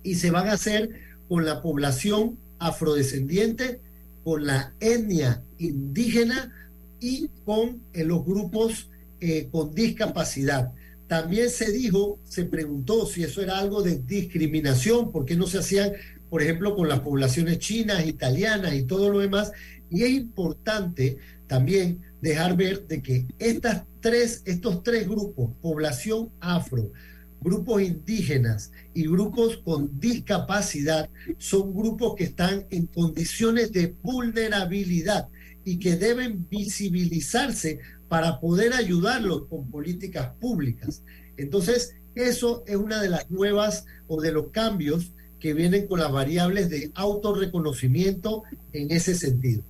y 0.03 0.15
se 0.15 0.31
van 0.31 0.47
a 0.47 0.53
hacer 0.53 0.89
con 1.29 1.45
la 1.45 1.62
población 1.62 2.38
afrodescendiente, 2.59 3.79
con 4.23 4.45
la 4.45 4.73
etnia 4.79 5.43
indígena 5.57 6.51
y 6.99 7.29
con 7.45 7.81
eh, 7.93 8.03
los 8.03 8.25
grupos 8.25 8.89
eh, 9.19 9.47
con 9.51 9.73
discapacidad. 9.73 10.73
También 11.07 11.49
se 11.49 11.71
dijo, 11.71 12.19
se 12.23 12.45
preguntó 12.45 13.05
si 13.05 13.23
eso 13.23 13.41
era 13.41 13.59
algo 13.59 13.83
de 13.83 13.97
discriminación, 13.97 15.12
por 15.12 15.25
qué 15.25 15.36
no 15.36 15.47
se 15.47 15.59
hacían, 15.59 15.93
por 16.29 16.41
ejemplo, 16.41 16.75
con 16.75 16.89
las 16.89 17.01
poblaciones 17.01 17.59
chinas, 17.59 18.05
italianas 18.05 18.73
y 18.73 18.83
todo 18.83 19.09
lo 19.09 19.19
demás. 19.19 19.51
Y 19.93 20.01
es 20.01 20.10
importante 20.10 21.17
también 21.45 22.01
dejar 22.19 22.58
ver 22.58 22.88
de 22.88 23.03
que 23.03 23.27
estas 23.38 23.84
tres, 24.01 24.41
estos 24.45 24.82
tres 24.82 25.08
grupos, 25.08 25.51
población 25.62 26.32
afro, 26.39 26.91
grupos 27.39 27.84
indígenas 27.84 28.71
y 28.95 29.03
grupos 29.03 29.58
con 29.58 29.99
discapacidad 29.99 31.10
son 31.38 31.75
grupos 31.75 32.15
que 32.15 32.23
están 32.23 32.65
en 32.71 32.88
condiciones 32.88 33.71
de 33.71 33.95
vulnerabilidad 34.01 35.29
y 35.63 35.77
que 35.77 35.95
deben 35.95 36.47
visibilizarse 36.49 37.79
para 38.10 38.39
poder 38.39 38.73
ayudarlos 38.73 39.45
con 39.45 39.69
políticas 39.69 40.32
públicas. 40.41 41.03
Entonces, 41.38 41.95
eso 42.15 42.63
es 42.65 42.77
una 42.77 42.99
de 42.99 43.10
las 43.10 43.29
nuevas 43.29 43.86
o 44.08 44.19
de 44.19 44.32
los 44.32 44.47
cambios 44.49 45.12
que 45.39 45.53
vienen 45.53 45.86
con 45.86 45.99
las 45.99 46.12
variables 46.12 46.69
de 46.71 46.91
autorreconocimiento 46.95 48.43
en 48.71 48.89
ese 48.89 49.13
sentido. 49.13 49.63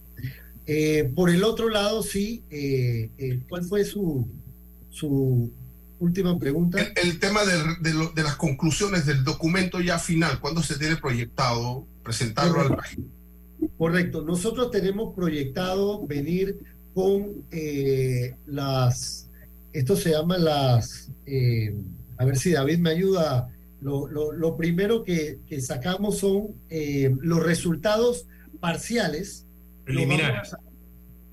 Eh, 0.66 1.12
por 1.16 1.30
el 1.30 1.44
otro 1.44 1.70
lado, 1.70 2.04
sí, 2.04 2.44
eh, 2.50 3.10
eh, 3.18 3.40
¿cuál 3.50 3.64
fue 3.66 3.84
su, 3.84 4.28
su 4.90 5.52
última 6.00 6.38
pregunta. 6.38 6.80
El, 7.02 7.20
tema 7.20 7.42
de, 7.46 8.24
las 8.24 8.36
conclusiones 8.36 9.06
del 9.06 9.24
documento 9.24 9.80
ya 9.80 10.00
final, 10.00 10.40
¿cuándo 10.40 10.62
se 10.62 10.78
tiene 10.78 10.98
proyectado 10.98 11.88
presentarlo 12.04 12.62
al 12.62 12.76
país? 12.76 13.00
Correcto. 13.78 14.22
Nosotros 14.24 14.72
tenemos 14.72 15.16
proyectado 15.16 16.06
venir 16.06 16.60
con 16.94 17.46
eh, 17.52 18.36
las, 18.46 19.30
esto 19.72 19.96
se 19.96 20.12
llama 20.12 20.38
las, 20.38 21.10
a 22.18 22.26
ver 22.26 22.38
si 22.38 22.52
David 22.52 22.80
me 22.80 22.92
ayuda. 22.92 23.50
Lo, 23.82 24.58
primero 24.58 25.04
que, 25.04 25.40
sacamos 25.62 26.20
son 26.20 26.56
los 27.22 27.44
resultados 27.44 28.28
parciales. 28.60 29.46
Preliminares. 29.86 30.56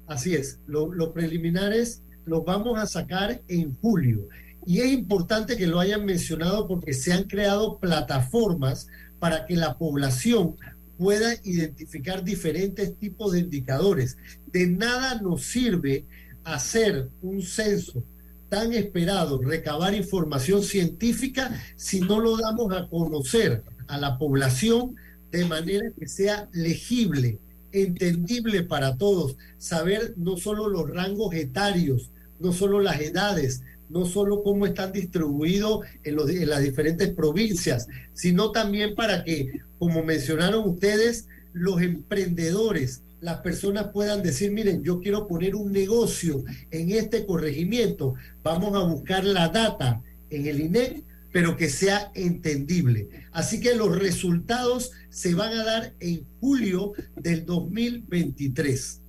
así 0.06 0.34
es, 0.34 0.58
los 0.66 1.08
preliminares 1.10 2.02
los 2.24 2.44
vamos 2.44 2.78
a 2.78 2.86
sacar 2.86 3.42
en 3.48 3.74
julio. 3.76 4.28
Y 4.66 4.80
es 4.80 4.92
importante 4.92 5.56
que 5.56 5.66
lo 5.66 5.80
hayan 5.80 6.04
mencionado 6.04 6.68
porque 6.68 6.92
se 6.92 7.12
han 7.12 7.24
creado 7.24 7.78
plataformas 7.78 8.88
para 9.18 9.46
que 9.46 9.56
la 9.56 9.78
población 9.78 10.56
pueda 10.98 11.34
identificar 11.44 12.22
diferentes 12.22 12.96
tipos 12.98 13.32
de 13.32 13.40
indicadores. 13.40 14.18
De 14.46 14.66
nada 14.66 15.20
nos 15.20 15.44
sirve 15.44 16.04
hacer 16.44 17.08
un 17.22 17.42
censo 17.42 18.04
tan 18.50 18.72
esperado, 18.74 19.40
recabar 19.40 19.94
información 19.94 20.62
científica, 20.62 21.58
si 21.76 22.00
no 22.00 22.20
lo 22.20 22.36
damos 22.36 22.72
a 22.74 22.88
conocer 22.88 23.62
a 23.86 23.96
la 23.96 24.18
población 24.18 24.96
de 25.30 25.44
manera 25.46 25.90
que 25.98 26.08
sea 26.08 26.48
legible, 26.52 27.38
entendible 27.72 28.62
para 28.62 28.96
todos, 28.96 29.37
saber 29.59 30.14
no 30.16 30.37
solo 30.37 30.68
los 30.68 30.90
rangos 30.90 31.35
etarios, 31.35 32.11
no 32.38 32.52
solo 32.52 32.80
las 32.80 33.00
edades, 33.00 33.62
no 33.88 34.06
solo 34.06 34.42
cómo 34.42 34.66
están 34.66 34.92
distribuidos 34.92 35.85
en, 36.04 36.18
en 36.18 36.48
las 36.48 36.62
diferentes 36.62 37.09
provincias, 37.11 37.88
sino 38.14 38.52
también 38.52 38.94
para 38.94 39.24
que, 39.24 39.61
como 39.78 40.02
mencionaron 40.04 40.68
ustedes, 40.68 41.26
los 41.52 41.83
emprendedores, 41.83 43.02
las 43.20 43.38
personas 43.38 43.88
puedan 43.92 44.22
decir, 44.22 44.50
miren, 44.52 44.83
yo 44.83 45.00
quiero 45.00 45.26
poner 45.26 45.54
un 45.54 45.72
negocio 45.72 46.44
en 46.70 46.90
este 46.92 47.26
corregimiento, 47.26 48.14
vamos 48.42 48.74
a 48.74 48.87
buscar 48.87 49.24
la 49.24 49.48
data 49.48 50.02
en 50.30 50.46
el 50.46 50.61
INEC, 50.61 51.02
pero 51.33 51.56
que 51.56 51.68
sea 51.68 52.11
entendible. 52.14 53.09
Así 53.33 53.61
que 53.61 53.74
los 53.74 53.96
resultados 53.98 54.92
se 55.11 55.35
van 55.35 55.53
a 55.53 55.64
dar 55.64 55.94
en 56.01 56.25
julio 56.40 56.92
del 57.16 57.44
2023. 57.44 59.01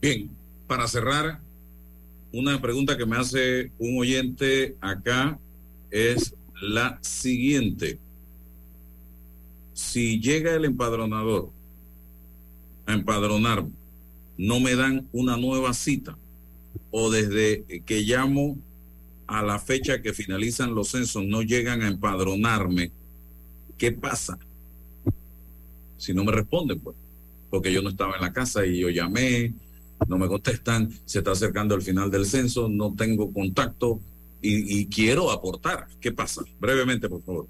Bien, 0.00 0.30
para 0.66 0.86
cerrar, 0.86 1.40
una 2.32 2.60
pregunta 2.60 2.96
que 2.96 3.06
me 3.06 3.16
hace 3.16 3.72
un 3.78 3.98
oyente 3.98 4.76
acá 4.80 5.38
es 5.90 6.34
la 6.60 6.98
siguiente. 7.00 7.98
Si 9.72 10.20
llega 10.20 10.54
el 10.54 10.66
empadronador 10.66 11.50
a 12.86 12.92
empadronarme, 12.92 13.70
no 14.38 14.60
me 14.60 14.76
dan 14.76 15.08
una 15.12 15.36
nueva 15.36 15.72
cita 15.72 16.16
o 16.90 17.10
desde 17.10 17.64
que 17.84 18.02
llamo 18.02 18.58
a 19.26 19.42
la 19.42 19.58
fecha 19.58 20.02
que 20.02 20.12
finalizan 20.12 20.74
los 20.74 20.88
censos 20.88 21.24
no 21.24 21.42
llegan 21.42 21.82
a 21.82 21.88
empadronarme, 21.88 22.92
¿qué 23.76 23.92
pasa? 23.92 24.38
Si 25.96 26.14
no 26.14 26.24
me 26.24 26.32
responden, 26.32 26.80
pues, 26.80 26.96
porque 27.50 27.72
yo 27.72 27.82
no 27.82 27.90
estaba 27.90 28.16
en 28.16 28.22
la 28.22 28.32
casa 28.32 28.66
y 28.66 28.80
yo 28.80 28.88
llamé, 28.90 29.54
no 30.08 30.18
me 30.18 30.28
contestan, 30.28 30.90
se 31.04 31.18
está 31.18 31.32
acercando 31.32 31.74
el 31.74 31.82
final 31.82 32.10
del 32.10 32.26
censo, 32.26 32.68
no 32.68 32.94
tengo 32.94 33.32
contacto 33.32 34.00
y, 34.42 34.80
y 34.80 34.86
quiero 34.86 35.30
aportar. 35.30 35.86
¿Qué 36.00 36.12
pasa? 36.12 36.42
Brevemente, 36.60 37.08
por 37.08 37.22
favor. 37.22 37.46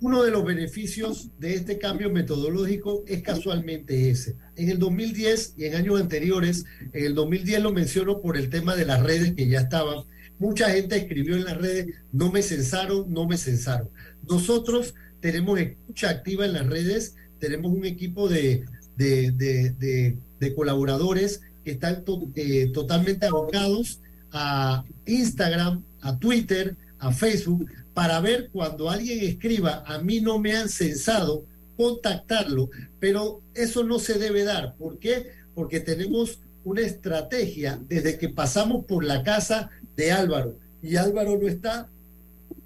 Uno 0.00 0.22
de 0.22 0.30
los 0.30 0.44
beneficios 0.44 1.30
de 1.38 1.54
este 1.54 1.78
cambio 1.78 2.10
metodológico 2.10 3.04
es 3.06 3.22
casualmente 3.22 4.10
ese. 4.10 4.36
En 4.56 4.68
el 4.68 4.78
2010 4.78 5.54
y 5.56 5.64
en 5.64 5.76
años 5.76 5.98
anteriores, 5.98 6.66
en 6.92 7.06
el 7.06 7.14
2010 7.14 7.62
lo 7.62 7.72
menciono 7.72 8.20
por 8.20 8.36
el 8.36 8.50
tema 8.50 8.76
de 8.76 8.84
las 8.84 9.02
redes 9.02 9.32
que 9.34 9.48
ya 9.48 9.60
estaban. 9.60 10.04
Mucha 10.38 10.68
gente 10.68 10.96
escribió 10.96 11.36
en 11.36 11.44
las 11.44 11.56
redes, 11.56 11.86
no 12.12 12.30
me 12.30 12.42
censaron, 12.42 13.10
no 13.10 13.26
me 13.26 13.38
censaron. 13.38 13.88
Nosotros 14.28 14.94
tenemos 15.20 15.58
escucha 15.58 16.10
activa 16.10 16.44
en 16.44 16.52
las 16.52 16.66
redes, 16.66 17.16
tenemos 17.44 17.72
un 17.72 17.84
equipo 17.84 18.26
de, 18.26 18.64
de, 18.96 19.30
de, 19.30 20.54
colaboradores 20.54 21.42
que 21.62 21.72
están 21.72 22.04
eh, 22.36 22.70
totalmente 22.72 23.26
abocados 23.26 24.00
a 24.32 24.84
Instagram, 25.04 25.82
a 26.00 26.18
Twitter, 26.18 26.76
a 26.98 27.12
Facebook, 27.12 27.66
para 27.92 28.20
ver 28.20 28.48
cuando 28.50 28.88
alguien 28.88 29.20
escriba, 29.20 29.84
a 29.86 29.98
mí 29.98 30.20
no 30.20 30.38
me 30.38 30.56
han 30.56 30.70
censado, 30.70 31.44
contactarlo, 31.76 32.70
pero 32.98 33.42
eso 33.54 33.84
no 33.84 33.98
se 33.98 34.18
debe 34.18 34.44
dar. 34.44 34.74
¿Por 34.76 34.98
qué? 34.98 35.28
Porque 35.54 35.80
tenemos 35.80 36.40
una 36.64 36.80
estrategia 36.80 37.78
desde 37.88 38.16
que 38.16 38.30
pasamos 38.30 38.86
por 38.86 39.04
la 39.04 39.22
casa 39.22 39.68
de 39.96 40.12
Álvaro 40.12 40.56
y 40.82 40.96
Álvaro 40.96 41.38
no 41.38 41.46
está, 41.46 41.88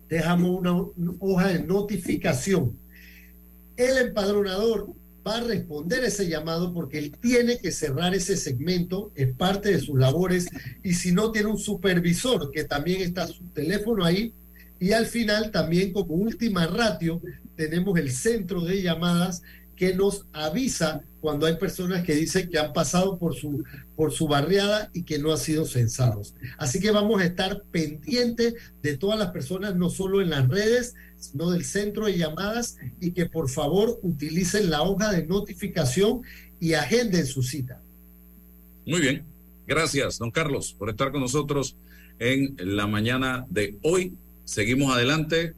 dejamos 0.08 0.60
una 0.60 0.72
hoja 1.20 1.48
de 1.48 1.62
notificación. 1.64 2.76
El 3.78 3.96
empadronador 3.96 4.92
va 5.24 5.36
a 5.36 5.40
responder 5.40 6.02
ese 6.02 6.28
llamado 6.28 6.74
porque 6.74 6.98
él 6.98 7.16
tiene 7.20 7.58
que 7.58 7.70
cerrar 7.70 8.12
ese 8.12 8.36
segmento, 8.36 9.12
es 9.14 9.32
parte 9.34 9.70
de 9.70 9.80
sus 9.80 9.96
labores, 9.96 10.48
y 10.82 10.94
si 10.94 11.12
no 11.12 11.30
tiene 11.30 11.48
un 11.48 11.58
supervisor 11.58 12.50
que 12.50 12.64
también 12.64 13.02
está 13.02 13.28
su 13.28 13.44
teléfono 13.50 14.04
ahí, 14.04 14.34
y 14.80 14.92
al 14.92 15.06
final 15.06 15.52
también 15.52 15.92
como 15.92 16.14
última 16.14 16.66
ratio 16.66 17.22
tenemos 17.54 17.96
el 18.00 18.10
centro 18.10 18.62
de 18.62 18.82
llamadas 18.82 19.42
que 19.76 19.94
nos 19.94 20.26
avisa 20.32 21.02
cuando 21.20 21.46
hay 21.46 21.54
personas 21.54 22.04
que 22.04 22.16
dicen 22.16 22.50
que 22.50 22.58
han 22.58 22.72
pasado 22.72 23.16
por 23.16 23.36
su, 23.36 23.62
por 23.94 24.10
su 24.12 24.26
barriada 24.26 24.90
y 24.92 25.04
que 25.04 25.20
no 25.20 25.30
han 25.30 25.38
sido 25.38 25.66
censados. 25.66 26.34
Así 26.58 26.80
que 26.80 26.90
vamos 26.90 27.20
a 27.20 27.24
estar 27.24 27.62
pendientes 27.70 28.54
de 28.82 28.96
todas 28.96 29.20
las 29.20 29.30
personas, 29.30 29.76
no 29.76 29.88
solo 29.88 30.20
en 30.20 30.30
las 30.30 30.48
redes, 30.48 30.96
sino 31.18 31.50
del 31.50 31.64
centro 31.64 32.06
de 32.06 32.16
llamadas 32.16 32.76
y 33.00 33.12
que 33.12 33.26
por 33.26 33.48
favor 33.48 33.98
utilicen 34.02 34.70
la 34.70 34.82
hoja 34.82 35.12
de 35.12 35.26
notificación 35.26 36.22
y 36.60 36.74
agenden 36.74 37.26
su 37.26 37.42
cita. 37.42 37.80
Muy 38.86 39.00
bien. 39.00 39.24
Gracias, 39.66 40.18
don 40.18 40.30
Carlos, 40.30 40.74
por 40.78 40.88
estar 40.88 41.12
con 41.12 41.20
nosotros 41.20 41.76
en 42.18 42.56
la 42.58 42.86
mañana 42.86 43.46
de 43.50 43.76
hoy. 43.82 44.14
Seguimos 44.44 44.94
adelante 44.94 45.54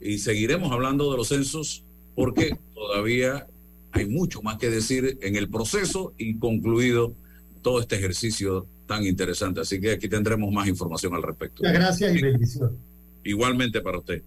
y 0.00 0.18
seguiremos 0.18 0.70
hablando 0.70 1.10
de 1.10 1.16
los 1.16 1.28
censos 1.28 1.82
porque 2.14 2.58
todavía 2.74 3.46
hay 3.92 4.06
mucho 4.06 4.42
más 4.42 4.58
que 4.58 4.68
decir 4.68 5.18
en 5.22 5.36
el 5.36 5.48
proceso 5.48 6.12
y 6.18 6.36
concluido 6.38 7.14
todo 7.62 7.80
este 7.80 7.96
ejercicio 7.96 8.66
tan 8.86 9.06
interesante. 9.06 9.60
Así 9.60 9.80
que 9.80 9.92
aquí 9.92 10.08
tendremos 10.08 10.52
más 10.52 10.68
información 10.68 11.14
al 11.14 11.22
respecto. 11.22 11.62
Muchas 11.62 11.74
gracias 11.74 12.16
y 12.16 12.22
bendición. 12.22 12.76
Igualmente 13.24 13.80
para 13.80 13.98
usted. 13.98 14.22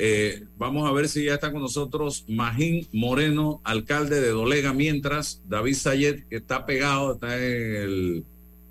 Eh, 0.00 0.44
vamos 0.56 0.88
a 0.88 0.92
ver 0.92 1.08
si 1.08 1.24
ya 1.24 1.34
está 1.34 1.50
con 1.50 1.60
nosotros 1.60 2.24
Magín 2.28 2.86
Moreno, 2.92 3.60
alcalde 3.64 4.20
de 4.20 4.28
Dolega, 4.28 4.72
mientras 4.72 5.42
David 5.48 5.74
Sayed, 5.74 6.24
que 6.30 6.36
está 6.36 6.64
pegado, 6.66 7.14
está 7.14 7.36
en 7.36 7.76
el, 7.76 8.24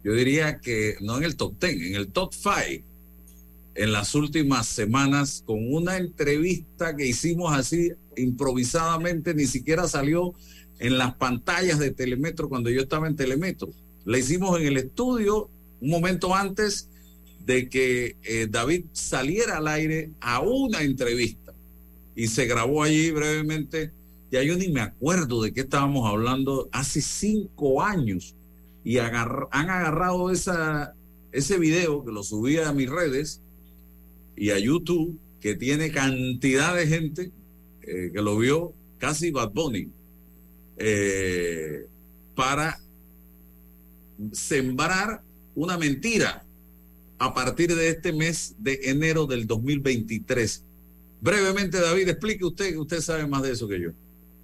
yo 0.06 0.14
diría 0.14 0.60
que 0.60 0.96
no 1.02 1.18
en 1.18 1.24
el 1.24 1.36
top 1.36 1.60
10, 1.60 1.82
en 1.82 1.96
el 1.96 2.08
top 2.08 2.34
5 2.34 2.88
en 3.78 3.92
las 3.92 4.16
últimas 4.16 4.68
semanas 4.68 5.44
con 5.46 5.72
una 5.72 5.98
entrevista 5.98 6.96
que 6.96 7.06
hicimos 7.06 7.54
así 7.54 7.92
improvisadamente, 8.18 9.36
ni 9.36 9.46
siquiera 9.46 9.88
salió 9.88 10.34
en 10.80 10.98
las 10.98 11.14
pantallas 11.16 11.78
de 11.78 11.92
Telemetro 11.92 12.50
cuando 12.50 12.72
yo 12.72 12.82
estaba 12.82 13.08
en 13.08 13.16
Telemetro. 13.16 13.70
La 14.04 14.18
hicimos 14.18 14.60
en 14.60 14.68
el 14.68 14.78
estudio 14.78 15.50
un 15.80 15.90
momento 15.92 16.34
antes 16.34 16.90
de 17.48 17.70
que 17.70 18.18
eh, 18.24 18.48
David 18.50 18.88
saliera 18.92 19.58
al 19.58 19.70
aire 19.70 20.12
a 20.20 20.42
una 20.42 20.84
entrevista 20.84 21.54
y 22.14 22.28
se 22.28 22.46
grabó 22.46 22.84
allí 22.84 23.10
brevemente. 23.12 23.94
Ya 24.30 24.44
yo 24.44 24.58
ni 24.58 24.68
me 24.68 24.82
acuerdo 24.82 25.42
de 25.42 25.54
qué 25.54 25.62
estábamos 25.62 26.06
hablando 26.10 26.68
hace 26.74 27.02
cinco 27.02 27.82
años 27.82 28.36
y 28.84 28.98
han 28.98 29.16
agarrado 29.16 30.30
ese 30.30 31.58
video 31.58 32.04
que 32.04 32.12
lo 32.12 32.22
subí 32.22 32.58
a 32.58 32.74
mis 32.74 32.90
redes 32.90 33.42
y 34.36 34.50
a 34.50 34.60
YouTube, 34.60 35.18
que 35.40 35.56
tiene 35.56 35.90
cantidad 35.90 36.76
de 36.76 36.86
gente 36.86 37.32
eh, 37.82 38.12
que 38.14 38.22
lo 38.22 38.38
vio, 38.38 38.74
casi 38.98 39.32
Bad 39.32 39.52
Bunny, 39.54 39.90
eh, 40.76 41.88
para 42.36 42.78
sembrar 44.34 45.22
una 45.56 45.78
mentira 45.78 46.44
a 47.20 47.34
partir 47.34 47.76
de 47.76 47.90
este 47.90 48.14
mes 48.14 48.56
de 48.60 48.80
enero 48.84 49.26
del 49.26 49.48
2023. 49.48 50.64
Brevemente, 51.20 51.80
David, 51.80 52.10
explique 52.10 52.46
usted, 52.46 52.72
que 52.72 52.78
usted 52.78 53.02
sabe 53.02 53.26
más 53.26 53.44
de 53.44 53.52
eso 53.52 53.68
que 53.68 53.82
yo. 53.82 53.90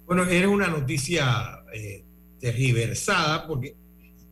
Bueno, 0.06 0.24
era 0.24 0.48
una 0.48 0.68
noticia 0.68 1.64
eh, 1.72 2.04
tergiversada 2.40 3.46
porque 3.46 3.74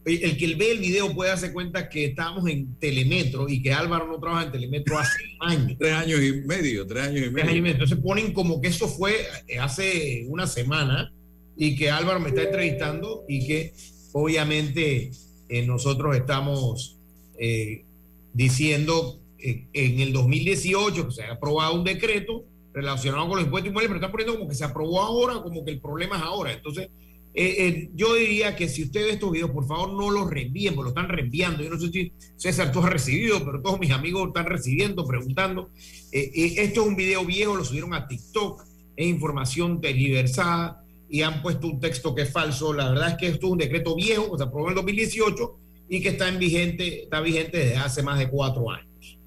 el 0.05 0.37
que 0.37 0.55
ve 0.57 0.72
el 0.72 0.81
video 0.81 1.14
puede 1.14 1.31
darse 1.31 1.52
cuenta 1.52 1.88
que 1.88 2.07
estábamos 2.07 2.48
en 2.50 2.74
Telemetro 2.74 3.48
y 3.48 3.62
que 3.62 3.72
Álvaro 3.72 4.09
no 4.09 4.18
trabaja 4.18 4.46
en 4.46 4.52
Telemetro 4.52 4.98
hace 4.98 5.18
años. 5.40 5.76
tres 5.78 5.92
años 5.92 6.20
y 6.20 6.33
medio, 6.46 6.87
tres 6.87 7.05
años 7.05 7.26
y 7.26 7.31
medio. 7.31 7.35
Tres 7.35 7.44
años 7.44 7.57
y 7.57 7.61
medio. 7.61 7.74
Entonces 7.74 7.98
ponen 7.98 8.33
como 8.33 8.61
que 8.61 8.68
eso 8.68 8.88
fue 8.88 9.26
hace 9.61 10.26
una 10.28 10.48
semana 10.48 11.12
y 11.57 11.76
que 11.76 11.90
Álvaro 11.90 12.18
me 12.18 12.31
está 12.31 12.42
entrevistando 12.42 13.24
y 13.28 13.46
que 13.46 13.74
obviamente 14.12 15.12
eh, 15.48 15.66
nosotros 15.66 16.16
estamos 16.16 16.98
eh, 17.38 17.85
diciendo 18.33 19.21
eh, 19.38 19.66
en 19.73 20.01
el 20.01 20.12
2018 20.12 21.07
que 21.07 21.12
se 21.12 21.25
ha 21.25 21.33
aprobado 21.33 21.75
un 21.75 21.85
decreto 21.85 22.45
relacionado 22.73 23.29
con 23.29 23.37
los 23.37 23.45
impuestos 23.47 23.68
inmuebles, 23.68 23.88
pero 23.88 23.99
están 23.99 24.11
poniendo 24.11 24.38
como 24.38 24.49
que 24.49 24.55
se 24.55 24.64
aprobó 24.64 25.01
ahora, 25.01 25.42
como 25.42 25.64
que 25.64 25.73
el 25.73 25.81
problema 25.81 26.16
es 26.16 26.23
ahora. 26.23 26.53
Entonces, 26.53 26.88
eh, 27.35 27.66
eh, 27.66 27.90
yo 27.95 28.14
diría 28.14 28.55
que 28.57 28.68
si 28.68 28.85
usted 28.85 29.05
ve 29.07 29.11
estos 29.12 29.33
videos, 29.33 29.51
por 29.51 29.66
favor 29.66 29.92
no 29.95 30.11
los 30.11 30.31
reenvíen, 30.31 30.75
porque 30.75 30.92
lo 30.92 31.01
están 31.01 31.09
reenviando. 31.09 31.62
Yo 31.62 31.71
no 31.71 31.81
sé 31.81 31.90
si 31.90 32.12
César 32.37 32.73
tú 32.73 32.81
has 32.81 32.90
recibido, 32.90 33.42
pero 33.45 33.62
todos 33.62 33.81
mis 33.81 33.90
amigos 33.90 34.29
están 34.29 34.47
recibiendo, 34.47 35.07
preguntando. 35.07 35.71
Eh, 36.12 36.31
eh, 36.35 36.55
esto 36.59 36.83
es 36.83 36.88
un 36.88 36.97
video 36.97 37.25
viejo, 37.25 37.57
lo 37.57 37.64
subieron 37.64 37.95
a 37.95 38.07
TikTok, 38.07 38.62
es 38.97 39.07
información 39.07 39.81
tergiversada 39.81 40.85
y 41.09 41.23
han 41.23 41.40
puesto 41.42 41.68
un 41.68 41.81
texto 41.81 42.14
que 42.14 42.23
es 42.23 42.33
falso. 42.33 42.75
La 42.75 42.90
verdad 42.90 43.11
es 43.11 43.16
que 43.16 43.29
esto 43.29 43.47
es 43.47 43.53
un 43.53 43.59
decreto 43.59 43.95
viejo 43.97 44.37
se 44.37 44.45
aprobó 44.45 44.66
en 44.66 44.71
el 44.71 44.77
2018 44.77 45.59
y 45.92 46.00
que 46.00 46.09
está 46.09 46.26
en 46.26 46.38
vigente, 46.38 47.02
está 47.02 47.20
vigente 47.20 47.59
desde 47.59 47.76
hace 47.76 48.02
más 48.02 48.18
de 48.18 48.26
cuatro 48.26 48.70
años. 48.70 49.18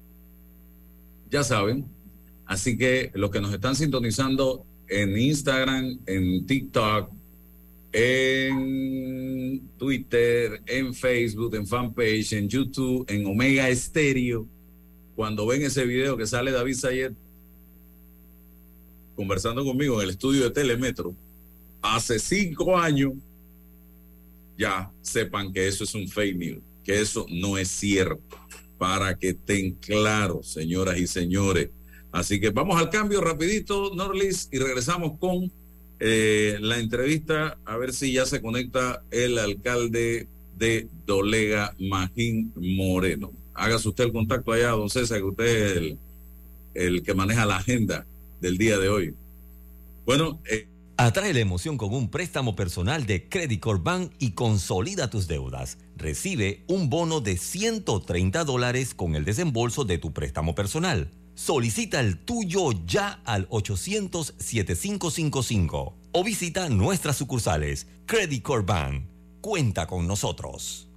Ya 1.30 1.44
saben. 1.44 1.86
Así 2.44 2.76
que 2.76 3.12
los 3.14 3.30
que 3.30 3.40
nos 3.40 3.54
están 3.54 3.76
sintonizando 3.76 4.66
en 4.88 5.16
Instagram, 5.16 6.00
en 6.06 6.44
TikTok, 6.44 7.12
en 7.92 9.60
Twitter, 9.78 10.60
en 10.66 10.92
Facebook, 10.92 11.54
en 11.54 11.68
fanpage, 11.68 12.32
en 12.32 12.48
YouTube, 12.48 13.04
en 13.08 13.24
Omega 13.26 13.68
Estéreo. 13.68 14.48
Cuando 15.14 15.46
ven 15.46 15.62
ese 15.62 15.86
video 15.86 16.16
que 16.16 16.26
sale 16.26 16.50
David 16.50 16.74
Sayed 16.74 17.12
conversando 19.14 19.64
conmigo 19.64 19.98
en 20.00 20.08
el 20.08 20.10
estudio 20.10 20.42
de 20.42 20.50
Telemetro, 20.50 21.14
hace 21.80 22.18
cinco 22.18 22.76
años, 22.76 23.12
ya 24.56 24.90
sepan 25.02 25.52
que 25.52 25.66
eso 25.66 25.84
es 25.84 25.94
un 25.94 26.08
fake 26.08 26.36
news, 26.36 26.62
que 26.84 27.00
eso 27.00 27.26
no 27.30 27.58
es 27.58 27.68
cierto, 27.68 28.36
para 28.78 29.16
que 29.16 29.30
estén 29.30 29.72
claros, 29.74 30.48
señoras 30.48 30.98
y 30.98 31.06
señores. 31.06 31.70
Así 32.12 32.40
que 32.40 32.50
vamos 32.50 32.80
al 32.80 32.90
cambio 32.90 33.20
rapidito, 33.20 33.94
Norlis, 33.94 34.48
y 34.52 34.58
regresamos 34.58 35.18
con 35.18 35.50
eh, 35.98 36.58
la 36.60 36.78
entrevista, 36.78 37.58
a 37.64 37.76
ver 37.76 37.92
si 37.92 38.12
ya 38.12 38.26
se 38.26 38.42
conecta 38.42 39.02
el 39.10 39.38
alcalde 39.38 40.28
de 40.58 40.88
Dolega, 41.06 41.74
Magín 41.78 42.52
Moreno. 42.56 43.32
Hágase 43.54 43.88
usted 43.88 44.04
el 44.04 44.12
contacto 44.12 44.52
allá, 44.52 44.70
don 44.70 44.90
César, 44.90 45.18
que 45.18 45.24
usted 45.24 45.46
es 45.46 45.96
el, 46.74 47.02
que 47.02 47.14
maneja 47.14 47.46
la 47.46 47.56
agenda 47.56 48.06
del 48.40 48.58
día 48.58 48.78
de 48.78 48.88
hoy. 48.88 49.14
Bueno, 50.04 50.40
eh, 50.50 50.66
Atrae 50.98 51.34
la 51.34 51.40
emoción 51.40 51.76
con 51.76 51.92
un 51.92 52.08
préstamo 52.08 52.56
personal 52.56 53.04
de 53.04 53.28
Credit 53.28 53.60
Corp 53.60 53.84
Bank 53.84 54.12
y 54.18 54.30
consolida 54.30 55.10
tus 55.10 55.28
deudas. 55.28 55.76
Recibe 55.94 56.64
un 56.68 56.88
bono 56.88 57.20
de 57.20 57.36
130 57.36 58.44
dólares 58.44 58.94
con 58.94 59.14
el 59.14 59.26
desembolso 59.26 59.84
de 59.84 59.98
tu 59.98 60.14
préstamo 60.14 60.54
personal. 60.54 61.10
Solicita 61.34 62.00
el 62.00 62.16
tuyo 62.16 62.70
ya 62.86 63.20
al 63.26 63.46
800-7555 63.50 65.92
o 66.12 66.24
visita 66.24 66.70
nuestras 66.70 67.16
sucursales. 67.16 67.86
Credit 68.06 68.42
Corp 68.42 68.66
Bank. 68.66 69.04
Cuenta 69.42 69.86
con 69.86 70.06
nosotros. 70.06 70.88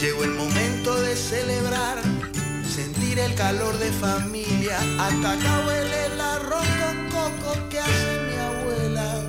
Llegó 0.00 0.24
el 0.24 0.32
momento 0.32 1.00
de 1.00 1.14
celebrar, 1.14 2.02
el 3.18 3.34
calor 3.34 3.76
de 3.78 3.92
familia. 3.92 4.78
Hasta 4.98 5.32
acá 5.32 5.66
huele 5.66 6.06
el 6.06 6.18
arroz 6.20 6.66
con 6.80 7.10
coco 7.10 7.68
que 7.68 7.78
hace 7.78 8.20
mi 8.26 8.36
abuela. 8.36 9.22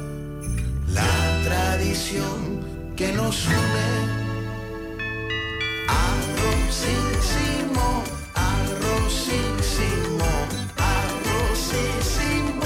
La 0.88 1.42
tradición 1.44 2.94
que 2.96 3.12
nos 3.14 3.46
une. 3.46 4.26
Arrozísimo, 5.88 8.04
arrozísimo, 8.34 10.26
arrozísimo. 10.78 12.66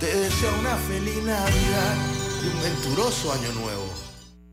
Te 0.00 0.06
deseo 0.06 0.58
una 0.58 0.76
feliz 0.76 1.22
Navidad 1.24 1.96
y 2.42 2.46
un 2.48 2.60
venturoso 2.62 3.32
año 3.32 3.52
nuevo. 3.52 3.88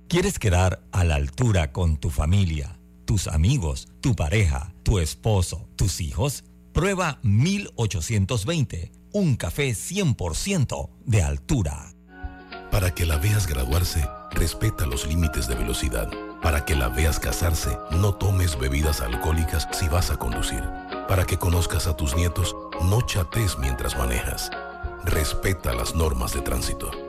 ¿Quieres 0.07 0.37
quedar 0.39 0.81
a 0.91 1.03
la 1.03 1.15
altura 1.15 1.71
con 1.71 1.97
tu 1.97 2.09
familia, 2.09 2.78
tus 3.09 3.27
amigos, 3.27 3.87
tu 4.01 4.15
pareja, 4.15 4.71
tu 4.83 4.99
esposo, 4.99 5.67
tus 5.75 5.99
hijos? 5.99 6.43
Prueba 6.73 7.17
1820, 7.23 8.91
un 9.13 9.35
café 9.35 9.71
100% 9.71 10.91
de 11.07 11.23
altura. 11.23 11.95
Para 12.69 12.93
que 12.93 13.07
la 13.07 13.17
veas 13.17 13.47
graduarse, 13.47 14.07
respeta 14.29 14.85
los 14.85 15.07
límites 15.07 15.47
de 15.47 15.55
velocidad. 15.55 16.07
Para 16.43 16.65
que 16.65 16.75
la 16.75 16.89
veas 16.89 17.19
casarse, 17.19 17.75
no 17.89 18.13
tomes 18.13 18.59
bebidas 18.59 19.01
alcohólicas 19.01 19.67
si 19.71 19.87
vas 19.87 20.11
a 20.11 20.17
conducir. 20.17 20.63
Para 21.07 21.25
que 21.25 21.39
conozcas 21.39 21.87
a 21.87 21.97
tus 21.97 22.15
nietos, 22.15 22.55
no 22.83 23.01
chates 23.01 23.57
mientras 23.57 23.97
manejas. 23.97 24.51
Respeta 25.03 25.73
las 25.73 25.95
normas 25.95 26.35
de 26.35 26.41
tránsito. 26.41 27.08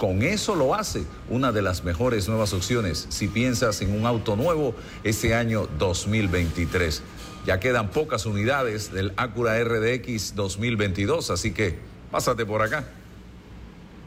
con 0.00 0.22
eso 0.22 0.54
lo 0.56 0.74
hace 0.74 1.04
una 1.28 1.52
de 1.52 1.60
las 1.60 1.84
mejores 1.84 2.26
nuevas 2.26 2.54
opciones 2.54 3.06
si 3.10 3.28
piensas 3.28 3.82
en 3.82 3.92
un 3.92 4.06
auto 4.06 4.34
nuevo 4.34 4.74
este 5.04 5.34
año 5.34 5.68
2023. 5.78 7.02
Ya 7.44 7.60
quedan 7.60 7.90
pocas 7.90 8.24
unidades 8.24 8.94
del 8.94 9.12
Acura 9.18 9.62
RDX 9.62 10.34
2022, 10.34 11.28
así 11.30 11.52
que 11.52 11.78
pásate 12.10 12.46
por 12.46 12.62
acá. 12.62 12.84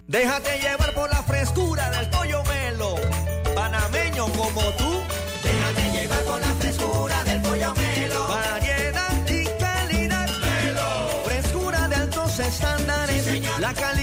Déjate 0.08 0.60
llevar 0.60 0.96
por 0.96 1.12
la 1.12 1.22
frescura 1.22 1.88
del 1.92 2.10
pollo 2.10 2.44
melo, 2.46 2.96
panameño 3.54 4.26
como 4.30 4.62
tú. 4.72 5.00
Déjate 5.44 5.92
llevar 5.92 6.24
por 6.24 6.42
la 6.42 6.54
frescura 6.56 7.24
del 7.24 7.42
pollo 7.44 7.74
melo. 7.76 8.28
Variedad 8.30 9.30
y 9.30 9.46
calidad. 9.62 10.28
Melo. 10.42 11.24
Frescura 11.24 11.88
de 11.88 11.96
altos 11.98 12.40
estándares. 12.40 13.60
la 13.60 13.74
calidad 13.76 14.03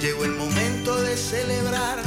Llegó 0.00 0.24
el 0.24 0.32
momento 0.32 1.00
de 1.02 1.14
celebrar, 1.14 2.02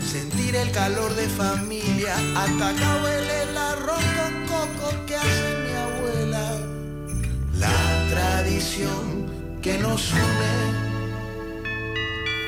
sentir 0.00 0.56
el 0.56 0.70
calor 0.70 1.14
de 1.14 1.28
familia. 1.28 2.16
Hasta 2.34 2.70
acá 2.70 3.02
huele 3.02 3.42
el 3.42 3.58
arroz 3.58 4.02
con 4.16 4.46
coco 4.46 5.04
que 5.04 5.16
hace 5.16 5.54
mi 5.64 5.72
abuela. 5.74 6.56
La 7.58 8.08
tradición 8.08 9.26
que 9.60 9.76
nos 9.76 10.12
une. 10.12 10.56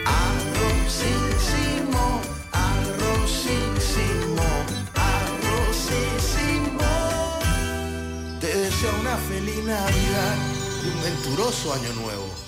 Arrozísimo, 0.06 2.22
arrozísimo, 2.52 4.46
arrozísimo. 4.94 6.88
Te 8.40 8.56
deseo 8.56 8.94
una 9.00 9.18
feliz 9.18 9.62
Navidad 9.64 10.36
y 10.82 10.88
un 10.88 11.02
venturoso 11.02 11.74
año 11.74 11.92
nuevo. 11.92 12.47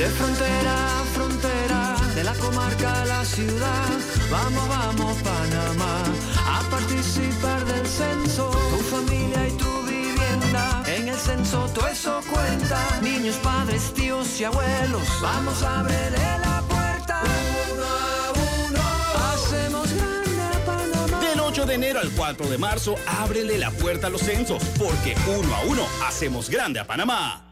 De 0.00 0.06
frontera 0.06 1.00
a 1.00 1.04
frontera, 1.12 1.94
de 2.14 2.24
la 2.24 2.32
comarca 2.32 3.02
a 3.02 3.04
la 3.04 3.22
ciudad, 3.22 3.90
vamos, 4.30 4.66
vamos 4.66 5.14
Panamá, 5.18 6.02
a 6.46 6.70
participar 6.70 7.66
del 7.66 7.86
censo, 7.86 8.50
tu 8.50 8.78
familia 8.96 9.46
y 9.46 9.52
tu 9.58 9.82
vivienda, 9.82 10.82
en 10.86 11.06
el 11.06 11.16
censo 11.16 11.68
todo 11.74 11.86
eso 11.86 12.18
cuenta, 12.32 12.98
niños, 13.02 13.36
padres, 13.42 13.92
tíos 13.92 14.40
y 14.40 14.44
abuelos, 14.44 15.06
vamos 15.20 15.62
a 15.62 15.80
abrirle 15.80 16.38
la 16.46 16.62
puerta, 16.66 17.22
uno 17.70 17.84
a 17.84 18.32
uno, 18.68 18.80
hacemos 19.34 19.92
grande 19.92 20.42
a 20.42 20.64
Panamá. 20.64 21.20
Del 21.20 21.40
8 21.40 21.66
de 21.66 21.74
enero 21.74 22.00
al 22.00 22.10
4 22.12 22.48
de 22.48 22.56
marzo, 22.56 22.94
ábrele 23.06 23.58
la 23.58 23.70
puerta 23.70 24.06
a 24.06 24.10
los 24.10 24.22
censos, 24.22 24.64
porque 24.78 25.14
uno 25.26 25.54
a 25.54 25.60
uno 25.66 25.86
hacemos 26.06 26.48
grande 26.48 26.80
a 26.80 26.86
Panamá. 26.86 27.49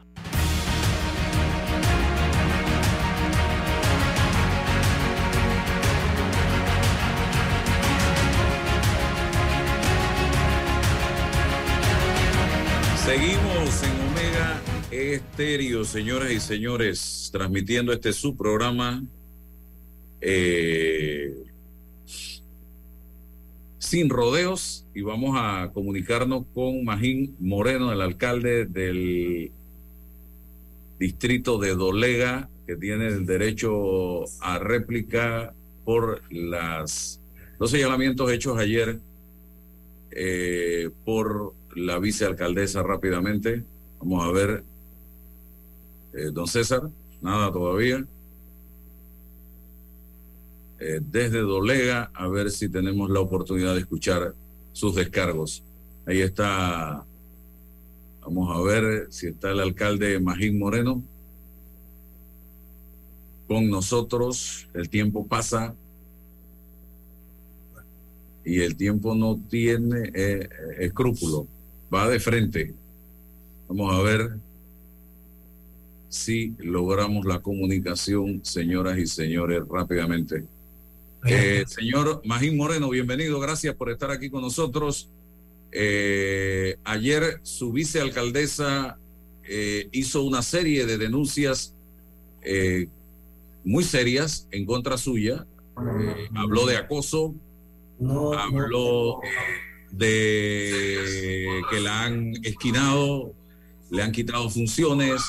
Seguimos 13.08 13.82
en 13.84 14.10
Omega 14.10 14.62
Estéreo, 14.90 15.82
señoras 15.86 16.30
y 16.30 16.40
señores, 16.40 17.30
transmitiendo 17.32 17.90
este 17.90 18.12
subprograma. 18.12 19.02
Eh, 20.20 21.34
sin 23.78 24.10
rodeos 24.10 24.84
y 24.94 25.00
vamos 25.00 25.38
a 25.40 25.70
comunicarnos 25.72 26.44
con 26.52 26.84
Magín 26.84 27.34
Moreno, 27.40 27.90
el 27.94 28.02
alcalde 28.02 28.66
del 28.66 29.52
distrito 30.98 31.56
de 31.56 31.74
Dolega, 31.74 32.50
que 32.66 32.76
tiene 32.76 33.06
el 33.06 33.24
derecho 33.24 34.24
a 34.42 34.58
réplica 34.58 35.54
por 35.86 36.20
las, 36.30 37.22
los 37.58 37.70
señalamientos 37.70 38.30
hechos 38.30 38.58
ayer 38.58 39.00
eh, 40.10 40.90
por 41.06 41.54
la 41.78 41.98
vicealcaldesa 41.98 42.82
rápidamente. 42.82 43.64
Vamos 44.00 44.24
a 44.24 44.32
ver, 44.32 44.64
eh, 46.12 46.30
don 46.32 46.46
César, 46.46 46.82
nada 47.20 47.52
todavía. 47.52 48.04
Eh, 50.80 51.00
desde 51.02 51.40
Dolega, 51.40 52.10
a 52.14 52.28
ver 52.28 52.50
si 52.50 52.68
tenemos 52.68 53.10
la 53.10 53.20
oportunidad 53.20 53.74
de 53.74 53.80
escuchar 53.80 54.34
sus 54.72 54.94
descargos. 54.94 55.64
Ahí 56.06 56.20
está, 56.20 57.04
vamos 58.20 58.56
a 58.56 58.62
ver 58.62 59.08
si 59.10 59.28
está 59.28 59.50
el 59.50 59.60
alcalde 59.60 60.20
Magín 60.20 60.58
Moreno 60.58 61.02
con 63.48 63.68
nosotros. 63.68 64.68
El 64.74 64.88
tiempo 64.88 65.26
pasa 65.26 65.74
y 68.48 68.60
el 68.60 68.76
tiempo 68.76 69.14
no 69.14 69.38
tiene 69.50 70.10
eh, 70.14 70.48
escrúpulo, 70.78 71.46
va 71.92 72.08
de 72.08 72.20
frente. 72.20 72.74
Vamos 73.68 73.94
a 73.94 74.02
ver 74.02 74.36
si 76.08 76.54
logramos 76.58 77.26
la 77.26 77.40
comunicación, 77.40 78.44
señoras 78.44 78.98
y 78.98 79.06
señores, 79.06 79.62
rápidamente. 79.68 80.44
Eh, 81.26 81.64
señor 81.66 82.22
Magín 82.24 82.56
Moreno, 82.56 82.88
bienvenido, 82.88 83.40
gracias 83.40 83.74
por 83.74 83.90
estar 83.90 84.10
aquí 84.10 84.30
con 84.30 84.42
nosotros. 84.42 85.10
Eh, 85.72 86.76
ayer 86.84 87.40
su 87.42 87.72
vicealcaldesa 87.72 88.98
eh, 89.44 89.88
hizo 89.92 90.22
una 90.22 90.42
serie 90.42 90.86
de 90.86 90.96
denuncias 90.96 91.74
muy 93.64 93.84
serias 93.84 94.48
en 94.50 94.64
contra 94.64 94.96
suya. 94.96 95.46
Eh, 96.00 96.28
habló 96.34 96.66
de 96.66 96.76
acoso, 96.76 97.34
habló 98.00 99.20
de 99.90 101.62
que 101.70 101.80
la 101.80 102.04
han 102.04 102.34
esquinado, 102.44 103.34
le 103.90 104.02
han 104.02 104.12
quitado 104.12 104.50
funciones, 104.50 105.22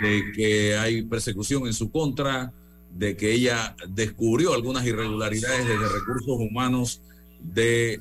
de 0.00 0.32
que 0.34 0.76
hay 0.76 1.02
persecución 1.02 1.66
en 1.66 1.72
su 1.72 1.90
contra, 1.90 2.52
de 2.90 3.16
que 3.16 3.32
ella 3.32 3.76
descubrió 3.88 4.54
algunas 4.54 4.86
irregularidades 4.86 5.66
desde 5.66 5.88
recursos 5.88 6.38
humanos 6.38 7.02
del 7.40 8.00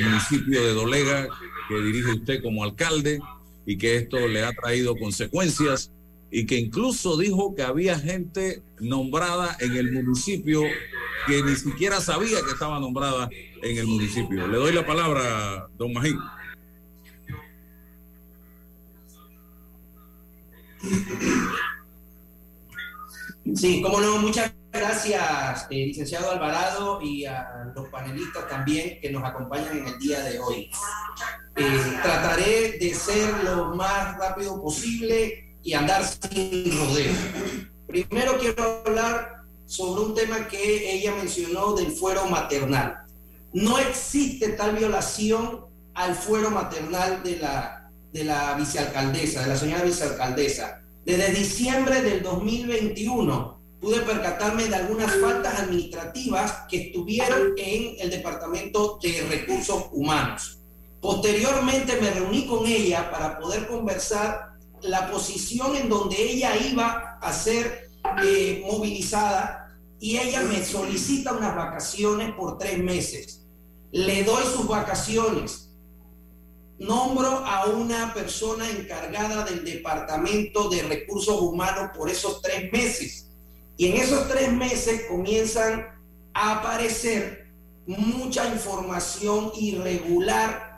municipio 0.00 0.62
de 0.62 0.72
Dolega, 0.72 1.28
que 1.68 1.80
dirige 1.80 2.12
usted 2.12 2.42
como 2.42 2.64
alcalde, 2.64 3.20
y 3.66 3.78
que 3.78 3.96
esto 3.96 4.28
le 4.28 4.44
ha 4.44 4.52
traído 4.52 4.96
consecuencias, 4.96 5.90
y 6.30 6.46
que 6.46 6.58
incluso 6.58 7.16
dijo 7.16 7.54
que 7.54 7.62
había 7.62 7.98
gente 7.98 8.62
nombrada 8.80 9.56
en 9.60 9.76
el 9.76 9.92
municipio 9.92 10.62
que 11.26 11.42
ni 11.42 11.56
siquiera 11.56 12.00
sabía 12.00 12.38
que 12.42 12.52
estaba 12.52 12.78
nombrada 12.78 13.28
en 13.62 13.76
el 13.76 13.86
municipio. 13.86 14.46
Le 14.46 14.58
doy 14.58 14.72
la 14.72 14.86
palabra, 14.86 15.68
don 15.76 15.92
Magín. 15.92 16.18
Sí, 23.54 23.80
cómo 23.82 24.00
no, 24.00 24.18
muchas 24.18 24.52
gracias, 24.72 25.66
eh, 25.70 25.86
licenciado 25.86 26.30
Alvarado, 26.30 27.00
y 27.00 27.24
a 27.24 27.70
los 27.74 27.88
panelistas 27.88 28.48
también 28.48 28.98
que 29.00 29.10
nos 29.10 29.22
acompañan 29.22 29.78
en 29.78 29.86
el 29.86 29.98
día 29.98 30.20
de 30.20 30.40
hoy. 30.40 30.70
Eh, 31.56 31.98
trataré 32.02 32.78
de 32.78 32.94
ser 32.94 33.44
lo 33.44 33.74
más 33.74 34.18
rápido 34.18 34.60
posible 34.60 35.56
y 35.62 35.72
andar 35.74 36.04
sin 36.04 36.76
rodeo. 36.76 37.12
Primero 37.86 38.38
quiero 38.38 38.82
hablar 38.86 39.43
sobre 39.66 40.02
un 40.02 40.14
tema 40.14 40.48
que 40.48 40.94
ella 40.94 41.14
mencionó 41.14 41.74
del 41.74 41.90
fuero 41.90 42.26
maternal. 42.26 43.04
No 43.52 43.78
existe 43.78 44.50
tal 44.50 44.76
violación 44.76 45.66
al 45.94 46.14
fuero 46.14 46.50
maternal 46.50 47.22
de 47.22 47.38
la, 47.38 47.90
de 48.12 48.24
la 48.24 48.54
vicealcaldesa, 48.54 49.42
de 49.42 49.48
la 49.48 49.56
señora 49.56 49.84
vicealcaldesa. 49.84 50.82
Desde 51.04 51.32
diciembre 51.32 52.02
del 52.02 52.22
2021 52.22 53.60
pude 53.80 54.00
percatarme 54.00 54.64
de 54.64 54.76
algunas 54.76 55.14
faltas 55.16 55.60
administrativas 55.60 56.62
que 56.68 56.86
estuvieron 56.86 57.52
en 57.56 57.96
el 58.00 58.10
Departamento 58.10 58.98
de 59.02 59.26
Recursos 59.28 59.84
Humanos. 59.92 60.58
Posteriormente 61.00 62.00
me 62.00 62.10
reuní 62.10 62.46
con 62.46 62.66
ella 62.66 63.10
para 63.10 63.38
poder 63.38 63.66
conversar 63.66 64.54
la 64.80 65.10
posición 65.10 65.76
en 65.76 65.90
donde 65.90 66.16
ella 66.16 66.56
iba 66.56 67.18
a 67.20 67.32
ser 67.32 67.90
eh, 68.24 68.62
movilizada 68.66 69.64
y 69.98 70.18
ella 70.18 70.42
me 70.42 70.64
solicita 70.64 71.32
unas 71.32 71.54
vacaciones 71.56 72.32
por 72.34 72.58
tres 72.58 72.78
meses. 72.78 73.46
Le 73.90 74.24
doy 74.24 74.42
sus 74.44 74.66
vacaciones, 74.66 75.70
nombro 76.78 77.28
a 77.28 77.66
una 77.66 78.12
persona 78.12 78.68
encargada 78.68 79.44
del 79.44 79.64
Departamento 79.64 80.68
de 80.68 80.82
Recursos 80.82 81.40
Humanos 81.40 81.90
por 81.96 82.10
esos 82.10 82.42
tres 82.42 82.70
meses. 82.72 83.30
Y 83.76 83.88
en 83.88 83.96
esos 83.96 84.28
tres 84.28 84.52
meses 84.52 85.06
comienzan 85.08 85.86
a 86.32 86.58
aparecer 86.58 87.52
mucha 87.86 88.52
información 88.52 89.52
irregular. 89.56 90.73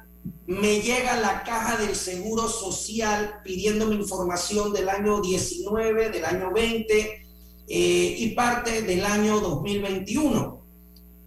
Me 0.47 0.81
llega 0.81 1.21
la 1.21 1.43
caja 1.43 1.77
del 1.77 1.95
Seguro 1.95 2.49
Social 2.49 3.41
pidiéndome 3.45 3.97
información 3.97 4.73
del 4.73 4.89
año 4.89 5.21
19, 5.21 6.11
del 6.11 6.25
año 6.25 6.53
20 6.53 7.27
eh, 7.69 8.17
y 8.19 8.29
parte 8.31 8.83
del 8.83 9.05
año 9.05 9.41
2021 9.41 10.57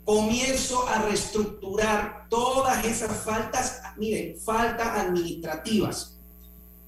comienzo 0.09 0.87
a 0.87 1.03
reestructurar 1.03 2.25
todas 2.29 2.83
esas 2.83 3.15
faltas, 3.23 3.79
miren, 3.95 4.39
faltas 4.39 4.87
administrativas. 4.87 6.19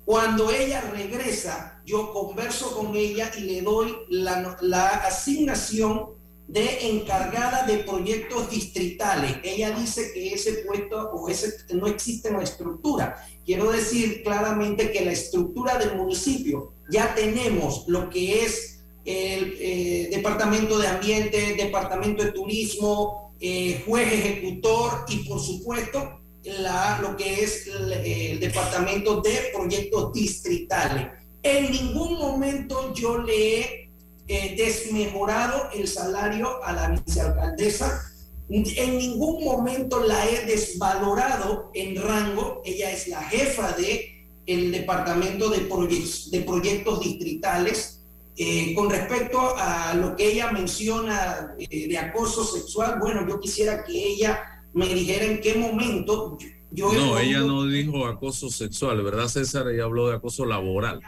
Cuando 0.05 0.49
ella 0.49 0.81
regresa, 0.91 1.83
yo 1.85 2.11
converso 2.13 2.75
con 2.75 2.95
ella 2.95 3.31
y 3.37 3.41
le 3.41 3.61
doy 3.61 3.95
la, 4.09 4.57
la 4.61 4.87
asignación 4.87 6.15
de 6.51 6.89
encargada 6.89 7.65
de 7.65 7.77
proyectos 7.77 8.49
distritales. 8.49 9.37
Ella 9.41 9.71
dice 9.71 10.11
que 10.13 10.33
ese 10.33 10.65
puesto 10.65 11.11
o 11.11 11.29
ese 11.29 11.53
no 11.73 11.87
existe 11.87 12.27
en 12.27 12.37
la 12.37 12.43
estructura. 12.43 13.15
Quiero 13.45 13.71
decir 13.71 14.21
claramente 14.21 14.91
que 14.91 15.05
la 15.05 15.13
estructura 15.13 15.77
del 15.77 15.95
municipio 15.95 16.73
ya 16.89 17.15
tenemos 17.15 17.85
lo 17.87 18.09
que 18.09 18.43
es 18.43 18.83
el 19.05 19.55
eh, 19.59 20.09
Departamento 20.11 20.77
de 20.77 20.87
Ambiente, 20.87 21.55
Departamento 21.55 22.21
de 22.21 22.33
Turismo, 22.33 23.33
eh, 23.39 23.81
juez 23.87 24.11
ejecutor 24.11 25.05
y 25.07 25.27
por 25.29 25.39
supuesto 25.39 26.19
la, 26.43 26.99
lo 27.01 27.15
que 27.15 27.43
es 27.43 27.67
el, 27.67 27.93
el, 27.93 28.39
Departamento 28.41 29.21
de 29.21 29.51
Proyectos 29.53 30.11
Distritales. 30.11 31.07
En 31.41 31.71
ningún 31.71 32.19
momento 32.19 32.93
yo 32.93 33.19
le 33.19 33.59
he 33.59 33.90
eh, 34.27 34.55
desmejorado 34.57 35.69
el 35.73 35.87
salario 35.87 36.63
a 36.63 36.73
la 36.73 36.89
vicealcaldesa. 36.89 38.07
En 38.49 38.97
ningún 38.97 39.43
momento 39.45 40.03
la 40.03 40.29
he 40.29 40.45
desvalorado 40.45 41.71
en 41.73 42.01
rango. 42.01 42.61
Ella 42.65 42.91
es 42.91 43.07
la 43.07 43.23
jefa 43.23 43.71
de 43.73 44.27
el 44.45 44.71
Departamento 44.71 45.49
de, 45.49 45.59
Proye 45.59 46.03
de 46.31 46.41
Proyectos 46.41 46.99
Distritales 46.99 48.01
eh, 48.37 48.73
con 48.73 48.89
respecto 48.89 49.55
a 49.57 49.93
lo 49.93 50.15
que 50.15 50.31
ella 50.31 50.51
menciona 50.51 51.53
eh, 51.59 51.87
de 51.87 51.97
acoso 51.97 52.43
sexual, 52.43 52.97
bueno, 52.99 53.27
yo 53.27 53.39
quisiera 53.39 53.83
que 53.83 54.13
ella 54.13 54.63
me 54.73 54.87
dijera 54.87 55.25
en 55.25 55.41
qué 55.41 55.55
momento 55.55 56.37
yo... 56.71 56.93
No, 56.93 57.19
ella 57.19 57.41
no 57.41 57.65
dijo 57.65 58.07
acoso 58.07 58.49
sexual, 58.49 59.03
¿verdad 59.03 59.27
César? 59.27 59.67
Ella 59.67 59.83
habló 59.83 60.07
de 60.07 60.15
acoso 60.15 60.45
laboral. 60.45 61.01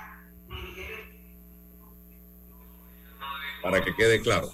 Para 3.64 3.84
que 3.84 3.95
quede 3.95 4.22
claro. 4.22 4.51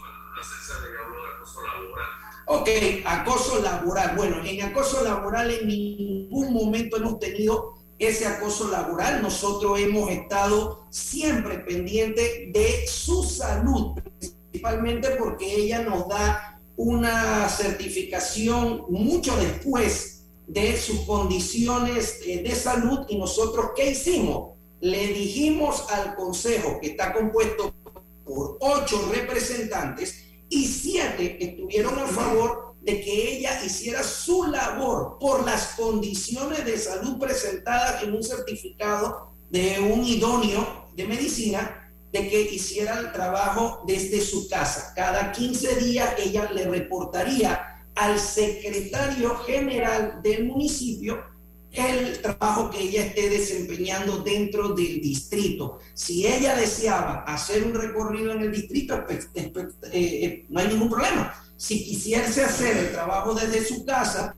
Ok, 2.45 2.69
acoso 3.05 3.59
laboral. 3.61 4.15
Bueno, 4.15 4.43
en 4.43 4.61
acoso 4.61 5.03
laboral 5.03 5.51
en 5.51 5.67
ningún 5.67 6.53
momento 6.53 6.97
hemos 6.97 7.19
tenido 7.19 7.75
ese 7.99 8.25
acoso 8.25 8.69
laboral. 8.69 9.21
Nosotros 9.21 9.79
hemos 9.79 10.09
estado 10.09 10.85
siempre 10.89 11.59
pendientes 11.59 12.51
de 12.53 12.87
su 12.87 13.23
salud, 13.23 13.99
principalmente 14.19 15.11
porque 15.11 15.53
ella 15.55 15.83
nos 15.83 16.07
da 16.07 16.59
una 16.75 17.49
certificación 17.49 18.85
mucho 18.89 19.35
después 19.35 20.23
de 20.47 20.77
sus 20.77 21.01
condiciones 21.01 22.19
eh, 22.25 22.41
de 22.41 22.55
salud 22.55 23.01
y 23.09 23.17
nosotros 23.17 23.71
¿qué 23.75 23.91
hicimos? 23.91 24.57
Le 24.79 25.07
dijimos 25.07 25.85
al 25.91 26.15
consejo 26.15 26.79
que 26.81 26.87
está 26.91 27.13
compuesto 27.13 27.75
por 28.29 28.57
ocho 28.59 29.09
representantes 29.11 30.23
y 30.49 30.67
siete 30.67 31.43
estuvieron 31.43 31.97
a 31.97 32.05
favor 32.05 32.75
de 32.81 33.01
que 33.01 33.37
ella 33.37 33.59
hiciera 33.65 34.03
su 34.03 34.45
labor 34.45 35.17
por 35.19 35.45
las 35.45 35.73
condiciones 35.75 36.63
de 36.63 36.77
salud 36.77 37.17
presentadas 37.19 38.03
en 38.03 38.13
un 38.13 38.23
certificado 38.23 39.33
de 39.49 39.79
un 39.79 40.05
idóneo 40.05 40.87
de 40.95 41.07
medicina, 41.07 41.91
de 42.11 42.29
que 42.29 42.41
hiciera 42.41 42.99
el 42.99 43.11
trabajo 43.11 43.83
desde 43.87 44.21
su 44.21 44.47
casa. 44.47 44.93
Cada 44.95 45.31
15 45.31 45.75
días 45.75 46.15
ella 46.19 46.49
le 46.51 46.65
reportaría 46.65 47.87
al 47.95 48.19
secretario 48.19 49.37
general 49.39 50.21
del 50.21 50.45
municipio 50.45 51.23
el 51.71 52.21
trabajo 52.21 52.69
que 52.69 52.81
ella 52.81 53.05
esté 53.05 53.29
desempeñando 53.29 54.17
dentro 54.17 54.69
del 54.69 55.01
distrito. 55.01 55.79
Si 55.93 56.25
ella 56.25 56.55
deseaba 56.55 57.23
hacer 57.23 57.63
un 57.63 57.73
recorrido 57.73 58.31
en 58.33 58.41
el 58.41 58.51
distrito, 58.51 59.03
pues, 59.05 59.29
eh, 59.35 59.51
eh, 59.93 60.45
no 60.49 60.59
hay 60.59 60.67
ningún 60.69 60.89
problema. 60.89 61.33
Si 61.55 61.83
quisiese 61.83 62.43
hacer 62.43 62.77
el 62.77 62.91
trabajo 62.91 63.33
desde 63.33 63.63
su 63.63 63.85
casa, 63.85 64.35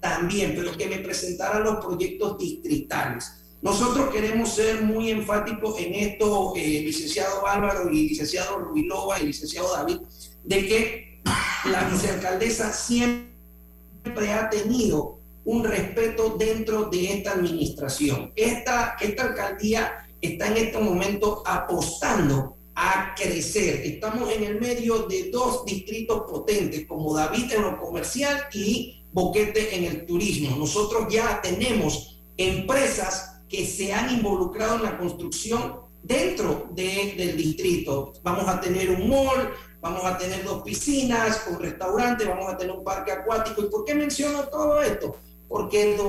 también, 0.00 0.54
pero 0.54 0.76
que 0.76 0.86
me 0.86 0.98
presentara 0.98 1.60
los 1.60 1.82
proyectos 1.82 2.36
distritales. 2.36 3.56
Nosotros 3.62 4.10
queremos 4.12 4.50
ser 4.50 4.82
muy 4.82 5.10
enfáticos 5.10 5.80
en 5.80 5.94
esto, 5.94 6.52
eh, 6.54 6.82
licenciado 6.84 7.46
Álvaro 7.46 7.88
y 7.90 8.10
licenciado 8.10 8.58
Rubilova 8.58 9.18
y 9.18 9.28
licenciado 9.28 9.72
David, 9.72 10.00
de 10.44 10.66
que 10.66 11.22
la 11.70 11.88
vicealcaldesa 11.88 12.70
siempre 12.70 14.30
ha 14.30 14.50
tenido 14.50 15.23
un 15.44 15.64
respeto 15.64 16.36
dentro 16.38 16.84
de 16.84 17.12
esta 17.12 17.32
administración. 17.32 18.32
Esta, 18.34 18.96
esta 19.00 19.24
alcaldía 19.24 20.06
está 20.20 20.48
en 20.48 20.56
este 20.56 20.78
momento 20.78 21.42
apostando 21.46 22.56
a 22.74 23.14
crecer. 23.14 23.82
Estamos 23.84 24.32
en 24.32 24.44
el 24.44 24.60
medio 24.60 25.04
de 25.04 25.30
dos 25.30 25.64
distritos 25.64 26.22
potentes, 26.28 26.86
como 26.86 27.14
David 27.14 27.52
en 27.52 27.62
lo 27.62 27.78
comercial 27.78 28.44
y 28.52 29.00
Boquete 29.12 29.76
en 29.76 29.84
el 29.84 30.06
turismo. 30.06 30.56
Nosotros 30.56 31.06
ya 31.08 31.40
tenemos 31.40 32.20
empresas 32.36 33.42
que 33.48 33.64
se 33.64 33.92
han 33.92 34.12
involucrado 34.12 34.76
en 34.76 34.82
la 34.82 34.98
construcción 34.98 35.84
dentro 36.02 36.68
del 36.74 37.36
distrito. 37.36 38.12
Vamos 38.24 38.48
a 38.48 38.60
tener 38.60 38.90
un 38.90 39.08
mall, 39.08 39.52
vamos 39.80 40.04
a 40.04 40.18
tener 40.18 40.42
dos 40.42 40.62
piscinas 40.62 41.38
con 41.38 41.60
restaurantes, 41.60 42.26
vamos 42.26 42.52
a 42.52 42.56
tener 42.56 42.74
un 42.74 42.82
parque 42.82 43.12
acuático. 43.12 43.62
¿Y 43.62 43.70
por 43.70 43.84
qué 43.84 43.94
menciono 43.94 44.48
todo 44.48 44.82
esto? 44.82 45.16
Porque 45.48 45.94
el 45.94 46.00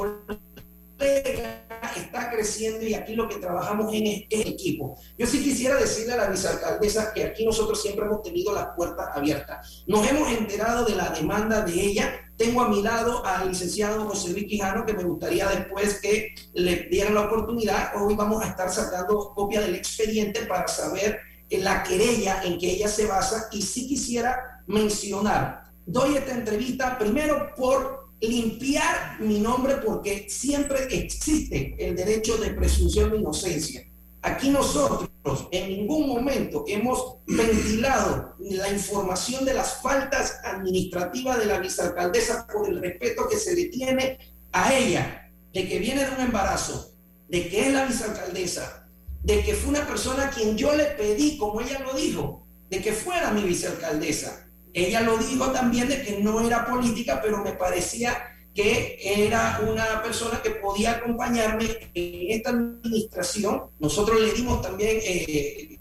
está 1.95 2.29
creciendo 2.29 2.85
y 2.85 2.93
aquí 2.93 3.15
lo 3.15 3.27
que 3.27 3.35
trabajamos 3.35 3.93
en 3.93 4.07
es, 4.07 4.45
equipo. 4.45 4.97
Yo 5.17 5.27
sí 5.27 5.43
quisiera 5.43 5.75
decirle 5.75 6.13
a 6.13 6.17
la 6.17 6.29
vicealcaldesa 6.29 7.13
que 7.13 7.23
aquí 7.23 7.45
nosotros 7.45 7.81
siempre 7.81 8.05
hemos 8.05 8.21
tenido 8.21 8.53
las 8.53 8.69
puertas 8.75 9.09
abiertas. 9.15 9.83
Nos 9.87 10.09
hemos 10.09 10.29
enterado 10.31 10.85
de 10.85 10.95
la 10.95 11.09
demanda 11.09 11.61
de 11.61 11.73
ella. 11.73 12.13
Tengo 12.37 12.61
a 12.61 12.69
mi 12.69 12.81
lado 12.81 13.25
al 13.25 13.49
licenciado 13.49 14.07
José 14.07 14.31
Luis 14.31 14.45
Quijano, 14.45 14.85
que 14.85 14.93
me 14.93 15.03
gustaría 15.03 15.47
después 15.47 15.99
que 16.01 16.35
le 16.53 16.87
dieran 16.89 17.15
la 17.15 17.21
oportunidad. 17.21 17.91
Hoy 18.01 18.15
vamos 18.15 18.43
a 18.43 18.49
estar 18.49 18.69
sacando 18.69 19.33
copia 19.33 19.61
del 19.61 19.75
expediente 19.75 20.45
para 20.45 20.67
saber 20.67 21.19
la 21.49 21.83
querella 21.83 22.43
en 22.43 22.57
que 22.57 22.71
ella 22.71 22.87
se 22.87 23.05
basa. 23.05 23.47
Y 23.51 23.61
sí 23.61 23.87
quisiera 23.87 24.63
mencionar, 24.67 25.63
doy 25.85 26.17
esta 26.17 26.33
entrevista 26.33 26.97
primero 26.97 27.53
por 27.55 28.04
limpiar 28.21 29.19
mi 29.19 29.39
nombre 29.39 29.75
porque 29.77 30.27
siempre 30.29 30.87
existe 30.89 31.75
el 31.77 31.95
derecho 31.95 32.37
de 32.37 32.51
presunción 32.51 33.11
de 33.11 33.17
inocencia. 33.17 33.85
Aquí 34.21 34.49
nosotros 34.49 35.09
en 35.51 35.69
ningún 35.69 36.07
momento 36.07 36.63
hemos 36.67 37.17
ventilado 37.27 38.35
la 38.39 38.71
información 38.71 39.45
de 39.45 39.53
las 39.53 39.81
faltas 39.81 40.39
administrativas 40.43 41.37
de 41.37 41.45
la 41.45 41.59
vicealcaldesa 41.59 42.47
por 42.47 42.67
el 42.67 42.81
respeto 42.81 43.27
que 43.29 43.37
se 43.37 43.55
le 43.55 43.65
tiene 43.65 44.17
a 44.51 44.73
ella, 44.73 45.31
de 45.53 45.67
que 45.67 45.79
viene 45.79 46.05
de 46.05 46.15
un 46.15 46.21
embarazo, 46.21 46.95
de 47.27 47.47
que 47.49 47.67
es 47.67 47.73
la 47.73 47.85
vicealcaldesa, 47.85 48.87
de 49.21 49.43
que 49.43 49.53
fue 49.53 49.69
una 49.69 49.85
persona 49.85 50.27
a 50.27 50.29
quien 50.29 50.57
yo 50.57 50.75
le 50.75 50.85
pedí, 50.85 51.37
como 51.37 51.61
ella 51.61 51.79
lo 51.79 51.93
dijo, 51.93 52.47
de 52.69 52.81
que 52.81 52.93
fuera 52.93 53.31
mi 53.31 53.43
vicealcaldesa 53.43 54.44
ella 54.75 54.99
lo 54.99 55.17
dijo 55.17 55.51
también 55.51 55.87
de 55.87 56.03
que 56.03 56.19
no 56.19 56.41
era 56.41 56.65
política, 56.65 57.21
pero 57.23 57.41
me 57.41 57.53
parecía 57.53 58.35
que 58.53 58.99
era 59.01 59.61
una 59.65 60.03
persona 60.03 60.41
que 60.41 60.51
podía 60.51 60.91
acompañarme 60.91 61.89
en 61.93 62.31
esta 62.31 62.49
administración. 62.49 63.63
Nosotros 63.79 64.19
le 64.19 64.33
dimos 64.33 64.61
también 64.61 64.97
eh, 65.01 65.79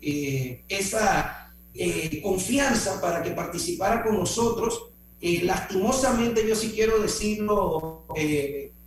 eh, 0.00 0.64
esa 0.68 1.52
eh, 1.74 2.20
confianza 2.22 3.00
para 3.00 3.24
que 3.24 3.32
participara 3.32 4.04
con 4.04 4.16
nosotros. 4.16 4.90
lastimosamente, 5.20 6.46
yo 6.46 6.54
sí 6.54 6.70
quiero 6.72 7.00
decirlo, 7.00 8.06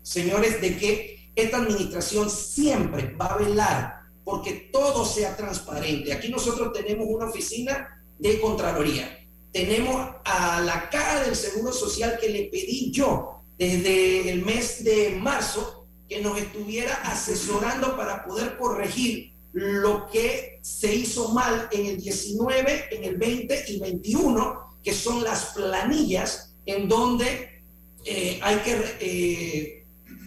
señores, 0.02 0.62
de 0.62 0.78
que 0.78 1.30
esta 1.36 1.58
administración 1.58 2.30
siempre 2.30 3.14
va 3.20 3.28
a 3.28 3.38
velar 3.38 3.96
porque 4.24 4.70
todo 4.72 5.04
sea 5.04 5.36
transparente. 5.36 6.14
Aquí 6.14 6.30
nosotros 6.30 6.72
tenemos 6.72 7.06
una 7.10 7.26
oficina 7.26 8.02
de 8.18 8.40
Contraloría 8.40 9.25
tenemos 9.56 10.16
a 10.26 10.60
la 10.60 10.90
Caja 10.90 11.24
del 11.24 11.34
Seguro 11.34 11.72
Social 11.72 12.18
que 12.20 12.28
le 12.28 12.44
pedí 12.52 12.92
yo 12.92 13.42
desde 13.58 14.30
el 14.30 14.44
mes 14.44 14.84
de 14.84 15.12
marzo 15.12 15.88
que 16.10 16.20
nos 16.22 16.38
estuviera 16.38 16.94
asesorando 16.96 17.96
para 17.96 18.26
poder 18.26 18.58
corregir 18.58 19.32
lo 19.54 20.10
que 20.10 20.60
se 20.62 20.94
hizo 20.94 21.30
mal 21.30 21.70
en 21.72 21.86
el 21.86 22.02
19, 22.02 22.88
en 22.92 23.04
el 23.06 23.16
20 23.16 23.64
y 23.70 23.80
21, 23.80 24.80
que 24.84 24.94
son 24.94 25.24
las 25.24 25.54
planillas 25.54 26.54
en 26.66 26.90
donde 26.90 27.64
eh, 28.04 28.38
hay 28.44 28.58
que 28.58 28.76
eh, 29.00 29.86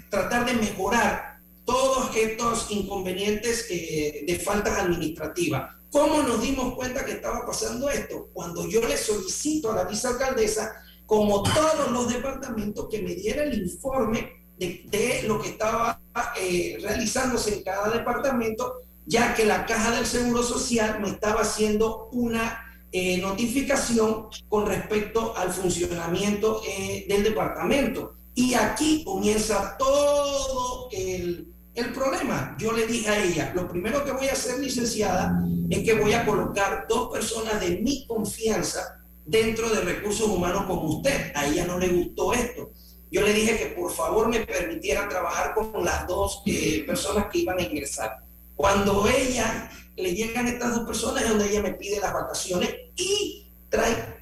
tratar 0.09 0.47
de 0.47 0.55
mejorar 0.55 1.43
todos 1.66 2.16
estos 2.16 2.70
inconvenientes 2.70 3.66
eh, 3.68 4.24
de 4.26 4.39
faltas 4.39 4.79
administrativas. 4.79 5.74
¿Cómo 5.91 6.22
nos 6.22 6.43
dimos 6.43 6.74
cuenta 6.74 7.05
que 7.05 7.12
estaba 7.12 7.47
pasando 7.47 7.89
esto? 7.89 8.28
Cuando 8.32 8.68
yo 8.68 8.80
le 8.82 8.97
solicito 8.97 9.72
a 9.72 9.76
la 9.76 9.84
vicealcaldesa, 9.84 10.82
como 11.07 11.43
todos 11.43 11.91
los 11.91 12.12
departamentos, 12.12 12.89
que 12.91 13.01
me 13.01 13.14
diera 13.14 13.45
el 13.45 13.62
informe 13.62 14.45
de, 14.59 15.22
lo 15.26 15.41
que 15.41 15.51
estaba 15.51 16.01
eh, 16.39 16.78
realizándose 16.82 17.55
en 17.55 17.62
cada 17.62 17.91
departamento, 17.91 18.80
ya 19.07 19.34
que 19.34 19.47
la 19.47 19.64
caja 19.64 19.93
del 19.93 20.05
Seguro 20.05 20.43
Social 20.43 21.01
me 21.01 21.09
estaba 21.09 21.41
haciendo 21.41 22.09
una 22.12 22.62
eh, 22.93 23.18
notificación 23.18 24.28
con 24.49 24.66
respecto 24.66 25.34
al 25.36 25.51
funcionamiento 25.51 26.61
eh, 26.66 27.07
del 27.09 27.22
departamento. 27.22 28.16
Y 28.34 28.55
aquí 28.55 29.05
comienza 29.05 29.76
todo 29.78 30.89
el, 30.93 31.53
el 31.79 31.93
problema, 31.93 32.57
yo 32.59 32.72
le 32.72 32.87
dije 32.87 33.09
a 33.09 33.22
ella, 33.22 33.53
lo 33.55 33.68
primero 33.68 34.05
que 34.05 34.12
voy 34.12 34.29
a 34.29 34.33
hacer, 34.33 34.59
licenciada, 34.59 35.43
es 35.70 35.85
que 35.85 35.95
voy 35.95 36.12
a 36.12 36.24
colocar 36.24 36.87
dos 36.89 37.11
personas 37.11 37.61
de 37.61 37.79
mi 37.79 38.07
confianza 38.07 39.01
dentro 39.24 39.68
de 39.70 39.83
recursos 39.83 40.29
humanos 40.29 40.64
como 40.64 40.85
usted. 40.85 41.33
A 41.35 41.47
ella 41.47 41.66
no 41.66 41.79
le 41.79 41.89
gustó 41.89 42.33
esto. 42.33 42.70
Yo 43.11 43.22
le 43.22 43.33
dije 43.33 43.57
que 43.57 43.66
por 43.66 43.91
favor 43.93 44.29
me 44.29 44.41
permitiera 44.41 45.09
trabajar 45.09 45.55
con 45.55 45.85
las 45.85 46.07
dos 46.07 46.43
eh, 46.47 46.85
personas 46.87 47.26
que 47.31 47.39
iban 47.39 47.59
a 47.59 47.62
ingresar. 47.62 48.18
Cuando 48.55 49.07
ella 49.09 49.70
le 49.97 50.14
llegan 50.14 50.47
estas 50.47 50.74
dos 50.74 50.87
personas 50.87 51.22
es 51.22 51.29
donde 51.31 51.51
ella 51.51 51.62
me 51.62 51.72
pide 51.72 52.01
las 52.01 52.12
vacaciones 52.12 52.74
y 52.97 53.51
trae... 53.68 54.18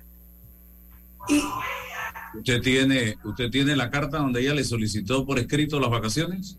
¿Usted 2.34 2.60
tiene, 2.60 3.16
¿Usted 3.24 3.50
tiene 3.50 3.74
la 3.74 3.90
carta 3.90 4.18
donde 4.18 4.40
ella 4.40 4.54
le 4.54 4.62
solicitó 4.62 5.24
por 5.24 5.38
escrito 5.38 5.80
las 5.80 5.90
vacaciones? 5.90 6.58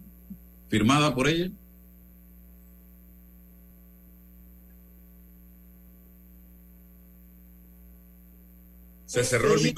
Firmada 0.69 1.13
por 1.13 1.27
ella? 1.27 1.49
Se 9.05 9.23
cerró 9.23 9.53
el 9.53 9.73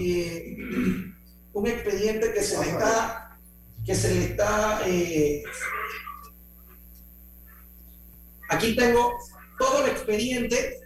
eh, 0.00 0.56
un 1.52 1.66
expediente 1.66 2.32
que 2.32 2.42
se 2.42 2.60
le 2.60 2.70
está, 2.70 3.38
que 3.84 3.94
se 3.94 4.14
le 4.14 4.24
está, 4.26 4.82
eh, 4.86 5.42
aquí 8.50 8.76
tengo 8.76 9.12
todo 9.58 9.84
el 9.84 9.90
expediente, 9.90 10.80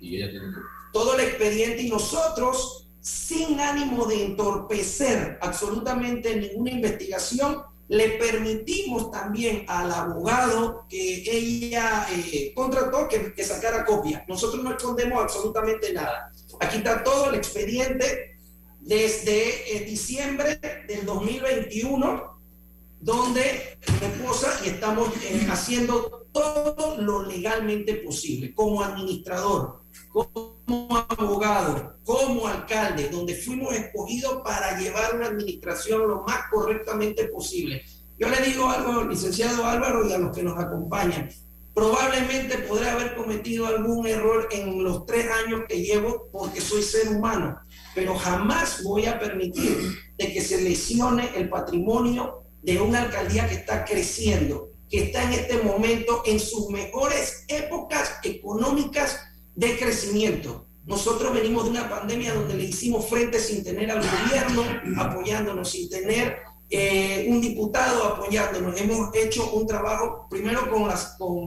y 0.00 0.16
ella 0.16 0.30
tiene 0.30 0.46
todo 0.92 1.14
el 1.14 1.20
expediente 1.26 1.82
y 1.82 1.90
nosotros, 1.90 2.88
sin 3.00 3.60
ánimo 3.60 4.06
de 4.06 4.24
entorpecer 4.24 5.38
absolutamente 5.42 6.34
ninguna 6.36 6.70
investigación, 6.70 7.62
le 7.88 8.10
permitimos 8.10 9.10
también 9.10 9.64
al 9.68 9.92
abogado 9.92 10.86
que 10.88 11.22
ella 11.30 12.06
eh, 12.10 12.52
contrató 12.54 13.08
que, 13.08 13.44
sacara 13.44 13.84
copia. 13.84 14.24
Nosotros 14.28 14.62
no 14.62 14.70
escondemos 14.70 15.22
absolutamente 15.22 15.92
nada. 15.92 16.32
Aquí 16.60 16.78
está 16.78 17.04
todo 17.04 17.30
el 17.30 17.36
expediente 17.36 18.38
desde 18.80 19.76
eh, 19.76 19.84
diciembre 19.84 20.60
del 20.88 21.04
2021, 21.04 22.40
donde 23.00 23.78
mi 24.00 24.06
esposa 24.06 24.60
y 24.64 24.68
estamos 24.68 25.08
eh, 25.22 25.46
haciendo 25.50 26.26
todo 26.32 26.96
lo 26.98 27.22
legalmente 27.24 27.94
posible 27.94 28.52
como 28.54 28.82
administrador 28.82 29.85
como 30.12 31.06
abogado, 31.08 31.98
como 32.04 32.46
alcalde, 32.46 33.08
donde 33.08 33.34
fuimos 33.34 33.74
escogidos 33.74 34.42
para 34.42 34.78
llevar 34.78 35.14
una 35.14 35.26
administración 35.26 36.08
lo 36.08 36.22
más 36.22 36.48
correctamente 36.50 37.26
posible. 37.26 37.82
Yo 38.18 38.28
le 38.28 38.40
digo 38.40 38.68
algo 38.68 39.00
al 39.00 39.08
licenciado 39.08 39.64
Álvaro 39.66 40.08
y 40.08 40.12
a 40.12 40.18
los 40.18 40.34
que 40.34 40.42
nos 40.42 40.58
acompañan. 40.58 41.28
Probablemente 41.74 42.56
podré 42.58 42.88
haber 42.88 43.14
cometido 43.14 43.66
algún 43.66 44.06
error 44.06 44.48
en 44.50 44.82
los 44.82 45.04
tres 45.04 45.26
años 45.44 45.64
que 45.68 45.82
llevo 45.82 46.28
porque 46.32 46.62
soy 46.62 46.82
ser 46.82 47.08
humano, 47.08 47.60
pero 47.94 48.14
jamás 48.14 48.82
voy 48.82 49.04
a 49.04 49.18
permitir 49.18 49.76
de 50.16 50.32
que 50.32 50.40
se 50.40 50.62
lesione 50.62 51.28
el 51.36 51.50
patrimonio 51.50 52.44
de 52.62 52.80
una 52.80 53.02
alcaldía 53.02 53.46
que 53.46 53.56
está 53.56 53.84
creciendo, 53.84 54.70
que 54.88 55.04
está 55.04 55.24
en 55.24 55.34
este 55.34 55.58
momento 55.58 56.22
en 56.24 56.40
sus 56.40 56.70
mejores 56.70 57.44
épocas 57.48 58.20
económicas 58.22 59.20
de 59.56 59.78
crecimiento. 59.78 60.66
Nosotros 60.84 61.32
venimos 61.32 61.64
de 61.64 61.70
una 61.70 61.90
pandemia 61.90 62.34
donde 62.34 62.54
le 62.54 62.64
hicimos 62.64 63.08
frente 63.08 63.40
sin 63.40 63.64
tener 63.64 63.90
al 63.90 64.00
gobierno 64.00 64.62
apoyándonos, 65.00 65.70
sin 65.70 65.90
tener 65.90 66.36
eh, 66.70 67.26
un 67.28 67.40
diputado 67.40 68.04
apoyándonos. 68.04 68.80
Hemos 68.80 69.12
hecho 69.16 69.50
un 69.52 69.66
trabajo 69.66 70.28
primero 70.30 70.70
con, 70.70 70.88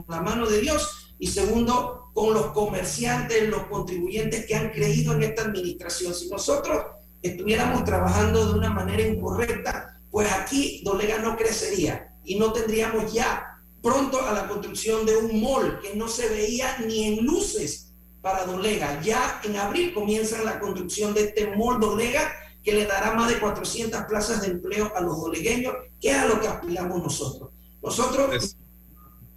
la 0.08 0.20
mano 0.20 0.46
de 0.46 0.60
Dios 0.60 1.14
y 1.18 1.28
segundo 1.28 2.10
con 2.12 2.34
los 2.34 2.46
comerciantes, 2.48 3.48
los 3.48 3.66
contribuyentes 3.66 4.44
que 4.44 4.56
han 4.56 4.70
creído 4.70 5.14
en 5.14 5.22
esta 5.22 5.42
administración. 5.42 6.12
Si 6.12 6.28
nosotros 6.28 6.84
estuviéramos 7.22 7.84
trabajando 7.84 8.52
de 8.52 8.58
una 8.58 8.70
manera 8.70 9.02
incorrecta, 9.02 10.00
pues 10.10 10.30
aquí 10.32 10.82
Dolega 10.84 11.18
no 11.18 11.36
crecería 11.36 12.14
y 12.24 12.38
no 12.38 12.52
tendríamos 12.52 13.12
ya 13.12 13.46
pronto 13.80 14.20
a 14.26 14.32
la 14.32 14.48
construcción 14.48 15.06
de 15.06 15.16
un 15.16 15.40
mall 15.40 15.80
que 15.80 15.94
no 15.94 16.08
se 16.08 16.28
veía 16.28 16.76
ni 16.80 17.04
en 17.04 17.24
luces 17.24 17.89
para 18.22 18.44
Dolega. 18.44 19.00
Ya 19.02 19.40
en 19.44 19.56
abril 19.56 19.94
comienza 19.94 20.42
la 20.42 20.58
construcción 20.58 21.14
de 21.14 21.22
este 21.24 21.56
mall 21.56 21.80
Dolega 21.80 22.32
que 22.62 22.72
le 22.72 22.86
dará 22.86 23.14
más 23.14 23.28
de 23.28 23.38
400 23.38 24.02
plazas 24.02 24.42
de 24.42 24.48
empleo 24.48 24.92
a 24.94 25.00
los 25.00 25.20
dolegueños, 25.20 25.74
que 26.00 26.10
es 26.10 26.16
a 26.16 26.26
lo 26.26 26.40
que 26.40 26.48
aspiramos 26.48 27.02
nosotros. 27.02 27.50
Nosotros, 27.82 28.56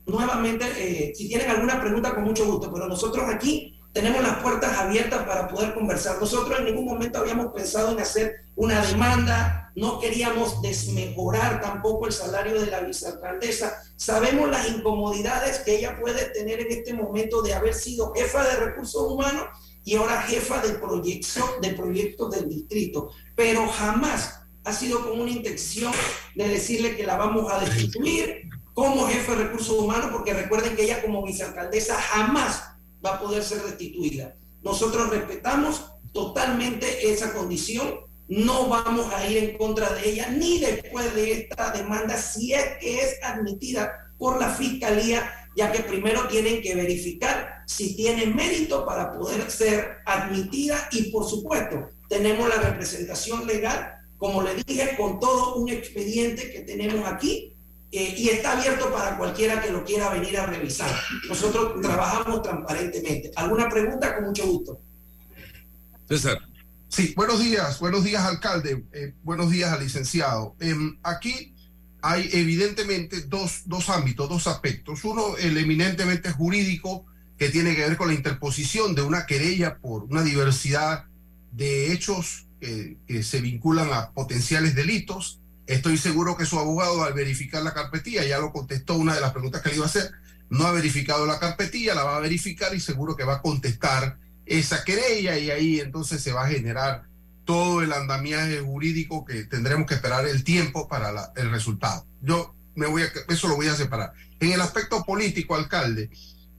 nuevamente, 0.05 0.65
eh, 0.77 1.13
si 1.15 1.29
tienen 1.29 1.49
alguna 1.49 1.79
pregunta, 1.79 2.13
con 2.13 2.25
mucho 2.25 2.45
gusto, 2.45 2.71
pero 2.71 2.87
nosotros 2.87 3.23
aquí 3.29 3.79
tenemos 3.93 4.23
las 4.23 4.37
puertas 4.39 4.75
abiertas 4.75 5.23
para 5.23 5.47
poder 5.47 5.75
conversar. 5.75 6.19
Nosotros 6.19 6.59
en 6.59 6.65
ningún 6.65 6.85
momento 6.85 7.19
habíamos 7.19 7.53
pensado 7.53 7.91
en 7.91 7.99
hacer 7.99 8.47
una 8.55 8.83
demanda, 8.83 9.71
no 9.75 9.99
queríamos 9.99 10.61
desmejorar 10.63 11.61
tampoco 11.61 12.07
el 12.07 12.11
salario 12.11 12.59
de 12.59 12.67
la 12.67 12.81
vicealcaldesa. 12.81 13.83
Sabemos 13.95 14.49
las 14.49 14.67
incomodidades 14.67 15.59
que 15.59 15.77
ella 15.77 15.99
puede 16.01 16.25
tener 16.31 16.59
en 16.61 16.71
este 16.71 16.93
momento 16.93 17.43
de 17.43 17.53
haber 17.53 17.75
sido 17.75 18.11
jefa 18.13 18.43
de 18.43 18.55
recursos 18.55 19.11
humanos 19.11 19.45
y 19.83 19.95
ahora 19.95 20.23
jefa 20.23 20.59
de 20.61 20.73
proyección 20.73 21.47
de 21.61 21.73
proyectos 21.73 22.31
del 22.31 22.49
distrito, 22.49 23.11
pero 23.35 23.67
jamás 23.67 24.41
ha 24.63 24.73
sido 24.73 25.07
con 25.07 25.19
una 25.19 25.29
intención 25.29 25.91
de 26.35 26.47
decirle 26.47 26.95
que 26.95 27.05
la 27.05 27.17
vamos 27.17 27.51
a 27.51 27.59
destituir 27.59 28.49
como 28.73 29.07
jefe 29.07 29.35
de 29.35 29.43
recursos 29.43 29.77
humanos, 29.77 30.09
porque 30.11 30.33
recuerden 30.33 30.75
que 30.75 30.85
ella 30.85 31.01
como 31.03 31.23
vicealcaldesa 31.23 31.95
jamás 31.95 32.72
va 33.05 33.15
a 33.15 33.19
poder 33.19 33.43
ser 33.43 33.61
destituida. 33.63 34.35
Nosotros 34.61 35.09
respetamos 35.09 35.85
totalmente 36.13 37.11
esa 37.11 37.33
condición, 37.33 37.99
no 38.27 38.69
vamos 38.69 39.11
a 39.13 39.27
ir 39.27 39.37
en 39.37 39.57
contra 39.57 39.91
de 39.93 40.09
ella 40.09 40.29
ni 40.29 40.59
después 40.59 41.13
de 41.13 41.33
esta 41.33 41.71
demanda, 41.71 42.17
si 42.17 42.53
es 42.53 42.77
que 42.79 43.01
es 43.01 43.23
admitida 43.23 43.91
por 44.17 44.39
la 44.39 44.49
fiscalía, 44.49 45.29
ya 45.55 45.71
que 45.71 45.83
primero 45.83 46.27
tienen 46.27 46.61
que 46.61 46.75
verificar 46.75 47.63
si 47.67 47.95
tiene 47.95 48.25
mérito 48.27 48.85
para 48.85 49.11
poder 49.11 49.49
ser 49.51 49.97
admitida 50.05 50.87
y 50.91 51.11
por 51.11 51.25
supuesto 51.25 51.89
tenemos 52.07 52.47
la 52.49 52.55
representación 52.55 53.45
legal, 53.45 53.93
como 54.17 54.41
le 54.41 54.55
dije, 54.55 54.95
con 54.97 55.19
todo 55.19 55.55
un 55.55 55.69
expediente 55.69 56.51
que 56.51 56.61
tenemos 56.61 57.05
aquí 57.05 57.52
eh, 57.95 58.15
y 58.17 58.29
está 58.29 58.57
abierto 58.57 58.91
para 58.91 59.15
cualquiera 59.19 59.61
que 59.61 59.69
lo 59.69 59.85
quiera 59.85 60.09
venir 60.09 60.35
a 60.39 60.47
revisar. 60.47 60.89
Nosotros 61.29 61.79
trabajamos 61.79 62.41
transparentemente. 62.41 63.29
¿Alguna 63.35 63.69
pregunta? 63.69 64.15
Con 64.15 64.25
mucho 64.25 64.47
gusto. 64.47 64.81
César. 66.09 66.39
Sí, 66.87 67.13
buenos 67.15 67.39
días, 67.39 67.79
buenos 67.79 68.03
días, 68.03 68.23
alcalde, 68.23 68.83
eh, 68.93 69.13
buenos 69.21 69.51
días 69.51 69.71
al 69.71 69.83
licenciado. 69.83 70.55
Em, 70.59 70.97
aquí 71.03 71.53
hay 72.01 72.31
evidentemente 72.33 73.21
dos, 73.27 73.61
dos 73.65 73.87
ámbitos, 73.89 74.27
dos 74.27 74.47
aspectos. 74.47 75.03
Uno, 75.03 75.37
el 75.37 75.55
eminentemente 75.59 76.31
jurídico, 76.31 77.05
que 77.37 77.49
tiene 77.49 77.75
que 77.75 77.87
ver 77.87 77.95
con 77.95 78.07
la 78.07 78.15
interposición 78.15 78.95
de 78.95 79.03
una 79.03 79.27
querella 79.27 79.77
por 79.77 80.05
una 80.05 80.23
diversidad 80.23 81.05
de 81.51 81.93
hechos 81.93 82.47
que 82.59 83.23
se 83.23 83.41
vinculan 83.41 83.91
a 83.91 84.11
potenciales 84.11 84.73
delitos 84.73 85.42
Estoy 85.65 85.97
seguro 85.97 86.35
que 86.35 86.45
su 86.45 86.59
abogado 86.59 87.03
al 87.03 87.13
verificar 87.13 87.63
la 87.63 87.73
carpetilla, 87.73 88.25
ya 88.25 88.39
lo 88.39 88.51
contestó 88.51 88.95
una 88.95 89.15
de 89.15 89.21
las 89.21 89.31
preguntas 89.31 89.61
que 89.61 89.69
le 89.69 89.75
iba 89.75 89.85
a 89.85 89.89
hacer, 89.89 90.11
no 90.49 90.67
ha 90.67 90.71
verificado 90.71 91.25
la 91.25 91.39
carpetilla, 91.39 91.95
la 91.95 92.03
va 92.03 92.17
a 92.17 92.19
verificar 92.19 92.75
y 92.75 92.79
seguro 92.79 93.15
que 93.15 93.23
va 93.23 93.35
a 93.35 93.41
contestar 93.41 94.17
esa 94.45 94.83
querella 94.83 95.37
y 95.37 95.49
ahí 95.49 95.79
entonces 95.79 96.21
se 96.21 96.33
va 96.33 96.45
a 96.45 96.49
generar 96.49 97.05
todo 97.45 97.81
el 97.81 97.91
andamiaje 97.93 98.59
jurídico 98.59 99.25
que 99.25 99.45
tendremos 99.45 99.87
que 99.87 99.95
esperar 99.95 100.27
el 100.27 100.43
tiempo 100.43 100.87
para 100.87 101.31
el 101.35 101.51
resultado. 101.51 102.05
Yo 102.21 102.55
me 102.75 102.87
voy 102.87 103.03
a, 103.03 103.11
eso 103.29 103.47
lo 103.47 103.55
voy 103.55 103.67
a 103.67 103.75
separar. 103.75 104.13
En 104.39 104.51
el 104.51 104.61
aspecto 104.61 105.03
político, 105.03 105.55
alcalde, 105.55 106.09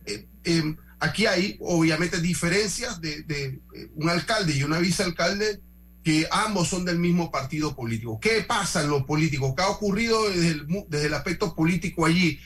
eh, 0.06 0.26
em, 0.44 0.76
aquí 1.00 1.26
hay 1.26 1.56
obviamente 1.60 2.20
diferencias 2.20 3.00
de, 3.00 3.24
eh, 3.28 3.90
un 3.94 4.08
alcalde 4.08 4.54
y 4.54 4.62
una 4.62 4.78
vicealcalde 4.78 5.60
que 6.04 6.28
ambos 6.30 6.68
son 6.68 6.84
del 6.84 6.98
mismo 6.98 7.30
partido 7.30 7.74
político. 7.74 8.20
¿Qué 8.20 8.44
pasa 8.46 8.82
en 8.82 8.90
lo 8.90 9.06
político? 9.06 9.54
¿Qué 9.54 9.62
ha 9.62 9.70
ocurrido 9.70 10.28
desde 10.28 10.48
el, 10.48 10.66
desde 10.88 11.06
el 11.06 11.14
aspecto 11.14 11.54
político 11.54 12.04
allí? 12.04 12.38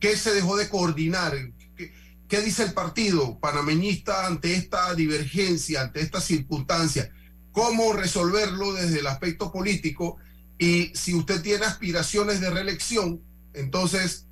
¿Qué 0.00 0.16
se 0.16 0.34
dejó 0.34 0.56
de 0.56 0.68
coordinar? 0.68 1.32
¿Qué, 1.76 1.92
¿Qué, 2.28 2.40
dice 2.40 2.64
el 2.64 2.72
partido 2.72 3.38
panameñista 3.38 4.26
ante 4.26 4.54
esta 4.54 4.92
divergencia, 4.94 5.82
ante 5.82 6.00
esta 6.00 6.20
circunstancia? 6.20 7.12
¿Cómo 7.52 7.92
resolverlo 7.92 8.72
desde 8.72 8.98
el 8.98 9.06
aspecto 9.06 9.52
político? 9.52 10.16
Y 10.58 10.90
si 10.94 11.14
usted 11.14 11.40
tiene 11.40 11.66
aspiraciones 11.66 12.40
de 12.40 12.50
reelección, 12.50 13.22
entonces, 13.52 14.26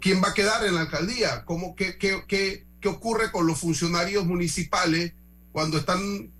¿quién 0.00 0.22
va 0.22 0.28
a 0.28 0.34
quedar 0.34 0.64
en 0.64 0.76
la 0.76 0.80
alcaldía? 0.80 1.44
¿Cómo, 1.44 1.74
qué, 1.76 1.98
qué, 1.98 2.24
qué, 2.26 2.66
qué 2.80 2.88
ocurre 2.88 3.30
con 3.30 3.46
los 3.46 3.58
funcionarios 3.58 4.24
municipales 4.24 5.12
cuando 5.52 5.76
están 5.76 6.32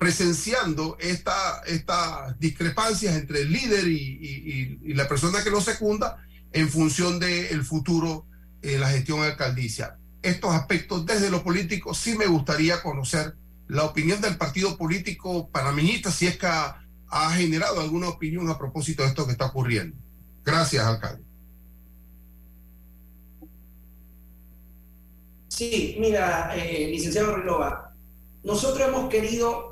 presenciando 0.00 0.96
estas 0.98 1.60
esta 1.66 2.34
discrepancias 2.38 3.14
entre 3.16 3.42
el 3.42 3.52
líder 3.52 3.86
y, 3.86 4.94
la 4.94 5.06
persona 5.06 5.44
que 5.44 5.50
lo 5.50 5.60
secunda 5.60 6.24
en 6.52 6.70
función 6.70 7.20
del 7.20 7.62
futuro 7.64 8.26
de 8.62 8.78
la 8.78 8.88
gestión 8.88 9.22
alcaldicia. 9.22 9.98
Estos 10.22 10.54
aspectos 10.54 11.04
desde 11.04 11.30
lo 11.30 11.44
político 11.44 11.92
sí 11.92 12.16
me 12.16 12.26
gustaría 12.26 12.82
conocer 12.82 13.36
la 13.68 13.84
opinión 13.84 14.22
del 14.22 14.38
partido 14.38 14.78
político 14.78 15.50
panameñista, 15.50 16.10
si 16.10 16.26
es 16.26 16.38
que 16.38 16.46
ha, 16.46 16.80
generado 17.34 17.82
alguna 17.82 18.08
opinión 18.08 18.48
a 18.48 18.56
propósito 18.56 19.02
de 19.02 19.10
esto 19.10 19.26
que 19.26 19.32
está 19.32 19.46
ocurriendo. 19.46 19.98
Gracias, 20.42 20.82
alcalde. 20.82 21.22
Sí, 25.48 25.98
mira, 26.00 26.56
eh, 26.56 26.88
licenciado 26.90 27.36
Rilova, 27.36 27.94
nosotros 28.42 28.88
hemos 28.88 29.10
querido 29.10 29.69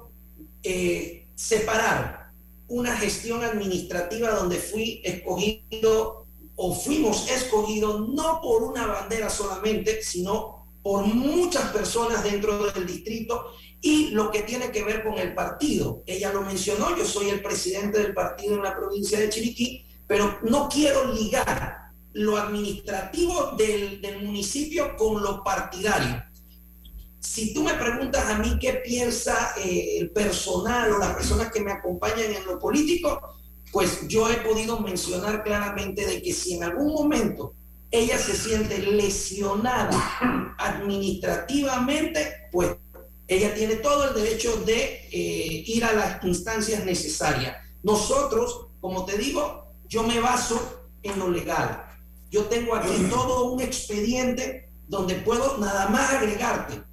eh, 0.71 1.29
separar 1.35 2.31
una 2.66 2.95
gestión 2.95 3.43
administrativa 3.43 4.33
donde 4.33 4.57
fui 4.57 5.01
escogido 5.03 6.27
o 6.57 6.75
fuimos 6.75 7.31
escogidos 7.31 8.07
no 8.11 8.43
por 8.43 8.64
una 8.64 8.87
bandera 8.87 9.31
solamente, 9.31 10.03
sino 10.03 10.66
por 10.83 11.07
muchas 11.07 11.73
personas 11.73 12.23
dentro 12.23 12.71
del 12.71 12.87
distrito 12.87 13.53
y 13.81 14.11
lo 14.11 14.31
que 14.31 14.43
tiene 14.43 14.71
que 14.71 14.85
ver 14.85 15.03
con 15.03 15.16
el 15.16 15.35
partido. 15.35 16.03
Ella 16.05 16.35
lo 16.35 16.43
mencionó, 16.43 16.95
yo 16.95 17.07
soy 17.07 17.31
el 17.31 17.41
presidente 17.41 18.01
del 18.01 18.12
partido 18.12 18.57
en 18.57 18.62
la 18.62 18.77
provincia 18.77 19.19
de 19.19 19.31
Chiriquí, 19.31 19.87
pero 20.07 20.39
no 20.43 20.69
quiero 20.69 21.14
ligar 21.14 21.93
lo 22.12 22.37
administrativo 22.37 23.53
del, 23.57 24.03
del 24.03 24.23
municipio 24.23 24.97
con 24.99 25.23
lo 25.23 25.43
partidario 25.43 26.28
si 27.21 27.53
tú 27.53 27.64
me 27.64 27.75
preguntas 27.75 28.27
a 28.27 28.39
mí 28.39 28.59
qué 28.61 28.75
piensa 28.75 29.55
eh, 29.59 29.99
el 29.99 30.11
personal 30.11 30.93
o 30.93 30.99
las 30.99 31.14
personas 31.14 31.51
que 31.53 31.61
me 31.61 31.73
acompañan 31.73 32.33
en 32.33 32.45
lo 32.45 32.59
político, 32.59 33.21
pues 33.73 34.07
yo 34.09 34.31
he 34.31 34.37
podido 34.37 34.79
mencionar 34.81 35.43
claramente 35.43 36.07
de 36.07 36.23
que 36.23 36.33
si 36.33 36.55
en 36.55 36.64
algún 36.64 36.93
momento 36.93 37.55
ella 37.91 38.19
se 38.19 38.37
siente 38.37 38.79
lesionada 38.79 40.55
administrativamente, 40.59 42.49
pues 42.53 42.77
ella 43.27 43.55
tiene 43.55 43.77
todo 43.77 44.09
el 44.09 44.14
derecho 44.14 44.57
de 44.64 45.09
eh, 45.11 45.64
ir 45.66 45.85
a 45.85 45.93
las 45.93 46.25
instancias 46.25 46.85
necesarias. 46.85 47.57
Nosotros, 47.83 48.69
como 48.81 49.05
te 49.05 49.19
digo, 49.19 49.75
yo 49.87 50.03
me 50.03 50.21
baso 50.21 50.89
en 51.03 51.19
lo 51.19 51.29
legal. 51.31 51.85
Yo 52.31 52.45
tengo 52.45 52.75
aquí 52.75 52.95
todo 53.11 53.51
un 53.53 53.61
expediente 53.61 54.71
donde 54.87 55.16
puedo 55.16 55.59
nada 55.59 55.89
más 55.89 56.14
agregarte 56.14 56.88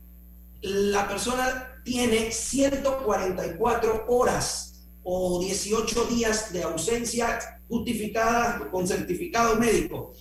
la 0.61 1.07
persona 1.07 1.81
tiene 1.83 2.31
144 2.31 4.05
horas 4.07 4.87
o 5.03 5.39
18 5.39 6.05
días 6.05 6.51
de 6.51 6.63
ausencia 6.63 7.39
justificada 7.67 8.69
con 8.71 8.87
certificado 8.87 9.55
médico. 9.55 10.13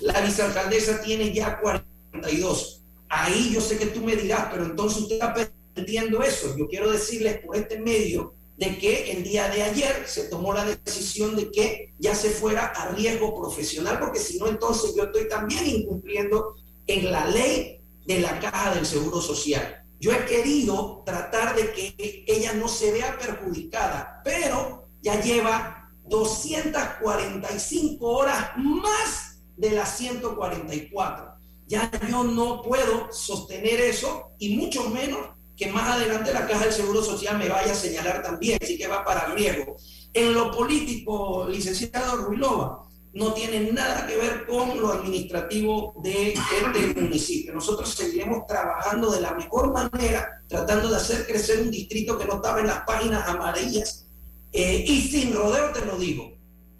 La 0.00 0.20
vicealcaldesa 0.20 1.02
tiene 1.02 1.32
ya 1.32 1.60
42. 1.60 2.82
Ahí 3.08 3.52
yo 3.52 3.60
sé 3.60 3.78
que 3.78 3.86
tú 3.86 4.00
me 4.00 4.16
dirás, 4.16 4.48
pero 4.50 4.64
entonces 4.64 5.02
usted 5.02 5.16
está 5.16 5.34
perdiendo 5.74 6.22
eso. 6.22 6.56
Yo 6.56 6.66
quiero 6.66 6.90
decirles 6.90 7.40
por 7.44 7.56
este 7.56 7.78
medio 7.78 8.34
de 8.56 8.78
que 8.78 9.12
el 9.12 9.24
día 9.24 9.48
de 9.48 9.62
ayer 9.62 10.04
se 10.06 10.28
tomó 10.28 10.54
la 10.54 10.64
decisión 10.64 11.36
de 11.36 11.50
que 11.50 11.92
ya 11.98 12.14
se 12.14 12.30
fuera 12.30 12.66
a 12.66 12.92
riesgo 12.92 13.34
profesional, 13.34 13.98
porque 13.98 14.20
si 14.20 14.38
no, 14.38 14.48
entonces 14.48 14.94
yo 14.96 15.04
estoy 15.04 15.28
también 15.28 15.66
incumpliendo 15.66 16.54
en 16.86 17.10
la 17.10 17.26
ley 17.26 17.80
de 18.06 18.20
la 18.20 18.38
caja 18.40 18.74
del 18.74 18.86
Seguro 18.86 19.20
Social. 19.20 19.84
Yo 19.98 20.12
he 20.12 20.24
querido 20.26 21.02
tratar 21.06 21.56
de 21.56 21.72
que 21.72 22.24
ella 22.26 22.52
no 22.52 22.68
se 22.68 22.92
vea 22.92 23.18
perjudicada, 23.18 24.20
pero 24.24 24.88
ya 25.00 25.20
lleva 25.20 25.90
245 26.04 28.06
horas 28.06 28.50
más 28.56 29.42
de 29.56 29.70
las 29.70 29.96
144. 29.96 31.34
Ya 31.66 31.90
yo 32.10 32.24
no 32.24 32.60
puedo 32.62 33.10
sostener 33.12 33.80
eso 33.80 34.32
y 34.38 34.56
mucho 34.56 34.90
menos 34.90 35.30
que 35.56 35.72
más 35.72 35.88
adelante 35.88 36.32
la 36.32 36.46
Caja 36.46 36.64
del 36.64 36.72
Seguro 36.72 37.02
Social 37.02 37.38
me 37.38 37.48
vaya 37.48 37.72
a 37.72 37.76
señalar 37.76 38.22
también, 38.22 38.58
así 38.60 38.76
que 38.76 38.88
va 38.88 39.04
para 39.04 39.32
riesgo. 39.34 39.76
En 40.12 40.34
lo 40.34 40.50
político, 40.50 41.46
licenciado 41.48 42.16
Ruilova, 42.16 42.82
no 43.14 43.32
tiene 43.32 43.72
nada 43.72 44.06
que 44.06 44.16
ver 44.16 44.44
con 44.46 44.80
lo 44.80 44.92
administrativo 44.92 45.94
de 46.02 46.32
este 46.32 47.00
municipio. 47.00 47.54
Nosotros 47.54 47.94
seguiremos 47.94 48.46
trabajando 48.46 49.10
de 49.12 49.20
la 49.20 49.34
mejor 49.34 49.72
manera, 49.72 50.42
tratando 50.48 50.90
de 50.90 50.96
hacer 50.96 51.26
crecer 51.26 51.60
un 51.60 51.70
distrito 51.70 52.18
que 52.18 52.24
no 52.24 52.36
estaba 52.36 52.60
en 52.60 52.66
las 52.66 52.80
páginas 52.80 53.28
amarillas. 53.28 54.06
Eh, 54.52 54.84
y 54.86 55.00
sin 55.02 55.32
rodeo 55.32 55.70
te 55.70 55.84
lo 55.84 55.96
digo, 55.96 56.32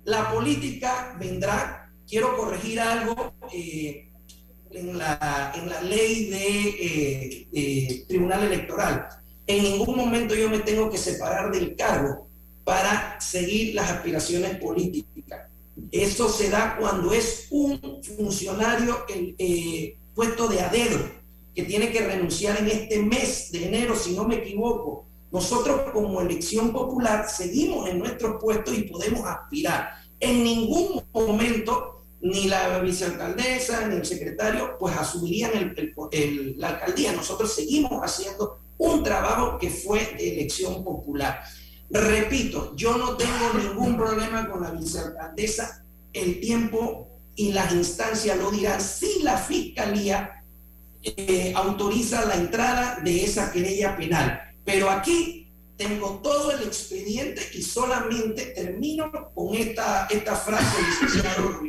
la 0.05 0.31
política 0.33 1.17
vendrá, 1.19 1.93
quiero 2.07 2.37
corregir 2.37 2.81
algo, 2.81 3.35
eh, 3.53 4.11
en 4.75 4.99
la, 4.99 5.53
en 5.55 5.69
la 5.69 5.81
ley 5.83 6.31
de 6.31 7.49
eh, 7.53 8.05
Tribunal 8.09 8.45
Electoral. 8.45 9.09
En 9.47 9.63
ningún 9.63 9.97
momento 9.97 10.35
yo 10.35 10.51
me 10.51 10.61
tengo 10.61 10.91
que 10.91 10.99
separar 10.99 11.53
del 11.53 11.77
cargo 11.77 12.29
para 12.65 13.21
seguir 13.21 13.75
las 13.75 13.91
aspiraciones 13.91 14.57
políticas. 14.57 15.44
Eso 15.91 16.29
se 16.29 16.51
da 16.51 16.77
cuando 16.79 17.13
es 17.13 17.49
un 17.51 18.01
funcionario 18.03 19.05
eh, 19.09 19.97
puesto 20.15 20.49
de 20.49 20.61
a 20.61 20.71
que 21.55 21.63
tiene 21.63 21.91
que 21.93 22.01
renunciar 22.01 22.59
en 22.59 22.69
este 22.69 22.99
mes 23.01 23.51
de 23.53 23.67
enero, 23.67 23.95
si 23.97 24.15
no 24.15 24.25
me 24.25 24.37
equivoco. 24.37 25.07
Nosotros 25.31 25.91
como 25.93 26.21
elección 26.21 26.73
popular 26.73 27.29
seguimos 27.29 27.89
en 27.89 27.99
nuestros 27.99 28.41
puestos 28.41 28.77
y 28.77 28.83
podemos 28.83 29.27
aspirar. 29.27 29.91
En 30.21 30.45
ningún 30.45 31.03
momento 31.13 32.05
ni 32.21 32.49
la 32.49 32.79
vicealcaldesa 32.79 33.87
ni 33.87 33.97
el 33.97 34.05
secretario 34.05 34.77
pues 34.79 34.97
asumirían 34.97 35.75
la 36.57 36.69
alcaldía. 36.69 37.13
Nosotros 37.13 37.53
seguimos 37.53 38.01
haciendo 38.01 38.61
un 38.79 39.03
trabajo 39.03 39.59
que 39.59 39.71
fue 39.71 40.15
de 40.17 40.35
elección 40.35 40.83
popular. 40.83 41.43
Repito, 41.91 42.75
yo 42.77 42.97
no 42.97 43.17
tengo 43.17 43.53
ningún 43.55 43.97
problema 43.97 44.49
con 44.49 44.63
la 44.63 44.71
vicealcaldesa. 44.71 45.85
El 46.13 46.41
tiempo 46.41 47.09
y 47.37 47.53
las 47.53 47.73
instancias 47.73 48.39
lo 48.39 48.51
dirán 48.51 48.81
si 48.81 49.23
la 49.23 49.37
fiscalía 49.37 50.43
eh, 51.03 51.53
autoriza 51.55 52.25
la 52.25 52.37
entrada 52.37 53.01
de 53.03 53.25
esa 53.25 53.53
querella 53.53 53.97
penal. 53.97 54.41
Pero 54.65 54.89
aquí 54.91 55.53
tengo 55.77 56.21
todo 56.23 56.53
el 56.53 56.63
expediente 56.63 57.43
y 57.53 57.61
solamente 57.63 58.47
termino 58.47 59.13
con 59.35 59.55
esta, 59.55 60.07
esta 60.07 60.37
frase, 60.37 60.83
licenciado. 60.83 61.61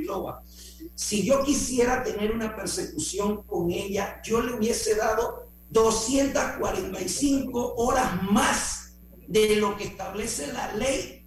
Si 0.93 1.25
yo 1.25 1.43
quisiera 1.43 2.03
tener 2.03 2.31
una 2.31 2.55
persecución 2.55 3.41
con 3.43 3.71
ella, 3.71 4.21
yo 4.23 4.41
le 4.41 4.53
hubiese 4.53 4.95
dado 4.95 5.49
245 5.71 7.73
horas 7.75 8.23
más 8.23 8.84
de 9.27 9.55
lo 9.57 9.77
que 9.77 9.85
establece 9.85 10.51
la 10.53 10.73
ley. 10.73 11.25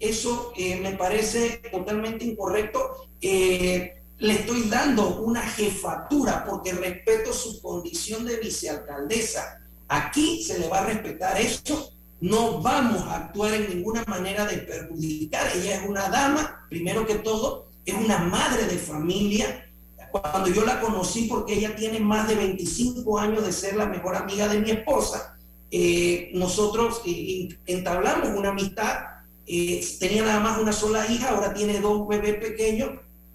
Eso 0.00 0.52
eh, 0.56 0.80
me 0.80 0.92
parece 0.92 1.60
totalmente 1.70 2.24
incorrecto. 2.24 3.08
Eh, 3.20 4.02
le 4.18 4.32
estoy 4.32 4.68
dando 4.68 5.20
una 5.20 5.42
jefatura 5.42 6.44
porque 6.44 6.72
respeto 6.72 7.32
su 7.32 7.60
condición 7.60 8.24
de 8.24 8.36
vicealcaldesa. 8.36 9.60
Aquí 9.88 10.42
se 10.42 10.58
le 10.58 10.68
va 10.68 10.80
a 10.80 10.86
respetar 10.86 11.40
eso 11.40 11.92
no 12.20 12.60
vamos 12.60 13.02
a 13.02 13.16
actuar 13.16 13.54
en 13.54 13.68
ninguna 13.68 14.04
manera 14.06 14.44
de 14.44 14.58
perjudicar. 14.58 15.46
Ella 15.54 15.76
es 15.76 15.88
una 15.88 16.08
dama, 16.08 16.66
primero 16.68 17.06
que 17.06 17.16
todo, 17.16 17.68
es 17.84 17.94
una 17.94 18.18
madre 18.18 18.66
de 18.66 18.76
familia. 18.76 19.64
Cuando 20.10 20.48
yo 20.48 20.64
la 20.64 20.80
conocí, 20.80 21.26
porque 21.28 21.54
ella 21.54 21.76
tiene 21.76 22.00
más 22.00 22.26
de 22.26 22.34
25 22.34 23.18
años 23.18 23.44
de 23.44 23.52
ser 23.52 23.76
la 23.76 23.86
mejor 23.86 24.16
amiga 24.16 24.48
de 24.48 24.58
mi 24.58 24.70
esposa, 24.70 25.37
eh, 25.70 26.30
nosotros 26.34 27.02
eh, 27.06 27.48
entablamos 27.66 28.30
una 28.30 28.50
amistad. 28.50 29.04
Eh, 29.46 29.86
tenía 29.98 30.22
nada 30.24 30.40
más 30.40 30.58
una 30.58 30.72
sola 30.72 31.10
hija, 31.10 31.30
ahora 31.30 31.54
tiene 31.54 31.80
dos 31.80 32.06
bebés 32.06 32.36
pequeños 32.36 32.90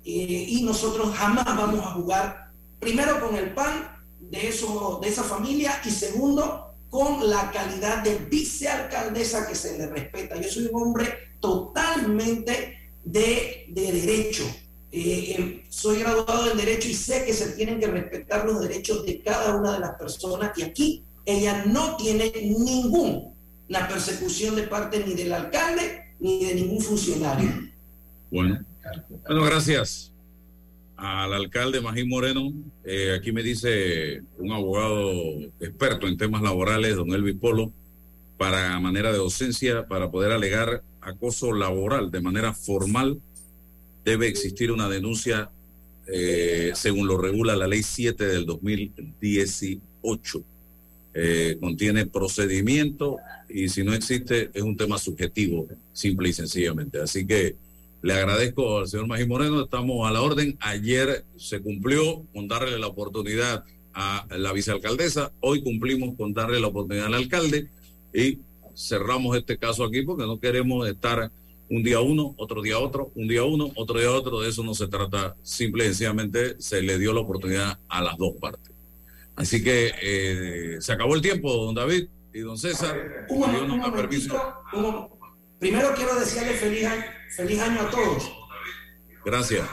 y 0.06 0.62
nosotros 0.64 1.16
jamás 1.16 1.46
vamos 1.46 1.80
a 1.80 1.92
jugar, 1.92 2.52
primero 2.78 3.22
con 3.22 3.38
el 3.38 3.54
pan 3.54 4.04
de, 4.20 4.50
eso, 4.50 5.00
de 5.02 5.08
esa 5.08 5.24
familia 5.24 5.82
y 5.86 5.90
segundo 5.90 6.76
con 6.90 7.28
la 7.28 7.50
calidad 7.52 8.04
de 8.04 8.18
vicealcaldesa 8.30 9.48
que 9.48 9.56
se 9.56 9.78
le 9.78 9.88
respeta. 9.88 10.40
Yo 10.40 10.50
soy 10.50 10.70
un 10.72 10.80
hombre 10.80 11.08
totalmente 11.40 12.92
de, 13.04 13.66
derecho. 13.70 14.44
Eh, 14.92 15.36
eh, 15.38 15.64
soy 15.70 16.02
graduado 16.02 16.52
en 16.52 16.58
derecho 16.58 16.88
y 16.88 16.94
sé 16.94 17.26
que 17.26 17.34
se 17.34 17.54
tienen 17.54 17.80
que 17.80 17.88
respetar 17.88 18.46
los 18.46 18.62
derechos 18.62 19.04
de 19.08 19.22
cada 19.22 19.56
una 19.56 19.74
de 19.74 19.80
las 19.80 19.96
personas 19.96 20.56
y 20.56 20.62
aquí 20.62 21.04
ella 21.26 21.66
no 21.66 21.96
tiene 21.98 22.32
ninguna 22.42 23.88
persecución 23.88 24.56
de 24.56 24.64
parte 24.64 25.04
ni 25.06 25.14
del 25.14 25.34
alcalde 25.34 26.16
ni 26.20 26.46
de 26.46 26.56
ningún 26.56 26.82
funcionario. 26.82 27.50
Bueno, 28.32 28.64
bueno 29.28 29.44
gracias 29.44 30.14
al 30.96 31.34
alcalde 31.34 31.82
Magín 31.82 32.08
Moreno. 32.10 32.54
Eh, 32.84 33.14
aquí 33.18 33.32
me 33.32 33.44
dice 33.44 34.22
un 34.38 34.52
abogado 34.52 35.12
experto 35.60 36.08
en 36.08 36.18
temas 36.18 36.42
laborales, 36.42 36.96
don 36.96 37.14
Elvis 37.14 37.36
Polo, 37.36 37.74
para 38.38 38.80
manera 38.80 39.12
de 39.12 39.18
docencia, 39.18 39.88
para 39.88 40.10
poder 40.10 40.32
alegar 40.32 40.84
acoso 41.02 41.52
laboral 41.54 42.10
de 42.12 42.22
manera 42.22 42.54
formal, 42.54 43.20
debe 44.06 44.28
existir 44.28 44.72
una 44.72 44.88
denuncia 44.90 45.52
eh, 46.08 46.72
según 46.76 47.08
lo 47.08 47.18
regula 47.18 47.56
la 47.56 47.68
ley 47.68 47.84
7 47.84 48.26
del 48.26 48.46
2018. 48.46 50.44
Eh, 51.16 51.58
contiene 51.62 52.08
procedimiento 52.08 53.18
y 53.48 53.70
si 53.70 53.84
no 53.84 53.94
existe 53.94 54.50
es 54.52 54.64
un 54.64 54.76
tema 54.76 54.98
subjetivo, 54.98 55.68
simple 55.92 56.30
y 56.30 56.34
sencillamente. 56.34 57.00
Así 57.00 57.28
que 57.28 57.56
le 58.02 58.14
agradezco 58.14 58.80
al 58.80 58.88
señor 58.88 59.08
Magín 59.08 59.28
Moreno, 59.28 59.64
estamos 59.64 60.08
a 60.08 60.12
la 60.12 60.22
orden. 60.22 60.58
Ayer 60.60 61.24
se 61.38 61.62
cumplió 61.62 62.26
con 62.34 62.48
darle 62.48 62.80
la 62.80 62.88
oportunidad 62.88 63.64
a 63.94 64.26
la 64.32 64.52
vicealcaldesa, 64.54 65.32
hoy 65.40 65.62
cumplimos 65.62 66.18
con 66.18 66.34
darle 66.34 66.60
la 66.60 66.68
oportunidad 66.68 67.06
al 67.06 67.14
alcalde 67.14 67.70
y 68.12 68.40
cerramos 68.76 69.38
este 69.38 69.58
caso 69.58 69.84
aquí 69.84 70.02
porque 70.02 70.26
no 70.26 70.40
queremos 70.40 70.88
estar 70.88 71.32
un 71.70 71.84
día 71.84 72.02
uno, 72.02 72.34
otro 72.38 72.62
día 72.62 72.80
otro, 72.80 73.12
un 73.16 73.28
día 73.28 73.44
uno, 73.44 73.72
otro 73.76 74.00
día 74.00 74.12
otro, 74.12 74.42
de 74.42 74.50
eso 74.50 74.64
no 74.64 74.74
se 74.74 74.88
trata, 74.88 75.36
simple 75.44 75.86
y 75.86 75.88
sencillamente 75.88 76.60
se 76.60 76.82
le 76.82 76.98
dio 76.98 77.14
la 77.14 77.22
oportunidad 77.22 77.80
a 77.88 78.02
las 78.02 78.18
dos 78.18 78.34
partes. 78.40 78.73
Así 79.36 79.64
que 79.64 79.92
eh, 80.02 80.78
se 80.80 80.94
acabó 80.94 81.16
el 81.16 81.22
tiempo, 81.22 81.52
don 81.54 81.76
David 81.76 82.08
y 82.34 82.40
don 82.40 82.58
César. 82.58 83.28
Primero 85.60 85.94
quiero 85.96 86.20
decirle 86.20 86.54
feliz 86.54 86.86
año 86.86 87.04
Feliz 87.36 87.60
año 87.62 87.82
a 87.82 87.90
todos. 87.90 88.32
Gracias. 89.26 89.68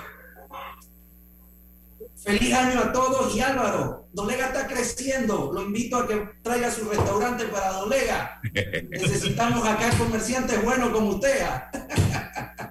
Feliz 2.17 2.55
año 2.55 2.81
a 2.81 2.93
todos 2.93 3.35
y 3.35 3.41
Álvaro, 3.41 4.09
Dolega 4.13 4.47
está 4.47 4.67
creciendo. 4.67 5.51
Lo 5.53 5.63
invito 5.63 5.97
a 5.97 6.07
que 6.07 6.29
traiga 6.43 6.71
su 6.71 6.89
restaurante 6.89 7.45
para 7.47 7.73
Dolega. 7.73 8.41
Necesitamos 8.91 9.67
acá 9.67 9.91
comerciantes 9.99 10.63
buenos 10.63 10.91
como 10.91 11.11
usted. 11.11 11.47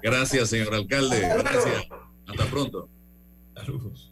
Gracias, 0.02 0.50
señor 0.50 0.74
alcalde. 0.74 1.20
Gracias. 1.20 1.88
Hasta 2.28 2.46
pronto. 2.46 2.90
Saludos. 3.56 4.12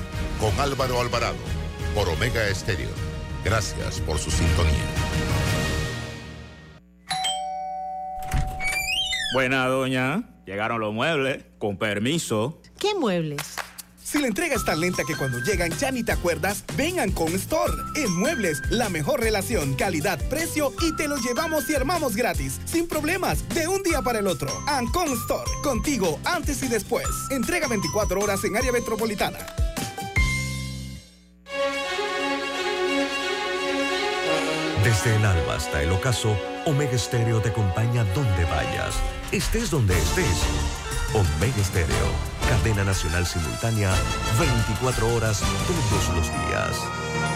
con 0.41 0.59
Álvaro 0.59 0.99
Alvarado 0.99 1.37
por 1.93 2.09
Omega 2.09 2.47
Estéreo. 2.47 2.89
Gracias 3.45 3.99
por 4.01 4.17
su 4.17 4.31
sintonía. 4.31 4.73
Buena, 9.35 9.67
doña. 9.67 10.23
Llegaron 10.45 10.81
los 10.81 10.93
muebles. 10.93 11.45
Con 11.59 11.77
permiso. 11.77 12.59
¿Qué 12.79 12.95
muebles? 12.95 13.55
Si 14.03 14.19
la 14.19 14.27
entrega 14.27 14.55
es 14.55 14.65
tan 14.65 14.79
lenta 14.81 15.03
que 15.07 15.15
cuando 15.15 15.39
llegan 15.39 15.71
ya 15.77 15.91
ni 15.91 16.03
te 16.03 16.11
acuerdas, 16.11 16.65
vengan 16.75 17.11
con 17.11 17.33
Store. 17.33 17.71
En 17.95 18.11
Muebles, 18.11 18.61
la 18.69 18.89
mejor 18.89 19.21
relación, 19.21 19.75
calidad, 19.75 20.19
precio 20.27 20.73
y 20.81 20.93
te 20.97 21.07
lo 21.07 21.15
llevamos 21.17 21.69
y 21.69 21.75
armamos 21.75 22.15
gratis, 22.15 22.59
sin 22.65 22.87
problemas, 22.87 23.47
de 23.49 23.69
un 23.69 23.83
día 23.83 24.01
para 24.01 24.19
el 24.19 24.27
otro. 24.27 24.49
Ancon 24.67 25.13
Store, 25.13 25.49
contigo 25.63 26.19
antes 26.25 26.61
y 26.63 26.67
después. 26.67 27.07
Entrega 27.29 27.69
24 27.69 28.19
horas 28.19 28.43
en 28.43 28.57
área 28.57 28.73
metropolitana. 28.73 29.37
Desde 34.83 35.15
el 35.15 35.25
alba 35.25 35.55
hasta 35.55 35.83
el 35.83 35.91
ocaso, 35.91 36.35
Omega 36.65 36.97
Stereo 36.97 37.39
te 37.39 37.49
acompaña 37.49 38.03
donde 38.15 38.45
vayas, 38.45 38.95
estés 39.31 39.69
donde 39.69 39.95
estés. 39.95 40.41
Omega 41.13 41.63
Stereo, 41.63 42.07
cadena 42.49 42.83
nacional 42.83 43.27
simultánea, 43.27 43.93
24 44.39 45.13
horas 45.13 45.43
todos 45.67 46.15
los 46.15 46.27
días. 46.29 47.30